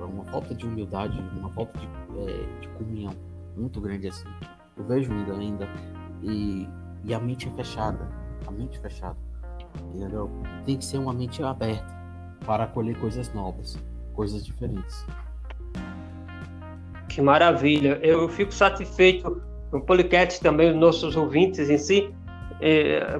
uma 0.00 0.24
falta 0.24 0.54
de 0.54 0.64
humildade, 0.64 1.20
uma 1.36 1.50
falta 1.50 1.78
de, 1.78 1.86
é, 2.18 2.60
de 2.60 2.68
comunhão 2.78 3.12
muito 3.54 3.78
grande 3.78 4.08
assim. 4.08 4.28
Eu 4.74 4.84
vejo 4.84 5.12
ainda, 5.12 5.34
ainda 5.34 5.68
e, 6.22 6.66
e 7.04 7.12
a 7.12 7.20
mente 7.20 7.46
é 7.46 7.50
fechada, 7.50 8.08
a 8.46 8.50
mente 8.50 8.78
fechada, 8.78 9.18
entendeu? 9.94 10.30
Tem 10.64 10.78
que 10.78 10.84
ser 10.86 10.96
uma 10.96 11.12
mente 11.12 11.42
aberta 11.42 11.94
para 12.46 12.64
acolher 12.64 12.98
coisas 12.98 13.30
novas, 13.34 13.78
coisas 14.14 14.46
diferentes. 14.46 15.04
Que 17.16 17.22
maravilha! 17.22 17.98
Eu 18.02 18.28
fico 18.28 18.52
satisfeito 18.52 19.40
no 19.72 19.80
podcast 19.80 20.38
também, 20.38 20.72
os 20.72 20.76
nossos 20.76 21.16
ouvintes 21.16 21.70
em 21.70 21.78
si. 21.78 22.14
É, 22.60 23.18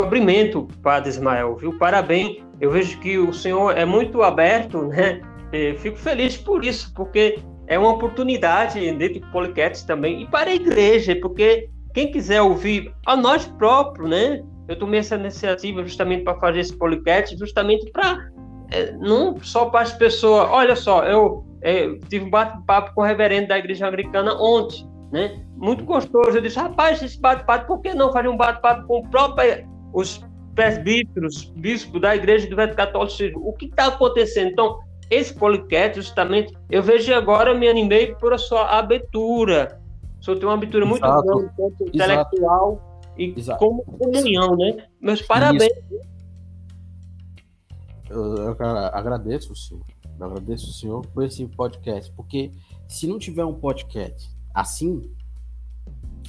cumprimento, 0.00 0.66
Padre 0.82 1.10
Ismael, 1.10 1.54
viu? 1.54 1.76
Parabéns. 1.78 2.38
Eu 2.58 2.70
vejo 2.70 2.98
que 3.00 3.18
o 3.18 3.34
senhor 3.34 3.76
é 3.76 3.84
muito 3.84 4.22
aberto, 4.22 4.84
né? 4.84 5.20
É, 5.52 5.74
fico 5.74 5.98
feliz 5.98 6.38
por 6.38 6.64
isso, 6.64 6.90
porque 6.94 7.38
é 7.66 7.78
uma 7.78 7.90
oportunidade 7.90 8.80
dentro 8.92 9.20
do 9.20 9.26
podcast 9.26 9.86
também 9.86 10.22
e 10.22 10.26
para 10.26 10.48
a 10.48 10.54
igreja, 10.54 11.14
porque 11.20 11.68
quem 11.92 12.10
quiser 12.10 12.40
ouvir 12.40 12.94
a 13.04 13.14
nós 13.14 13.44
próprios, 13.46 14.08
né? 14.08 14.42
Eu 14.66 14.78
tomei 14.78 15.00
essa 15.00 15.16
iniciativa 15.16 15.82
justamente 15.82 16.24
para 16.24 16.40
fazer 16.40 16.60
esse 16.60 16.74
podcast, 16.74 17.36
justamente 17.36 17.90
para 17.92 18.26
é, 18.70 18.92
não 18.92 19.38
só 19.42 19.66
para 19.66 19.82
as 19.82 19.92
pessoas. 19.92 20.48
Olha 20.50 20.74
só, 20.74 21.04
eu 21.04 21.44
é, 21.64 21.98
tive 22.10 22.26
um 22.26 22.30
bate-papo 22.30 22.94
com 22.94 23.00
o 23.00 23.04
reverendo 23.04 23.48
da 23.48 23.58
igreja 23.58 23.88
anglicana 23.88 24.34
ontem, 24.34 24.86
né? 25.10 25.42
Muito 25.56 25.82
gostoso. 25.82 26.36
Eu 26.36 26.42
disse, 26.42 26.58
rapaz, 26.58 27.02
esse 27.02 27.18
bate-papo, 27.18 27.66
por 27.66 27.80
que 27.80 27.94
não 27.94 28.12
fazer 28.12 28.28
um 28.28 28.36
bate-papo 28.36 28.86
com 28.86 28.98
o 28.98 29.08
próprio, 29.08 29.66
os 29.94 30.22
presbíteros, 30.54 31.44
bispos 31.56 32.02
da 32.02 32.14
igreja 32.14 32.46
do 32.48 32.54
Velho 32.54 32.76
Católico? 32.76 33.40
O 33.40 33.54
que 33.54 33.64
está 33.64 33.86
acontecendo? 33.86 34.50
Então, 34.50 34.78
esse 35.10 35.34
podcast, 35.34 35.96
justamente, 35.96 36.54
eu 36.70 36.82
vejo 36.82 37.14
agora, 37.14 37.54
me 37.54 37.66
animei 37.66 38.14
por 38.14 38.34
a 38.34 38.38
sua 38.38 38.78
abertura. 38.78 39.80
O 40.20 40.24
senhor 40.24 40.36
tem 40.36 40.46
uma 40.46 40.54
abertura 40.54 40.84
muito 40.84 41.00
grande, 41.00 41.50
tanto 41.56 41.88
intelectual 41.88 43.00
e 43.16 43.34
Exato. 43.38 43.58
como 43.58 43.84
comunhão, 43.84 44.54
né? 44.54 44.86
Meus 45.00 45.22
parabéns. 45.22 45.72
Eu, 48.10 48.36
eu 48.36 48.56
agradeço 48.92 49.56
senhor. 49.56 49.93
Eu 50.18 50.26
agradeço 50.26 50.70
o 50.70 50.72
senhor 50.72 51.06
por 51.06 51.24
esse 51.24 51.46
podcast, 51.46 52.12
porque 52.12 52.52
se 52.86 53.06
não 53.06 53.18
tiver 53.18 53.44
um 53.44 53.54
podcast 53.54 54.30
assim, 54.52 55.10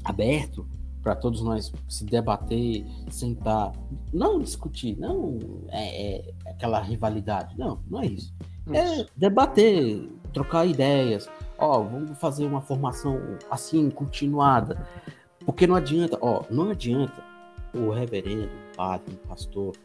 aberto, 0.03 0.67
para 1.01 1.15
todos 1.15 1.41
nós 1.41 1.71
se 1.87 2.03
debater, 2.03 2.83
sentar, 3.11 3.71
não 4.11 4.39
discutir, 4.39 4.97
não 4.97 5.37
é, 5.69 6.17
é, 6.17 6.33
aquela 6.47 6.81
rivalidade, 6.81 7.55
não, 7.57 7.79
não 7.87 8.01
é 8.01 8.07
isso. 8.07 8.33
É 8.73 9.05
debater, 9.15 10.09
trocar 10.33 10.65
ideias. 10.65 11.29
Ó, 11.59 11.83
vamos 11.83 12.17
fazer 12.17 12.45
uma 12.45 12.59
formação 12.59 13.19
assim, 13.51 13.89
continuada. 13.91 14.87
Porque 15.45 15.67
não 15.67 15.75
adianta, 15.75 16.17
ó, 16.19 16.43
não 16.49 16.71
adianta 16.71 17.23
o 17.71 17.91
reverendo, 17.91 18.49
o 18.73 18.75
padre, 18.75 19.13
o 19.13 19.27
pastor, 19.27 19.75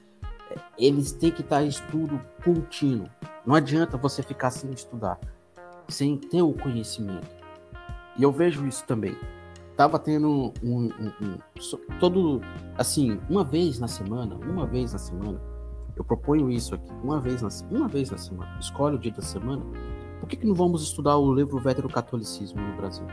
é, 0.50 0.56
eles 0.78 1.12
têm 1.12 1.30
que 1.30 1.42
estar 1.42 1.62
em 1.62 1.68
estudo 1.68 2.18
contínuo. 2.42 3.10
Não 3.50 3.56
adianta 3.56 3.96
você 3.96 4.22
ficar 4.22 4.52
sem 4.52 4.70
estudar, 4.70 5.18
sem 5.88 6.16
ter 6.16 6.40
o 6.40 6.52
conhecimento. 6.52 7.26
E 8.16 8.22
eu 8.22 8.30
vejo 8.30 8.64
isso 8.64 8.84
também. 8.86 9.16
Tava 9.76 9.98
tendo 9.98 10.52
um, 10.62 10.84
um, 10.84 11.12
um, 11.20 11.38
todo 11.98 12.40
assim, 12.78 13.20
uma 13.28 13.42
vez 13.42 13.80
na 13.80 13.88
semana, 13.88 14.36
uma 14.36 14.68
vez 14.68 14.92
na 14.92 15.00
semana, 15.00 15.42
eu 15.96 16.04
proponho 16.04 16.48
isso 16.48 16.76
aqui, 16.76 16.92
uma 17.02 17.18
vez 17.18 17.42
na, 17.42 17.48
uma 17.76 17.88
vez 17.88 18.08
na 18.12 18.18
semana. 18.18 18.56
Escolhe 18.60 18.94
o 18.94 18.98
dia 19.00 19.10
da 19.10 19.20
semana. 19.20 19.64
Por 20.20 20.28
que, 20.28 20.36
que 20.36 20.46
não 20.46 20.54
vamos 20.54 20.84
estudar 20.84 21.16
o 21.16 21.34
livro 21.34 21.58
Veterocatolicismo 21.58 22.60
no 22.60 22.76
Brasil? 22.76 23.06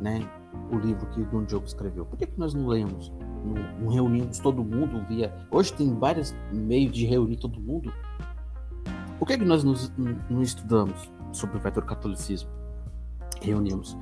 Né? 0.00 0.28
O 0.72 0.76
livro 0.76 1.06
que 1.10 1.22
Dom 1.22 1.44
Diogo 1.44 1.66
escreveu. 1.66 2.04
Por 2.04 2.18
que, 2.18 2.26
que 2.26 2.36
nós 2.36 2.52
não 2.52 2.66
lemos? 2.66 3.12
Não, 3.44 3.80
não 3.80 3.88
reunimos 3.92 4.40
todo 4.40 4.64
mundo 4.64 5.06
via. 5.06 5.32
Hoje 5.52 5.72
tem 5.72 5.94
vários 5.94 6.34
meios 6.50 6.92
de 6.92 7.06
reunir 7.06 7.36
todo 7.36 7.60
mundo. 7.60 7.92
Por 9.18 9.26
que, 9.26 9.38
que 9.38 9.44
nós 9.44 9.64
não 9.64 10.42
estudamos 10.42 11.10
sobre 11.32 11.56
o 11.56 11.60
veterocatolicismo? 11.60 12.50
Reunimos. 13.40 13.96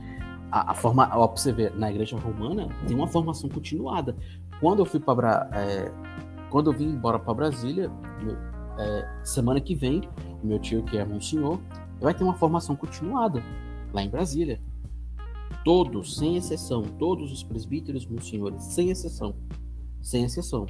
A, 0.51 0.73
a 0.73 0.75
forma, 0.75 1.09
ó, 1.15 1.27
você 1.27 1.53
ver, 1.53 1.75
na 1.77 1.91
igreja 1.91 2.19
romana 2.19 2.69
tem 2.87 2.95
uma 2.95 3.07
formação 3.07 3.49
continuada. 3.49 4.17
Quando 4.61 4.81
eu 4.81 4.87
fui 4.87 5.01
para 5.01 5.49
é, 5.53 5.91
quando 6.53 6.71
eu 6.71 6.77
vim 6.77 6.91
embora 6.91 7.19
para 7.19 7.33
Brasília, 7.33 7.91
meu, 8.23 8.37
é, 8.79 9.21
semana 9.25 9.59
que 9.59 9.75
vem, 9.75 10.03
meu 10.45 10.59
tio, 10.59 10.83
que 10.83 10.99
é 10.99 11.05
um 11.05 11.19
senhor, 11.19 11.59
vai 11.99 12.13
ter 12.13 12.23
uma 12.23 12.35
formação 12.35 12.77
continuada 12.77 13.43
lá 13.93 14.03
em 14.03 14.11
Brasília. 14.11 14.61
Todos, 15.65 16.17
sem 16.17 16.37
exceção, 16.37 16.83
todos 16.83 17.33
os 17.33 17.43
presbíteros, 17.43 18.05
meus 18.05 18.29
senhores, 18.29 18.63
sem 18.65 18.91
exceção, 18.91 19.35
sem 20.03 20.25
exceção. 20.25 20.67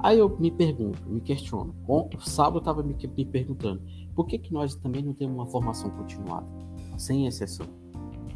Aí 0.00 0.18
eu 0.18 0.38
me 0.38 0.50
pergunto, 0.50 1.08
me 1.08 1.20
questiono. 1.20 1.74
O 1.86 2.08
sábado 2.20 2.56
eu 2.56 2.60
estava 2.60 2.82
me, 2.82 2.94
me, 2.94 3.24
perguntando, 3.24 3.82
por 4.14 4.26
que, 4.26 4.38
que 4.38 4.52
nós 4.52 4.74
também 4.76 5.02
não 5.02 5.12
temos 5.12 5.34
uma 5.34 5.46
formação 5.46 5.90
continuada, 5.90 6.46
sem 6.96 7.26
exceção? 7.26 7.66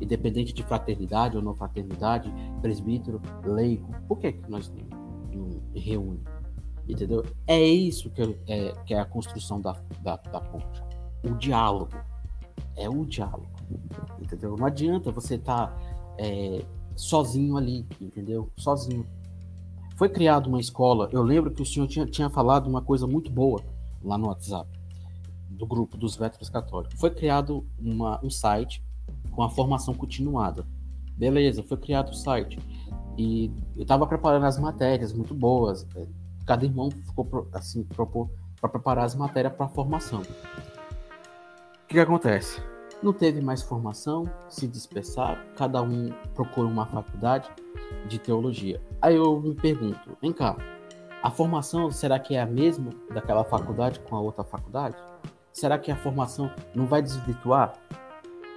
Independente 0.01 0.53
de 0.53 0.63
fraternidade 0.65 1.37
ou 1.37 1.43
não 1.43 1.55
fraternidade, 1.55 2.33
presbítero, 2.61 3.21
leigo, 3.45 3.89
por 4.09 4.19
que, 4.19 4.33
que 4.33 4.51
nós 4.51 4.71
não, 4.71 4.99
não 5.33 5.63
reúne? 5.75 6.21
Entendeu? 6.89 7.25
É 7.47 7.63
isso 7.63 8.11
que 8.11 8.23
é, 8.49 8.73
que 8.85 8.95
é 8.95 8.99
a 8.99 9.05
construção 9.05 9.61
da, 9.61 9.73
da, 10.03 10.17
da 10.17 10.41
ponte. 10.41 10.83
O 11.25 11.35
diálogo. 11.37 11.93
É 12.77 12.89
o 12.89 13.05
diálogo. 13.05 13.47
Entendeu? 14.21 14.57
Não 14.57 14.67
adianta 14.67 15.13
você 15.13 15.37
estar 15.37 15.69
tá, 15.69 16.15
é, 16.19 16.65
sozinho 16.97 17.57
ali, 17.57 17.87
entendeu? 18.01 18.51
Sozinho. 18.57 19.07
Foi 20.03 20.09
criada 20.09 20.49
uma 20.49 20.59
escola. 20.59 21.09
Eu 21.13 21.23
lembro 21.23 21.53
que 21.53 21.63
o 21.63 21.65
senhor 21.65 21.87
tinha, 21.87 22.05
tinha 22.05 22.29
falado 22.29 22.67
uma 22.67 22.83
coisa 22.83 23.07
muito 23.07 23.31
boa 23.31 23.63
lá 24.03 24.19
no 24.19 24.27
WhatsApp 24.27 24.69
do 25.49 25.65
grupo 25.65 25.97
dos 25.97 26.17
véteros 26.17 26.51
católicos. 26.51 26.99
Foi 26.99 27.09
criado 27.09 27.65
uma, 27.79 28.19
um 28.21 28.29
site 28.29 28.85
com 29.31 29.45
a 29.45 29.49
formação 29.49 29.95
continuada. 29.95 30.67
Beleza, 31.17 31.63
foi 31.63 31.77
criado 31.77 32.09
o 32.09 32.15
site. 32.15 32.59
E 33.17 33.53
eu 33.77 33.83
estava 33.83 34.05
preparando 34.05 34.45
as 34.45 34.59
matérias 34.59 35.13
muito 35.13 35.37
boas, 35.37 35.87
cada 36.45 36.65
irmão 36.65 36.91
ficou 36.91 37.49
assim 37.53 37.85
propor 37.85 38.29
para 38.61 38.71
preparar 38.71 39.05
as 39.05 39.15
matérias 39.15 39.55
para 39.55 39.67
a 39.67 39.69
formação. 39.69 40.23
O 40.23 41.87
que, 41.87 41.95
que 41.95 42.01
acontece? 42.01 42.61
Não 43.03 43.13
teve 43.13 43.41
mais 43.41 43.63
formação, 43.63 44.31
se 44.49 44.69
dispersaram, 44.69 45.43
cada 45.57 45.83
um 45.83 46.11
procura 46.35 46.69
uma 46.69 46.87
faculdade 46.87 47.51
de 48.07 48.17
teologia. 48.17 48.81
Aí 49.01 49.17
eu 49.17 49.41
me 49.41 49.57
pergunto, 49.57 50.17
vem 50.21 50.33
cá, 50.33 50.57
a 51.21 51.29
formação 51.29 51.91
será 51.91 52.21
que 52.21 52.37
é 52.37 52.41
a 52.41 52.47
mesma 52.47 52.91
daquela 53.13 53.43
faculdade 53.43 53.99
com 54.01 54.15
a 54.15 54.21
outra 54.21 54.45
faculdade? 54.45 54.97
Será 55.53 55.79
que 55.79 55.91
a 55.91 55.97
formação 55.97 56.49
não 56.77 56.87
vai 56.87 57.03
desvirtuar? 57.03 57.75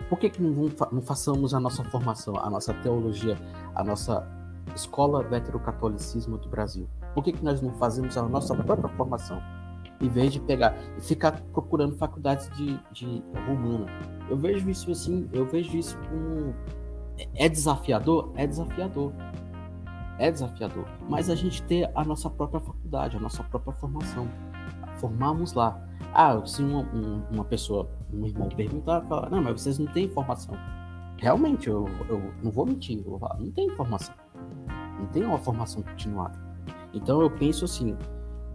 Por 0.10 0.20
que, 0.20 0.30
que 0.30 0.42
não, 0.42 0.70
não 0.92 1.02
façamos 1.02 1.56
a 1.56 1.60
nossa 1.60 1.84
formação, 1.86 2.36
a 2.38 2.48
nossa 2.48 2.72
teologia, 2.76 3.36
a 3.74 3.84
nossa 3.84 4.28
escola 4.76 5.24
veterocatolicismo 5.24 6.38
do 6.38 6.48
Brasil? 6.50 6.88
Por 7.16 7.24
que, 7.24 7.32
que 7.32 7.44
nós 7.44 7.62
não 7.62 7.74
fazemos 7.74 8.16
a 8.16 8.22
nossa 8.24 8.56
própria 8.56 8.90
formação? 8.96 9.42
Em 10.02 10.10
vez 10.10 10.34
de 10.34 10.40
pegar 10.40 10.76
e 10.98 11.02
ficar 11.02 11.42
procurando 11.54 11.96
faculdades 11.96 12.50
de, 12.58 12.78
de 12.92 13.24
romana. 13.48 13.86
Eu 14.30 14.38
vejo 14.38 14.70
isso 14.70 14.92
assim, 14.92 15.30
eu 15.32 15.46
vejo 15.46 15.78
isso 15.78 15.98
como. 16.10 16.54
É 17.34 17.48
desafiador? 17.48 18.32
É 18.36 18.46
desafiador. 18.46 19.14
É 20.18 20.32
desafiador. 20.32 20.86
Mas 21.10 21.30
a 21.30 21.36
gente 21.36 21.62
ter 21.64 21.90
a 21.96 22.04
nossa 22.04 22.30
própria 22.30 22.60
faculdade, 22.60 23.16
a 23.16 23.20
nossa 23.20 23.44
própria 23.44 23.74
formação. 23.74 24.28
Formarmos 24.98 25.54
lá. 25.54 25.82
Ah, 26.14 26.42
se 26.46 26.64
uma, 26.64 26.88
uma 27.32 27.44
pessoa, 27.44 27.90
um 28.14 28.26
irmão 28.26 28.50
perguntar, 28.50 29.02
falar, 29.02 29.30
não, 29.30 29.42
mas 29.42 29.62
vocês 29.62 29.78
não 29.78 29.88
têm 29.88 30.10
formação. 30.10 30.56
Realmente, 31.18 31.70
eu, 31.70 31.86
eu 32.10 32.34
não 32.44 32.52
vou 32.52 32.66
mentir, 32.66 32.98
eu 32.98 33.12
vou 33.12 33.20
falar, 33.20 33.40
não 33.40 33.52
tem 33.52 33.70
formação. 33.70 34.16
Não 35.00 35.06
tem 35.08 35.24
uma 35.24 35.38
formação 35.38 35.82
continuada. 35.82 36.38
Então 36.94 37.22
eu 37.22 37.30
penso 37.30 37.66
assim, 37.66 37.98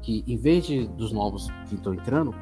que 0.02 0.24
em 0.26 0.36
vez 0.36 0.66
de, 0.66 0.86
dos 0.88 1.12
novos 1.12 1.48
que 1.68 1.74
estão 1.74 1.94
entrando, 1.94 2.34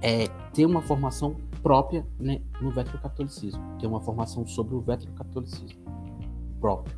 é 0.00 0.28
ter 0.52 0.66
uma 0.66 0.82
formação 0.82 1.36
própria 1.62 2.06
né, 2.18 2.40
no 2.60 2.70
veterocatolicismo, 2.70 3.62
ter 3.78 3.86
uma 3.86 4.00
formação 4.00 4.46
sobre 4.46 4.74
o 4.74 4.80
veterocatolicismo 4.80 5.82
próprio, 6.60 6.96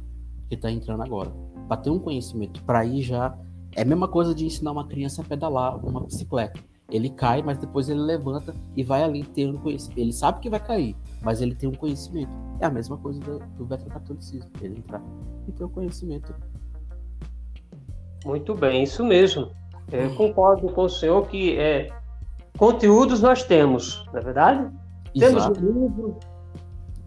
que 0.49 0.55
está 0.57 0.71
entrando 0.71 1.03
agora, 1.03 1.33
para 1.69 1.77
ter 1.77 1.91
um 1.91 1.99
conhecimento, 1.99 2.63
para 2.65 2.85
ir 2.85 3.03
já 3.03 3.37
é 3.75 3.83
a 3.83 3.85
mesma 3.85 4.09
coisa 4.09 4.35
de 4.35 4.47
ensinar 4.47 4.73
uma 4.73 4.87
criança 4.87 5.23
a 5.23 5.25
pedalar 5.25 5.85
uma 5.85 6.01
bicicleta. 6.01 6.59
Ele 6.91 7.11
cai, 7.11 7.43
mas 7.43 7.59
depois 7.59 7.89
ele 7.89 8.01
levanta 8.01 8.55
e 8.75 8.83
vai 8.83 9.03
ali 9.03 9.23
tendo 9.23 9.59
conhecimento. 9.59 9.99
Ele 9.99 10.13
sabe 10.13 10.41
que 10.41 10.49
vai 10.49 10.61
cair, 10.61 10.97
mas 11.21 11.43
ele 11.43 11.55
tem 11.55 11.69
um 11.69 11.75
conhecimento. 11.75 12.31
É 12.61 12.67
a 12.67 12.71
mesma 12.71 12.97
coisa 12.97 13.21
do, 13.21 13.39
do 13.39 13.67
veterocatolicismo. 13.67 14.51
Ele 14.63 14.79
entrar 14.79 15.03
e 15.47 15.53
ter 15.53 15.65
o 15.65 15.67
um 15.67 15.71
conhecimento 15.71 16.33
muito 18.27 18.57
bem, 18.57 18.83
isso 18.83 19.05
mesmo. 19.05 19.53
Eu 19.93 20.15
concordo 20.15 20.69
com 20.73 20.83
o 20.83 20.89
senhor 20.89 21.27
que 21.29 21.57
é, 21.57 21.89
conteúdos 22.59 23.23
nós 23.23 23.43
temos, 23.43 24.05
não 24.13 24.21
é 24.21 24.23
verdade? 24.23 24.71
Exato. 25.15 25.55
Temos 25.55 25.59
um 25.59 25.83
livro, 25.83 26.19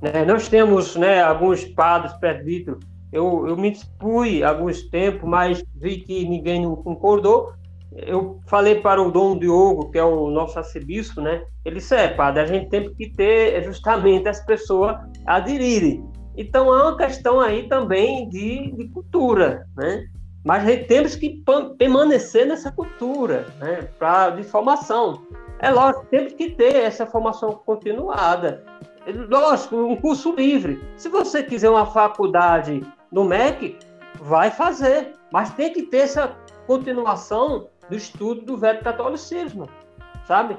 né? 0.02 0.26
nós 0.26 0.48
temos 0.48 0.96
né, 0.96 1.22
alguns 1.22 1.66
padres, 1.66 2.14
presbíteros. 2.14 2.84
Eu, 3.12 3.48
eu 3.48 3.58
me 3.58 3.72
dispui 3.72 4.44
há 4.44 4.50
alguns 4.50 4.84
tempos, 4.84 5.28
mas 5.28 5.64
vi 5.76 5.98
que 5.98 6.28
ninguém 6.28 6.62
não 6.62 6.76
concordou. 6.76 7.54
Eu 7.92 8.40
falei 8.46 8.76
para 8.76 9.02
o 9.02 9.12
Dom 9.12 9.38
Diogo, 9.38 9.90
que 9.92 9.98
é 9.98 10.04
o 10.04 10.30
nosso 10.30 10.60
arcebispo, 10.60 11.22
né? 11.22 11.44
Ele 11.66 11.78
disse: 11.78 11.96
é, 11.96 12.08
padre, 12.08 12.42
a 12.44 12.46
gente 12.46 12.70
tem 12.70 12.94
que 12.94 13.10
ter 13.10 13.64
justamente 13.64 14.30
as 14.30 14.46
pessoas 14.46 14.96
aderirem. 15.26 16.08
Então 16.38 16.72
há 16.72 16.90
uma 16.90 16.98
questão 16.98 17.40
aí 17.40 17.68
também 17.68 18.30
de, 18.30 18.72
de 18.76 18.88
cultura, 18.90 19.66
né? 19.76 20.06
Mas 20.44 20.64
temos 20.88 21.16
que 21.16 21.44
permanecer 21.78 22.46
nessa 22.46 22.72
cultura, 22.72 23.48
né? 23.60 23.90
Pra, 23.98 24.30
de 24.30 24.44
formação. 24.44 25.22
É 25.60 25.70
lógico, 25.70 26.06
temos 26.06 26.34
que 26.34 26.52
ter 26.52 26.76
essa 26.78 27.06
formação 27.06 27.52
continuada. 27.66 28.64
Lógico, 29.28 29.76
um 29.76 29.96
curso 29.96 30.34
livre. 30.34 30.82
Se 30.96 31.10
você 31.10 31.44
quiser 31.44 31.70
uma 31.70 31.86
faculdade 31.86 32.82
no 33.12 33.26
MEC, 33.26 33.78
vai 34.22 34.50
fazer. 34.50 35.14
Mas 35.32 35.54
tem 35.54 35.74
que 35.74 35.84
ter 35.84 36.00
essa 36.00 36.36
continuação 36.66 37.68
do 37.90 37.96
estudo 37.96 38.42
do 38.42 38.58
velho 38.58 38.82
catolicismo, 38.82 39.68
sabe? 40.26 40.58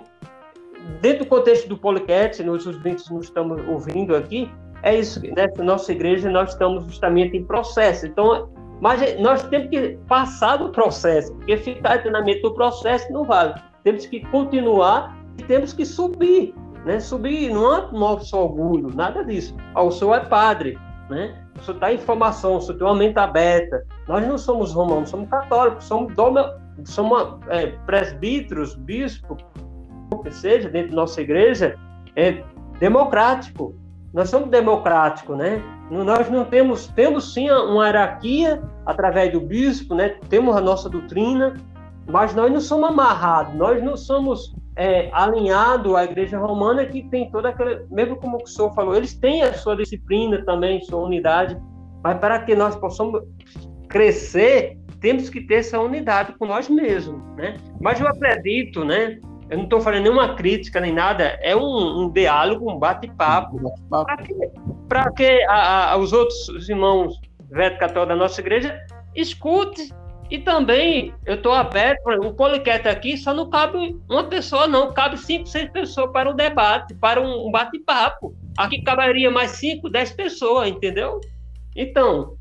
Dentro 1.01 1.25
do 1.25 1.29
contexto 1.29 1.69
do 1.69 1.79
Policat, 1.79 2.43
nos 2.43 2.67
ouvintes 2.67 3.09
nos 3.09 3.27
estamos 3.27 3.61
ouvindo 3.69 4.17
aqui, 4.17 4.51
é 4.83 4.97
isso. 4.97 5.21
Nessa 5.35 5.63
nossa 5.63 5.93
igreja 5.93 6.31
nós 6.31 6.51
estamos 6.51 6.85
justamente 6.85 7.37
em 7.37 7.45
processo. 7.45 8.07
Então, 8.07 8.51
mas 8.81 9.21
nós 9.21 9.43
temos 9.45 9.69
que 9.69 9.99
passar 10.09 10.57
do 10.57 10.71
processo, 10.71 11.35
porque 11.35 11.57
ficar 11.57 11.97
eternamente 11.97 12.43
no 12.43 12.55
processo 12.55 13.13
não 13.13 13.25
vale. 13.25 13.55
Temos 13.85 14.07
que 14.07 14.21
continuar 14.27 15.17
e 15.39 15.45
temos 15.45 15.73
que 15.73 15.85
subir. 15.85 16.55
Né? 16.85 16.99
Subir 16.99 17.53
não 17.53 17.77
é 17.77 17.93
nosso 17.93 18.37
orgulho, 18.37 18.89
nada 18.95 19.23
disso. 19.25 19.55
Ah, 19.75 19.83
o 19.83 19.91
senhor 19.91 20.15
é 20.15 20.21
padre, 20.21 20.79
né? 21.11 21.45
o 21.59 21.63
senhor 21.63 21.75
está 21.75 21.93
em 21.93 21.99
formação, 21.99 22.57
o 22.57 22.61
senhor 22.61 22.79
tem 22.79 22.87
uma 22.87 22.97
mente 22.97 23.19
aberta. 23.19 23.85
Nós 24.09 24.27
não 24.27 24.39
somos 24.39 24.73
romanos, 24.73 25.11
somos 25.11 25.29
católicos, 25.29 25.85
somos, 25.85 26.15
doma, 26.15 26.59
somos 26.85 27.39
é, 27.49 27.67
presbíteros, 27.85 28.75
bispos, 28.77 29.45
que 30.23 30.31
seja, 30.31 30.69
dentro 30.69 30.91
da 30.91 30.97
nossa 30.97 31.21
igreja, 31.21 31.79
é 32.17 32.43
democrático. 32.79 33.75
Nós 34.13 34.31
somos 34.31 34.49
democráticos, 34.49 35.37
né? 35.37 35.63
Nós 35.91 36.31
não 36.31 36.45
temos, 36.45 36.87
temos 36.89 37.35
sim 37.35 37.51
uma 37.51 37.87
hierarquia 37.87 38.63
através 38.87 39.33
do 39.33 39.41
bispo, 39.41 39.95
né? 39.95 40.11
Temos 40.29 40.57
a 40.57 40.61
nossa 40.61 40.89
doutrina, 40.89 41.55
mas 42.07 42.35
nós 42.35 42.53
não 42.53 42.61
somos 42.61 42.89
amarrados, 42.91 43.55
nós 43.55 43.83
não 43.83 43.97
somos 43.97 44.55
é, 44.77 45.11
alinhados 45.13 45.95
à 45.95 46.05
Igreja 46.05 46.39
Romana 46.39 46.87
que 46.87 47.03
tem 47.11 47.31
toda 47.31 47.49
aquela, 47.49 47.85
mesmo 47.91 48.17
como 48.17 48.37
o 48.37 48.47
senhor 48.47 48.73
falou, 48.73 48.95
eles 48.95 49.15
têm 49.15 49.43
a 49.43 49.53
sua 49.53 49.77
disciplina 49.77 50.45
também, 50.45 50.81
sua 50.83 51.01
unidade, 51.01 51.61
mas 52.03 52.19
para 52.19 52.39
que 52.41 52.55
nós 52.55 52.77
possamos 52.77 53.23
crescer, 53.89 54.79
temos 55.01 55.29
que 55.29 55.41
ter 55.41 55.57
essa 55.57 55.81
unidade 55.81 56.35
com 56.39 56.47
nós 56.47 56.69
mesmos, 56.69 57.21
né? 57.37 57.57
Mas 57.81 58.01
eu 58.01 58.07
acredito, 58.07 58.85
né? 58.85 59.19
Eu 59.51 59.59
não 59.59 59.65
estou 59.65 59.81
fazendo 59.81 60.05
nenhuma 60.05 60.37
crítica 60.37 60.81
nem 60.81 60.93
nada, 60.93 61.39
é 61.43 61.57
um, 61.57 62.03
um 62.03 62.11
diálogo, 62.11 62.71
um 62.71 62.79
bate-papo. 62.79 63.59
Para 63.89 64.17
que, 64.17 64.35
que 65.17 65.43
a, 65.45 65.93
a, 65.93 65.97
os 65.97 66.13
outros 66.13 66.69
irmãos 66.69 67.21
veto 67.51 67.79
católicos 67.79 68.09
da 68.09 68.17
nossa 68.17 68.41
igreja 68.41 68.81
escute 69.15 69.93
e 70.31 70.39
também 70.39 71.13
eu 71.27 71.35
estou 71.35 71.53
aberto, 71.53 72.07
o 72.25 72.33
poliquete 72.33 72.87
aqui 72.87 73.17
só 73.19 73.35
não 73.35 73.51
cabe 73.51 73.99
uma 74.09 74.23
pessoa, 74.25 74.69
não, 74.69 74.93
cabe 74.93 75.19
cinco, 75.19 75.47
seis 75.47 75.69
pessoas 75.71 76.13
para 76.13 76.31
um 76.31 76.37
debate, 76.37 76.95
para 76.95 77.21
um 77.21 77.51
bate-papo. 77.51 78.33
Aqui 78.57 78.81
caberia 78.83 79.29
mais 79.29 79.53
cinco, 79.53 79.91
dez 79.91 80.13
pessoas, 80.13 80.69
entendeu? 80.69 81.21
Então, 81.75 82.37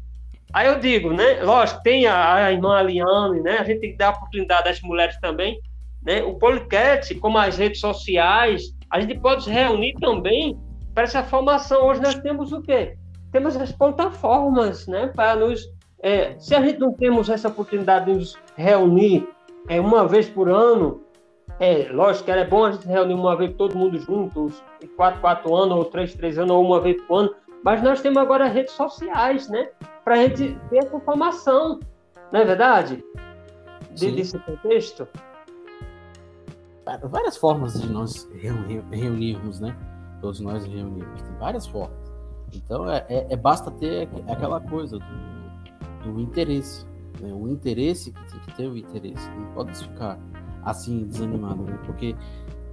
aí 0.54 0.68
eu 0.68 0.80
digo, 0.80 1.12
né? 1.12 1.42
Lógico, 1.42 1.82
tem 1.82 2.06
a, 2.06 2.36
a 2.36 2.52
irmã 2.52 2.78
Aliane, 2.78 3.42
né? 3.42 3.58
A 3.58 3.64
gente 3.64 3.80
tem 3.80 3.92
que 3.94 3.98
dar 3.98 4.12
oportunidade 4.12 4.70
às 4.70 4.82
mulheres 4.82 5.20
também. 5.20 5.60
Né? 6.04 6.24
O 6.24 6.36
Policat, 6.36 7.14
como 7.16 7.38
as 7.38 7.58
redes 7.58 7.80
sociais, 7.80 8.74
a 8.90 9.00
gente 9.00 9.20
pode 9.20 9.44
se 9.44 9.50
reunir 9.50 9.94
também 10.00 10.58
para 10.94 11.04
essa 11.04 11.24
formação. 11.24 11.88
Hoje 11.88 12.02
nós 12.02 12.16
temos 12.16 12.52
o 12.52 12.62
quê? 12.62 12.98
Temos 13.32 13.56
as 13.56 13.72
plataformas 13.72 14.88
né? 14.88 15.08
para 15.16 15.36
nos. 15.36 15.68
É, 16.02 16.38
se 16.40 16.56
a 16.56 16.62
gente 16.62 16.80
não 16.80 16.94
temos 16.94 17.30
essa 17.30 17.50
oportunidade 17.50 18.06
de 18.06 18.14
nos 18.14 18.38
reunir 18.56 19.28
é, 19.68 19.80
uma 19.82 20.08
vez 20.08 20.30
por 20.30 20.50
ano, 20.50 21.02
é 21.60 21.90
lógico 21.92 22.26
que 22.26 22.32
é 22.32 22.46
bom 22.46 22.66
a 22.66 22.72
gente 22.72 22.88
reunir 22.88 23.14
uma 23.14 23.36
vez 23.36 23.54
todo 23.56 23.78
mundo 23.78 24.00
juntos, 24.00 24.64
quatro, 24.96 25.20
quatro 25.20 25.54
anos, 25.54 25.78
ou 25.78 25.86
três, 25.86 26.14
três 26.14 26.38
anos, 26.38 26.52
ou 26.52 26.66
uma 26.66 26.80
vez 26.80 27.02
por 27.04 27.20
ano, 27.20 27.36
mas 27.64 27.84
nós 27.84 28.02
temos 28.02 28.18
agora 28.18 28.48
redes 28.48 28.72
sociais, 28.74 29.50
né? 29.50 29.68
Para 30.06 30.16
a 30.16 30.18
gente 30.18 30.58
ter 30.70 30.78
essa 30.78 31.00
formação, 31.02 31.82
não 32.32 32.40
é 32.40 32.46
verdade? 32.46 33.04
De, 33.92 34.12
desse 34.12 34.40
contexto 34.40 35.06
várias 36.98 37.38
formas 37.38 37.80
de 37.80 37.90
nós 37.90 38.30
reunirmos, 38.92 39.60
né? 39.60 39.76
Todos 40.22 40.40
nós 40.40 40.66
reunirmos. 40.66 41.22
Tem 41.22 41.36
várias 41.38 41.68
formas. 41.68 41.98
Então, 42.54 42.90
é, 42.90 43.06
é, 43.10 43.28
é 43.34 43.38
basta 43.38 43.70
ter 43.72 44.10
aquela 44.28 44.60
coisa 44.60 44.98
do, 44.98 46.12
do 46.14 46.20
interesse. 46.20 46.86
Né? 47.22 47.34
O 47.34 47.48
interesse 47.48 48.12
que 48.12 48.32
tem 48.32 48.40
que 48.40 48.56
ter 48.56 48.68
o 48.68 48.78
interesse. 48.78 49.30
Não 49.32 49.54
pode 49.54 49.78
ficar 49.78 50.20
assim 50.64 51.06
desanimado, 51.06 51.64
né? 51.64 51.78
Porque 51.86 52.16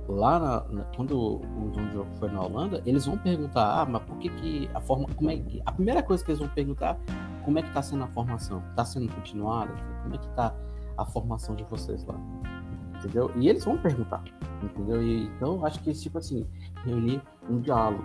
lá 0.08 0.38
na, 0.38 0.64
na, 0.68 0.84
quando 0.96 1.18
o 1.18 1.70
Dom 1.74 1.88
Diogo 1.90 2.10
foi 2.18 2.30
na 2.30 2.42
Holanda, 2.42 2.82
eles 2.86 3.06
vão 3.06 3.18
perguntar, 3.18 3.82
ah, 3.82 3.86
mas 3.86 4.02
por 4.02 4.16
que 4.18 4.28
que 4.30 4.70
a 4.74 4.80
forma, 4.80 5.06
como 5.14 5.30
é 5.30 5.36
que 5.36 5.60
a 5.64 5.72
primeira 5.72 6.02
coisa 6.02 6.24
que 6.24 6.30
eles 6.30 6.40
vão 6.40 6.48
perguntar, 6.48 6.98
como 7.44 7.58
é 7.58 7.62
que 7.62 7.68
está 7.68 7.82
sendo 7.82 8.04
a 8.04 8.08
formação? 8.08 8.62
Está 8.70 8.84
sendo 8.84 9.12
continuada? 9.12 9.72
Como 10.02 10.14
é 10.14 10.18
que 10.18 10.26
está 10.26 10.54
a 10.96 11.04
formação 11.04 11.54
de 11.54 11.64
vocês 11.64 12.04
lá? 12.04 12.14
Entendeu? 12.98 13.30
E 13.36 13.48
eles 13.48 13.64
vão 13.64 13.78
perguntar, 13.78 14.22
entendeu? 14.62 15.02
E, 15.02 15.24
então, 15.26 15.64
acho 15.64 15.80
que, 15.80 15.92
tipo 15.92 16.18
assim, 16.18 16.46
reunir 16.84 17.20
um 17.48 17.60
diálogo. 17.60 18.04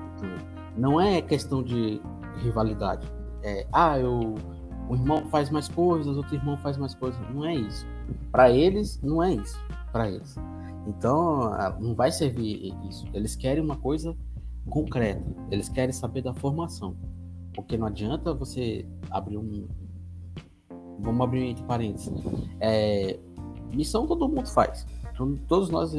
Não 0.77 0.99
é 0.99 1.21
questão 1.21 1.61
de 1.61 2.01
rivalidade. 2.37 3.07
É, 3.43 3.67
ah, 3.71 3.99
eu, 3.99 4.35
o 4.89 4.95
irmão 4.95 5.25
faz 5.27 5.49
mais 5.49 5.67
coisas, 5.67 6.15
outro 6.17 6.35
irmão 6.35 6.57
faz 6.57 6.77
mais 6.77 6.93
coisas. 6.93 7.19
Não 7.33 7.45
é 7.45 7.55
isso. 7.55 7.85
Para 8.31 8.51
eles, 8.51 9.01
não 9.01 9.21
é 9.21 9.33
isso. 9.33 9.57
Para 9.91 10.09
eles. 10.09 10.35
Então, 10.87 11.43
ah, 11.43 11.77
não 11.79 11.95
vai 11.95 12.11
servir 12.11 12.73
isso. 12.87 13.05
Eles 13.13 13.35
querem 13.35 13.63
uma 13.63 13.77
coisa 13.77 14.15
concreta. 14.69 15.23
Eles 15.49 15.69
querem 15.69 15.91
saber 15.91 16.21
da 16.21 16.33
formação. 16.33 16.95
Porque 17.53 17.77
não 17.77 17.87
adianta 17.87 18.33
você 18.33 18.85
abrir 19.09 19.37
um. 19.37 19.67
Vamos 20.99 21.21
abrir 21.21 21.43
entre 21.43 21.63
parênteses. 21.63 22.11
É, 22.59 23.19
Missão 23.75 24.07
todo 24.07 24.27
mundo 24.27 24.47
faz. 24.47 24.85
Então, 25.13 25.37
todos 25.47 25.69
nós 25.69 25.93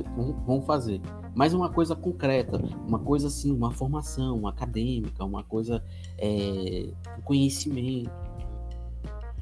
vamos 0.47 0.66
fazer. 0.66 1.01
Mas 1.35 1.55
uma 1.55 1.70
coisa 1.70 1.95
concreta, 1.95 2.61
uma 2.87 2.99
coisa 2.99 3.29
assim, 3.29 3.51
uma 3.51 3.70
formação 3.70 4.39
uma 4.39 4.51
acadêmica, 4.51 5.25
uma 5.25 5.43
coisa, 5.43 5.83
é, 6.18 6.93
um 7.18 7.23
conhecimento, 7.23 8.11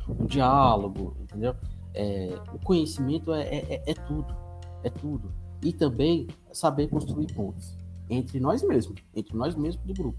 um 0.08 0.26
diálogo, 0.26 1.16
entendeu? 1.20 1.54
É, 1.94 2.38
o 2.52 2.58
conhecimento 2.58 3.32
é, 3.32 3.42
é, 3.42 3.82
é, 3.86 3.94
tudo, 3.94 4.36
é 4.84 4.90
tudo. 4.90 5.32
E 5.62 5.72
também 5.72 6.28
saber 6.52 6.88
construir 6.88 7.32
pontos 7.34 7.76
entre 8.08 8.38
nós 8.40 8.62
mesmos, 8.62 9.00
entre 9.14 9.36
nós 9.36 9.54
mesmos 9.54 9.84
do 9.84 9.94
grupo. 9.94 10.18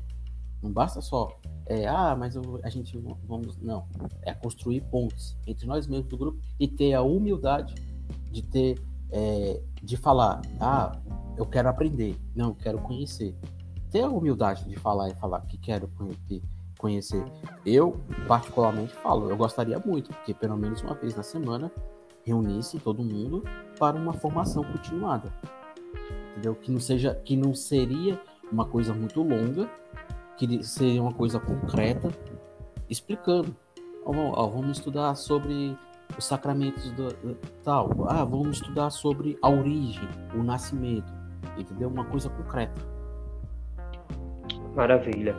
Não 0.62 0.72
basta 0.72 1.02
só, 1.02 1.40
é, 1.66 1.88
ah, 1.88 2.16
mas 2.16 2.36
eu, 2.36 2.60
a 2.64 2.70
gente 2.70 2.98
vamos. 3.28 3.58
Não. 3.58 3.86
É 4.22 4.34
construir 4.34 4.82
pontos 4.82 5.38
entre 5.48 5.66
nós 5.66 5.88
mesmos 5.88 6.08
do 6.10 6.18
grupo 6.18 6.40
e 6.60 6.68
ter 6.68 6.94
a 6.94 7.02
humildade 7.02 7.74
de 8.32 8.42
ter, 8.42 8.82
é, 9.12 9.62
de 9.82 9.98
falar, 9.98 10.42
ah, 10.60 10.98
eu 11.38 11.46
quero 11.46 11.70
aprender, 11.70 12.16
não, 12.36 12.50
eu 12.50 12.56
quero 12.56 12.80
conhecer. 12.80 13.36
Ter 13.90 14.04
a 14.04 14.10
humildade 14.10 14.64
de 14.66 14.76
falar 14.78 15.10
e 15.10 15.16
falar 15.16 15.42
que 15.42 15.58
quero 15.58 15.90
conhecer. 16.78 17.24
Eu, 17.66 18.00
particularmente, 18.28 18.94
falo, 18.94 19.30
eu 19.30 19.36
gostaria 19.36 19.78
muito, 19.80 20.10
porque 20.10 20.34
pelo 20.34 20.56
menos 20.56 20.82
uma 20.82 20.94
vez 20.96 21.16
na 21.16 21.24
semana 21.24 21.72
reunisse 22.24 22.80
todo 22.80 23.04
mundo 23.04 23.44
para 23.78 23.98
uma 23.98 24.14
formação 24.14 24.64
continuada. 24.64 25.34
Entendeu? 26.32 26.56
Que 26.56 26.72
não 26.72 26.80
seja, 26.80 27.16
que 27.16 27.36
não 27.36 27.54
seria 27.54 28.20
uma 28.52 28.66
coisa 28.66 28.94
muito 28.94 29.22
longa, 29.22 29.70
que 30.38 30.64
seria 30.64 31.02
uma 31.02 31.14
coisa 31.14 31.40
concreta, 31.40 32.10
explicando. 32.90 33.56
Ó, 34.06 34.14
ó, 34.16 34.48
vamos 34.48 34.78
estudar 34.78 35.16
sobre 35.16 35.78
os 36.22 36.28
sacramentos 36.28 36.92
do, 36.92 37.10
do, 37.10 37.36
tal. 37.64 37.90
Ah, 38.08 38.24
vamos 38.24 38.58
estudar 38.58 38.92
sobre 38.92 39.38
a 39.42 39.50
origem, 39.50 40.08
o 40.36 40.44
nascimento, 40.44 41.12
entendeu? 41.58 41.90
Uma 41.90 42.06
coisa 42.06 42.30
concreta. 42.30 42.80
Maravilha. 44.76 45.36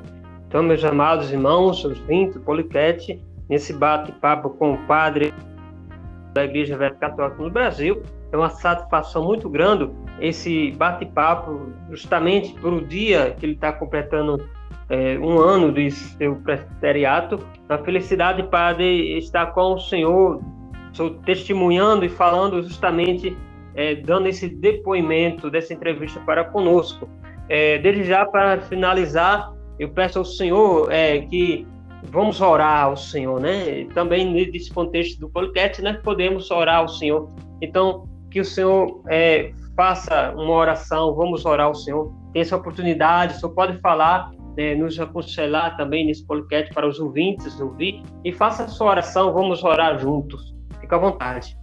Então, 0.49 0.63
meus 0.63 0.85
amados 0.85 1.33
irmãos, 1.33 1.85
os 1.85 1.99
20, 2.01 2.41
Poliquete, 2.41 3.25
nesse 3.49 3.73
bate-papo 3.73 4.51
com 4.51 4.75
o 4.75 4.79
padre 4.87 5.33
da 6.35 6.45
Igreja 6.45 6.77
Velha 6.77 6.95
Católica 6.97 7.41
no 7.41 7.51
Brasil, 7.51 8.03
é 8.33 8.37
uma 8.37 8.51
satisfação 8.51 9.25
muito 9.25 9.49
grande 9.49 9.89
esse 10.19 10.73
bate-papo, 10.73 11.73
justamente 11.91 12.55
para 12.55 12.71
o 12.71 12.85
dia 12.85 13.35
que 13.39 13.47
ele 13.47 13.55
está 13.55 13.73
completando 13.73 14.45
é, 14.89 15.19
um 15.19 15.39
ano 15.39 15.73
de 15.73 15.91
seu 15.91 16.37
presbiteriato. 16.37 17.39
A 17.69 17.79
felicidade, 17.79 18.43
Padre, 18.45 19.17
estar 19.17 19.47
com 19.47 19.75
o 19.75 19.79
Senhor, 19.79 20.43
testemunhando 21.25 22.05
e 22.05 22.09
falando 22.09 22.63
justamente, 22.63 23.37
é, 23.75 23.95
dando 23.95 24.27
esse 24.29 24.49
depoimento 24.49 25.51
dessa 25.51 25.73
entrevista 25.73 26.21
para 26.21 26.45
conosco. 26.45 27.09
É, 27.49 27.79
desde 27.79 28.05
já, 28.05 28.25
para 28.25 28.61
finalizar, 28.63 29.53
eu 29.79 29.89
peço 29.91 30.19
ao 30.19 30.25
Senhor 30.25 30.91
é, 30.93 31.21
que 31.21 31.67
vamos 32.05 32.41
orar 32.41 32.85
ao 32.85 32.97
Senhor, 32.97 33.41
né? 33.41 33.87
Também 33.95 34.33
nesse 34.33 34.73
contexto 34.73 35.21
do 35.21 35.29
podcast, 35.29 35.81
nós 35.83 35.97
podemos 35.99 36.51
orar 36.51 36.79
ao 36.79 36.89
Senhor. 36.89 37.29
Então, 37.61 38.09
que 38.31 38.41
o 38.41 38.45
Senhor 38.45 39.03
é, 39.09 39.53
faça 39.77 40.33
uma 40.37 40.53
oração, 40.53 41.15
vamos 41.15 41.45
orar 41.45 41.67
ao 41.67 41.75
Senhor. 41.75 42.13
Tem 42.33 42.43
essa 42.43 42.57
oportunidade, 42.57 43.35
o 43.35 43.41
Senhor 43.41 43.55
pode 43.55 43.79
falar, 43.79 44.31
né, 44.57 44.75
nos 44.75 44.99
aconselhar 44.99 45.77
também 45.77 46.07
nesse 46.07 46.27
podcast 46.27 46.73
para 46.73 46.87
os 46.87 46.99
ouvintes 46.99 47.59
ouvir 47.61 48.03
e 48.25 48.33
faça 48.33 48.65
a 48.65 48.69
sua 48.69 48.91
oração, 48.91 49.33
vamos 49.33 49.63
orar 49.63 49.99
juntos. 49.99 50.55
Fica 50.83 50.97
à 50.97 50.99
vontade. 50.99 51.57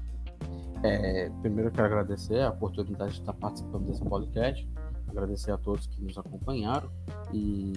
É, 0.81 1.29
primeiro 1.41 1.67
eu 1.67 1.73
quero 1.73 1.87
agradecer 1.87 2.39
a 2.39 2.51
oportunidade 2.51 3.15
de 3.15 3.19
estar 3.19 3.33
participando 3.33 3.85
desse 3.85 4.01
podcast, 4.01 4.65
agradecer 5.09 5.51
a 5.51 5.57
todos 5.57 5.87
que 5.87 6.01
nos 6.01 6.17
acompanharam 6.17 6.89
e, 7.33 7.73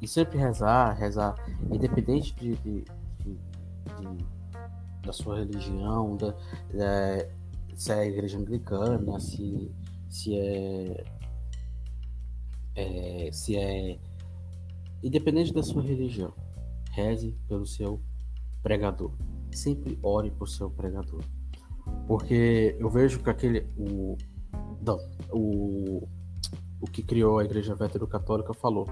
e 0.00 0.08
sempre 0.08 0.38
rezar, 0.38 0.94
rezar, 0.94 1.34
independente 1.70 2.34
de, 2.36 2.56
de, 2.56 2.84
de, 3.20 3.34
de 3.34 4.24
da 5.02 5.12
sua 5.12 5.40
religião, 5.40 6.16
da, 6.16 6.30
da, 6.72 7.28
se 7.74 7.92
é 7.92 8.06
igreja 8.06 8.38
anglicana, 8.38 9.20
se, 9.20 9.70
se 10.08 10.34
é, 10.34 11.04
é, 12.74 13.30
se 13.30 13.54
é 13.54 13.98
independente 15.02 15.52
da 15.52 15.62
sua 15.62 15.82
religião, 15.82 16.32
reze 16.92 17.36
pelo 17.46 17.66
seu 17.66 18.00
pregador. 18.62 19.12
Sempre 19.54 19.98
ore 20.02 20.30
por 20.30 20.48
seu 20.48 20.70
pregador. 20.70 21.22
Porque 22.06 22.76
eu 22.78 22.88
vejo 22.90 23.20
que 23.20 23.30
aquele 23.30 23.66
o 23.76 24.16
não, 24.84 24.98
o 25.30 26.08
o 26.80 26.86
que 26.86 27.02
criou 27.02 27.38
a 27.38 27.44
igreja 27.44 27.74
veterano-católica 27.74 28.52
falou. 28.52 28.86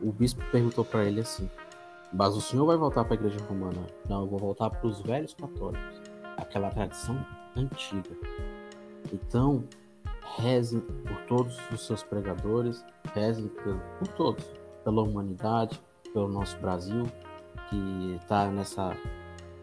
O 0.00 0.10
bispo 0.10 0.42
perguntou 0.50 0.84
para 0.84 1.04
ele 1.04 1.20
assim: 1.20 1.50
"Mas 2.12 2.34
o 2.34 2.40
senhor 2.40 2.64
vai 2.64 2.76
voltar 2.76 3.04
para 3.04 3.14
a 3.14 3.16
igreja 3.16 3.44
romana?" 3.46 3.86
"Não, 4.08 4.22
eu 4.22 4.26
vou 4.26 4.38
voltar 4.38 4.70
para 4.70 4.86
os 4.86 5.00
velhos 5.02 5.34
católicos." 5.34 6.00
Aquela 6.38 6.70
tradição 6.70 7.16
antiga. 7.54 8.16
Então, 9.12 9.64
rezem 10.36 10.80
por 10.80 11.16
todos 11.26 11.58
os 11.70 11.86
seus 11.86 12.02
pregadores, 12.02 12.84
rezem 13.14 13.48
por, 13.48 13.78
por 13.98 14.08
todos, 14.08 14.44
pela 14.84 15.02
humanidade, 15.02 15.80
pelo 16.12 16.28
nosso 16.28 16.58
Brasil, 16.58 17.04
que 17.68 18.16
está 18.20 18.50
nessa, 18.50 18.96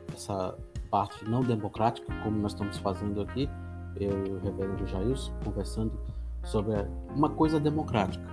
nessa 0.10 0.56
parte 0.90 1.26
não 1.26 1.42
democrática, 1.42 2.08
como 2.24 2.38
nós 2.38 2.54
estamos 2.54 2.78
fazendo 2.78 3.22
aqui, 3.22 3.50
eu 3.96 4.26
e 4.26 4.32
o 4.32 4.40
reverendo 4.40 4.86
Jailson, 4.86 5.34
conversando 5.44 6.00
sobre 6.44 6.76
uma 7.16 7.30
coisa 7.30 7.60
democrática. 7.60 8.26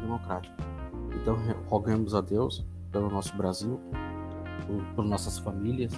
democrática. 0.00 0.56
Então, 1.20 1.36
rogamos 1.68 2.14
a 2.14 2.20
Deus 2.20 2.64
pelo 2.90 3.10
nosso 3.10 3.36
Brasil, 3.36 3.80
por, 4.66 4.94
por 4.94 5.04
nossas 5.04 5.38
famílias, 5.38 5.92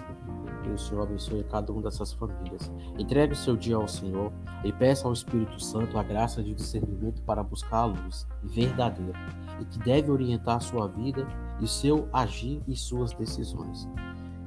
que 0.62 0.70
o 0.70 0.78
Senhor 0.78 1.02
abençoe 1.02 1.44
cada 1.44 1.72
uma 1.72 1.82
dessas 1.82 2.12
famílias. 2.12 2.70
Entregue 2.98 3.32
o 3.32 3.36
seu 3.36 3.56
dia 3.56 3.76
ao 3.76 3.88
Senhor 3.88 4.32
e 4.64 4.72
peça 4.72 5.06
ao 5.06 5.12
Espírito 5.12 5.62
Santo 5.62 5.98
a 5.98 6.02
graça 6.02 6.42
de 6.42 6.54
discernimento 6.54 7.22
para 7.22 7.42
buscar 7.42 7.78
a 7.78 7.84
luz 7.86 8.26
verdadeira 8.42 9.18
e 9.60 9.64
que 9.64 9.78
deve 9.78 10.10
orientar 10.10 10.60
sua 10.60 10.88
vida 10.88 11.26
e 11.60 11.66
seu 11.66 12.08
agir 12.12 12.62
e 12.66 12.76
suas 12.76 13.12
decisões. 13.12 13.88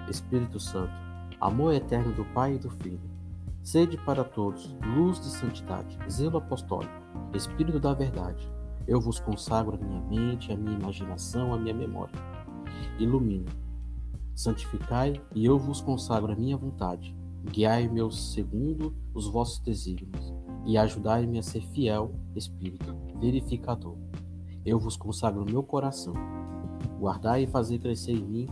Espírito 0.10 0.60
Santo, 0.60 0.94
amor 1.40 1.74
eterno 1.74 2.14
do 2.14 2.26
Pai 2.26 2.56
e 2.56 2.60
do 2.60 2.70
Filho, 2.70 3.02
sede 3.64 3.98
para 3.98 4.24
todos, 4.24 4.76
luz 4.96 5.20
de 5.20 5.30
santidade, 5.30 5.98
zelo 6.10 6.38
apostólico, 6.38 6.94
Espírito 7.34 7.80
da 7.80 7.94
verdade. 7.94 8.50
Eu 8.88 9.02
vos 9.02 9.20
consagro 9.20 9.76
a 9.76 9.78
minha 9.78 10.02
mente, 10.02 10.52
a 10.52 10.58
minha 10.58 10.78
imaginação, 10.78 11.54
a 11.54 11.58
minha 11.58 11.74
memória. 11.74 12.14
Ilumina 13.00 13.66
santificai 14.36 15.22
e 15.34 15.46
eu 15.46 15.58
vos 15.58 15.80
consagro 15.80 16.34
a 16.34 16.36
minha 16.36 16.58
vontade. 16.58 17.16
Guiai-me 17.46 18.12
segundo 18.12 18.94
os 19.14 19.28
vossos 19.28 19.60
desígnios 19.60 20.34
e 20.66 20.78
ajudai-me 20.78 21.40
a 21.40 21.44
ser 21.44 21.62
fiel, 21.62 22.14
Espírito, 22.36 22.96
verificador. 23.20 23.96
Eu 24.66 24.78
vos 24.78 24.98
consagro 24.98 25.46
meu 25.46 25.64
coração. 25.64 26.14
Guardai 27.00 27.44
e 27.44 27.48
fazei 27.48 27.80
crescer 27.80 28.14
em 28.14 28.26
mim 28.26 28.48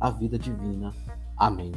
a 0.00 0.10
vida 0.10 0.38
divina. 0.38 0.92
Amém. 1.36 1.72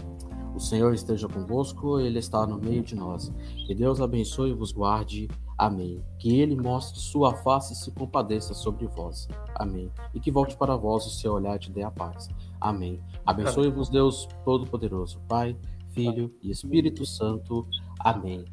O 0.56 0.60
Senhor 0.60 0.94
esteja 0.94 1.28
convosco, 1.28 2.00
Ele 2.00 2.20
está 2.20 2.46
no 2.46 2.58
meio 2.58 2.84
de 2.84 2.96
nós. 2.96 3.32
Que 3.66 3.74
Deus 3.74 4.02
abençoe 4.02 4.52
e 4.52 4.54
vos 4.54 4.72
guarde. 4.72 5.30
Amém. 5.58 6.04
Que 6.18 6.40
Ele 6.40 6.56
mostre 6.56 7.00
sua 7.00 7.36
face 7.36 7.74
e 7.74 7.76
se 7.76 7.92
compadeça 7.92 8.54
sobre 8.54 8.88
vós. 8.88 9.28
Amém. 9.56 9.92
E 10.14 10.20
que 10.20 10.32
volte 10.32 10.58
para 10.58 10.76
vós 10.76 11.06
o 11.06 11.12
seu 11.12 11.34
olhar 11.34 11.56
e 11.56 11.60
te 11.60 11.72
dê 11.72 11.84
a 11.84 11.92
paz. 11.92 12.30
Amém. 12.60 13.00
Abençoe-vos, 13.26 13.90
Deus 13.90 14.28
Todo-Poderoso, 14.44 15.20
Pai, 15.28 15.56
Filho 15.90 16.34
e 16.42 16.52
Espírito 16.52 17.06
Santo. 17.06 17.68
Amém. 18.00 18.44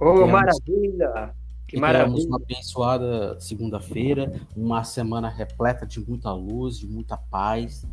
Oh, 0.00 0.26
maravilha! 0.26 1.34
Que 1.66 1.78
maravilha! 1.78 2.26
uma 2.26 2.36
abençoada 2.36 3.38
segunda-feira, 3.40 4.32
uma 4.56 4.84
semana 4.84 5.28
repleta 5.28 5.86
de 5.86 5.98
muita 5.98 6.32
luz, 6.32 6.78
de 6.78 6.86
muita 6.86 7.16
paz. 7.16 7.86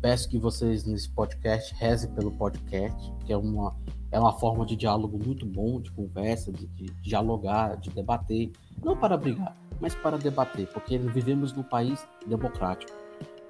Peço 0.00 0.28
que 0.28 0.38
vocês 0.38 0.84
nesse 0.84 1.08
podcast 1.10 1.74
rezem 1.74 2.10
pelo 2.12 2.30
podcast, 2.32 3.12
que 3.24 3.32
é 3.32 3.36
uma, 3.36 3.76
é 4.10 4.18
uma 4.18 4.32
forma 4.32 4.66
de 4.66 4.76
diálogo 4.76 5.18
muito 5.24 5.46
bom, 5.46 5.80
de 5.80 5.90
conversa, 5.92 6.52
de, 6.52 6.66
de 6.66 6.86
dialogar, 7.02 7.76
de 7.76 7.90
debater. 7.90 8.50
Não 8.82 8.96
para 8.96 9.16
brigar, 9.16 9.56
mas 9.80 9.94
para 9.94 10.18
debater, 10.18 10.66
porque 10.72 10.98
vivemos 10.98 11.52
num 11.52 11.62
país 11.62 12.06
democrático 12.26 13.02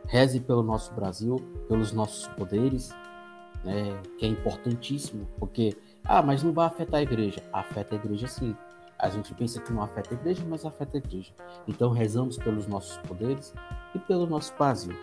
Reze 0.06 0.40
pelo 0.40 0.62
nosso 0.62 0.92
Brasil, 0.92 1.36
pelos 1.68 1.92
nossos 1.92 2.26
poderes, 2.28 2.90
né, 3.64 4.00
que 4.18 4.26
é 4.26 4.28
importantíssimo, 4.28 5.26
porque, 5.38 5.76
ah, 6.04 6.20
mas 6.20 6.42
não 6.42 6.52
vai 6.52 6.66
afetar 6.66 7.00
a 7.00 7.02
igreja. 7.02 7.42
Afeta 7.52 7.94
a 7.94 7.98
igreja 7.98 8.26
sim. 8.26 8.54
A 8.98 9.08
gente 9.08 9.32
pensa 9.34 9.60
que 9.60 9.72
não 9.72 9.82
afeta 9.82 10.14
a 10.14 10.18
igreja, 10.18 10.44
mas 10.46 10.64
afeta 10.64 10.96
a 10.96 10.98
igreja. 10.98 11.32
Então 11.66 11.90
rezamos 11.90 12.36
pelos 12.36 12.66
nossos 12.66 12.96
poderes 12.98 13.54
e 13.94 13.98
pelo 14.00 14.26
nosso 14.26 14.54
Brasil. 14.56 14.94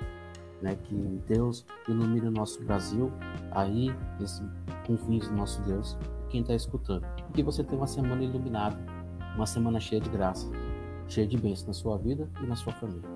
Né, 0.62 0.78
que 0.84 0.94
Deus 1.26 1.66
ilumine 1.88 2.28
o 2.28 2.32
nosso 2.32 2.62
Brasil 2.66 3.10
aí, 3.52 3.96
nesse 4.20 4.44
confins 4.86 5.30
do 5.30 5.36
nosso 5.36 5.62
Deus, 5.62 5.98
quem 6.30 6.42
está 6.42 6.54
escutando. 6.54 7.06
Que 7.34 7.42
você 7.42 7.64
tenha 7.64 7.80
uma 7.80 7.88
semana 7.88 8.22
iluminada, 8.22 8.78
uma 9.36 9.46
semana 9.46 9.80
cheia 9.80 10.02
de 10.02 10.10
graça, 10.10 10.52
cheia 11.08 11.26
de 11.26 11.38
bênçãos 11.38 11.68
na 11.68 11.74
sua 11.74 11.98
vida 11.98 12.30
e 12.44 12.46
na 12.46 12.58
sua 12.58 12.74
família. 12.74 13.08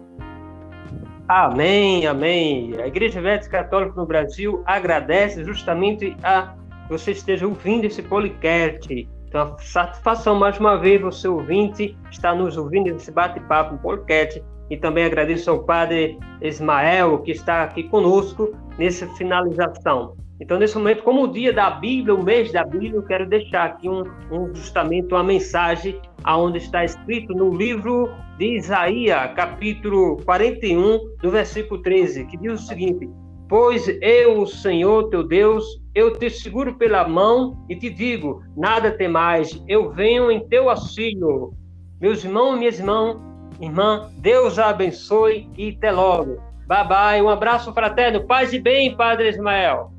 Amém, 1.27 2.05
amém. 2.05 2.73
A 2.81 2.87
Igreja 2.87 3.19
Evangélica 3.19 3.49
Católica 3.49 3.95
no 3.95 4.05
Brasil 4.05 4.61
agradece 4.65 5.43
justamente 5.43 6.15
a 6.23 6.55
você 6.89 7.11
esteja 7.11 7.47
ouvindo 7.47 7.85
esse 7.85 8.03
podcast. 8.03 9.09
Então, 9.27 9.55
satisfação 9.57 10.35
mais 10.35 10.59
uma 10.59 10.77
vez 10.77 11.01
você 11.01 11.27
ouvinte 11.27 11.97
está 12.11 12.35
nos 12.35 12.57
ouvindo 12.57 12.91
nesse 12.91 13.11
bate-papo 13.11 13.77
podcast. 13.79 14.43
E 14.73 14.77
também 14.77 15.05
agradeço 15.05 15.51
ao 15.51 15.63
Padre 15.63 16.17
Ismael 16.41 17.19
que 17.19 17.29
está 17.29 17.61
aqui 17.61 17.83
conosco 17.83 18.57
nessa 18.79 19.05
finalização. 19.09 20.17
Então, 20.41 20.57
nesse 20.57 20.75
momento, 20.75 21.03
como 21.03 21.25
o 21.25 21.27
dia 21.27 21.53
da 21.53 21.69
Bíblia, 21.69 22.15
o 22.15 22.23
mês 22.23 22.51
da 22.51 22.63
Bíblia, 22.63 22.95
eu 22.95 23.03
quero 23.03 23.29
deixar 23.29 23.65
aqui 23.65 23.87
um, 23.87 24.01
um 24.31 24.51
justamente 24.51 25.13
uma 25.13 25.23
mensagem 25.23 26.01
aonde 26.23 26.57
está 26.57 26.83
escrito 26.83 27.35
no 27.35 27.55
livro 27.55 28.09
de 28.39 28.57
Isaías, 28.57 29.31
capítulo 29.35 30.17
41, 30.25 31.17
do 31.21 31.29
versículo 31.29 31.79
13, 31.83 32.25
que 32.25 32.37
diz 32.37 32.53
o 32.53 32.65
seguinte: 32.65 33.07
Pois 33.47 33.87
eu, 34.01 34.41
o 34.41 34.47
Senhor 34.47 35.07
teu 35.11 35.21
Deus, 35.21 35.63
eu 35.93 36.13
te 36.13 36.31
seguro 36.31 36.79
pela 36.79 37.07
mão 37.07 37.63
e 37.69 37.75
te 37.75 37.91
digo: 37.91 38.41
nada 38.57 38.89
temais, 38.89 39.63
eu 39.67 39.91
venho 39.91 40.31
em 40.31 40.39
teu 40.47 40.67
auxílio. 40.67 41.53
Meus 42.01 42.25
irmãos 42.25 42.55
e 42.55 42.59
minhas 42.59 42.79
irmãs, 42.79 43.15
irmã, 43.63 44.11
Deus 44.17 44.59
a 44.59 44.69
abençoe 44.69 45.49
e 45.57 45.69
até 45.69 45.91
logo. 45.91 46.41
Bye 46.67 46.87
bye, 46.87 47.21
um 47.21 47.29
abraço 47.29 47.73
fraterno, 47.73 48.25
paz 48.25 48.53
e 48.53 48.59
bem, 48.59 48.95
Padre 48.95 49.29
Ismael. 49.29 49.91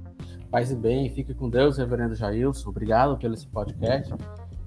Paz 0.50 0.70
e 0.70 0.76
bem, 0.76 1.10
fique 1.10 1.34
com 1.34 1.50
Deus, 1.50 1.78
Reverendo 1.78 2.14
Jailson. 2.14 2.70
Obrigado 2.70 3.18
pelo 3.18 3.34
esse 3.34 3.46
podcast. 3.46 4.14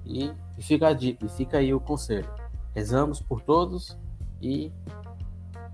E, 0.04 0.30
e, 0.56 0.62
fica, 0.62 0.90
e 0.92 1.28
fica 1.30 1.58
aí 1.58 1.72
o 1.72 1.80
conselho. 1.80 2.28
Rezamos 2.74 3.20
por 3.20 3.40
todos 3.40 3.98
e 4.40 4.72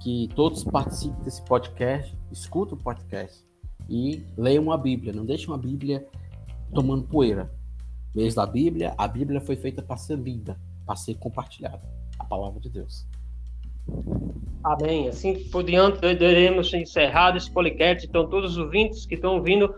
que 0.00 0.28
todos 0.34 0.64
participem 0.64 1.22
desse 1.22 1.42
podcast, 1.44 2.16
escutem 2.30 2.74
o 2.74 2.80
podcast 2.80 3.44
e 3.88 4.24
leiam 4.36 4.70
a 4.70 4.76
Bíblia. 4.76 5.12
Não 5.12 5.24
deixem 5.24 5.52
a 5.52 5.58
Bíblia 5.58 6.06
tomando 6.72 7.04
poeira. 7.04 7.50
Mês 8.14 8.34
da 8.34 8.46
Bíblia, 8.46 8.94
a 8.96 9.08
Bíblia 9.08 9.40
foi 9.40 9.56
feita 9.56 9.82
para 9.82 9.96
ser 9.96 10.16
lida, 10.16 10.58
para 10.86 10.96
ser 10.96 11.14
compartilhada. 11.14 11.82
A 12.18 12.24
palavra 12.24 12.60
de 12.60 12.70
Deus. 12.70 13.06
Amém. 14.64 15.08
Assim 15.08 15.34
por 15.50 15.62
diante, 15.62 16.00
teremos 16.00 16.72
encerrado 16.72 17.36
esse 17.36 17.50
podcast. 17.52 18.06
Então, 18.06 18.28
todos 18.28 18.52
os 18.52 18.58
ouvintes 18.58 19.04
que 19.04 19.14
estão 19.14 19.34
ouvindo, 19.34 19.74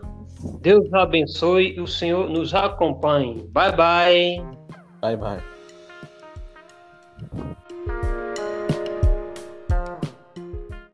Deus 0.61 0.91
abençoe 0.93 1.75
e 1.75 1.81
o 1.81 1.87
Senhor 1.87 2.29
nos 2.29 2.53
acompanhe. 2.53 3.43
Bye, 3.51 3.75
bye. 3.75 4.41
Bye, 5.01 5.17
bye. 5.17 5.57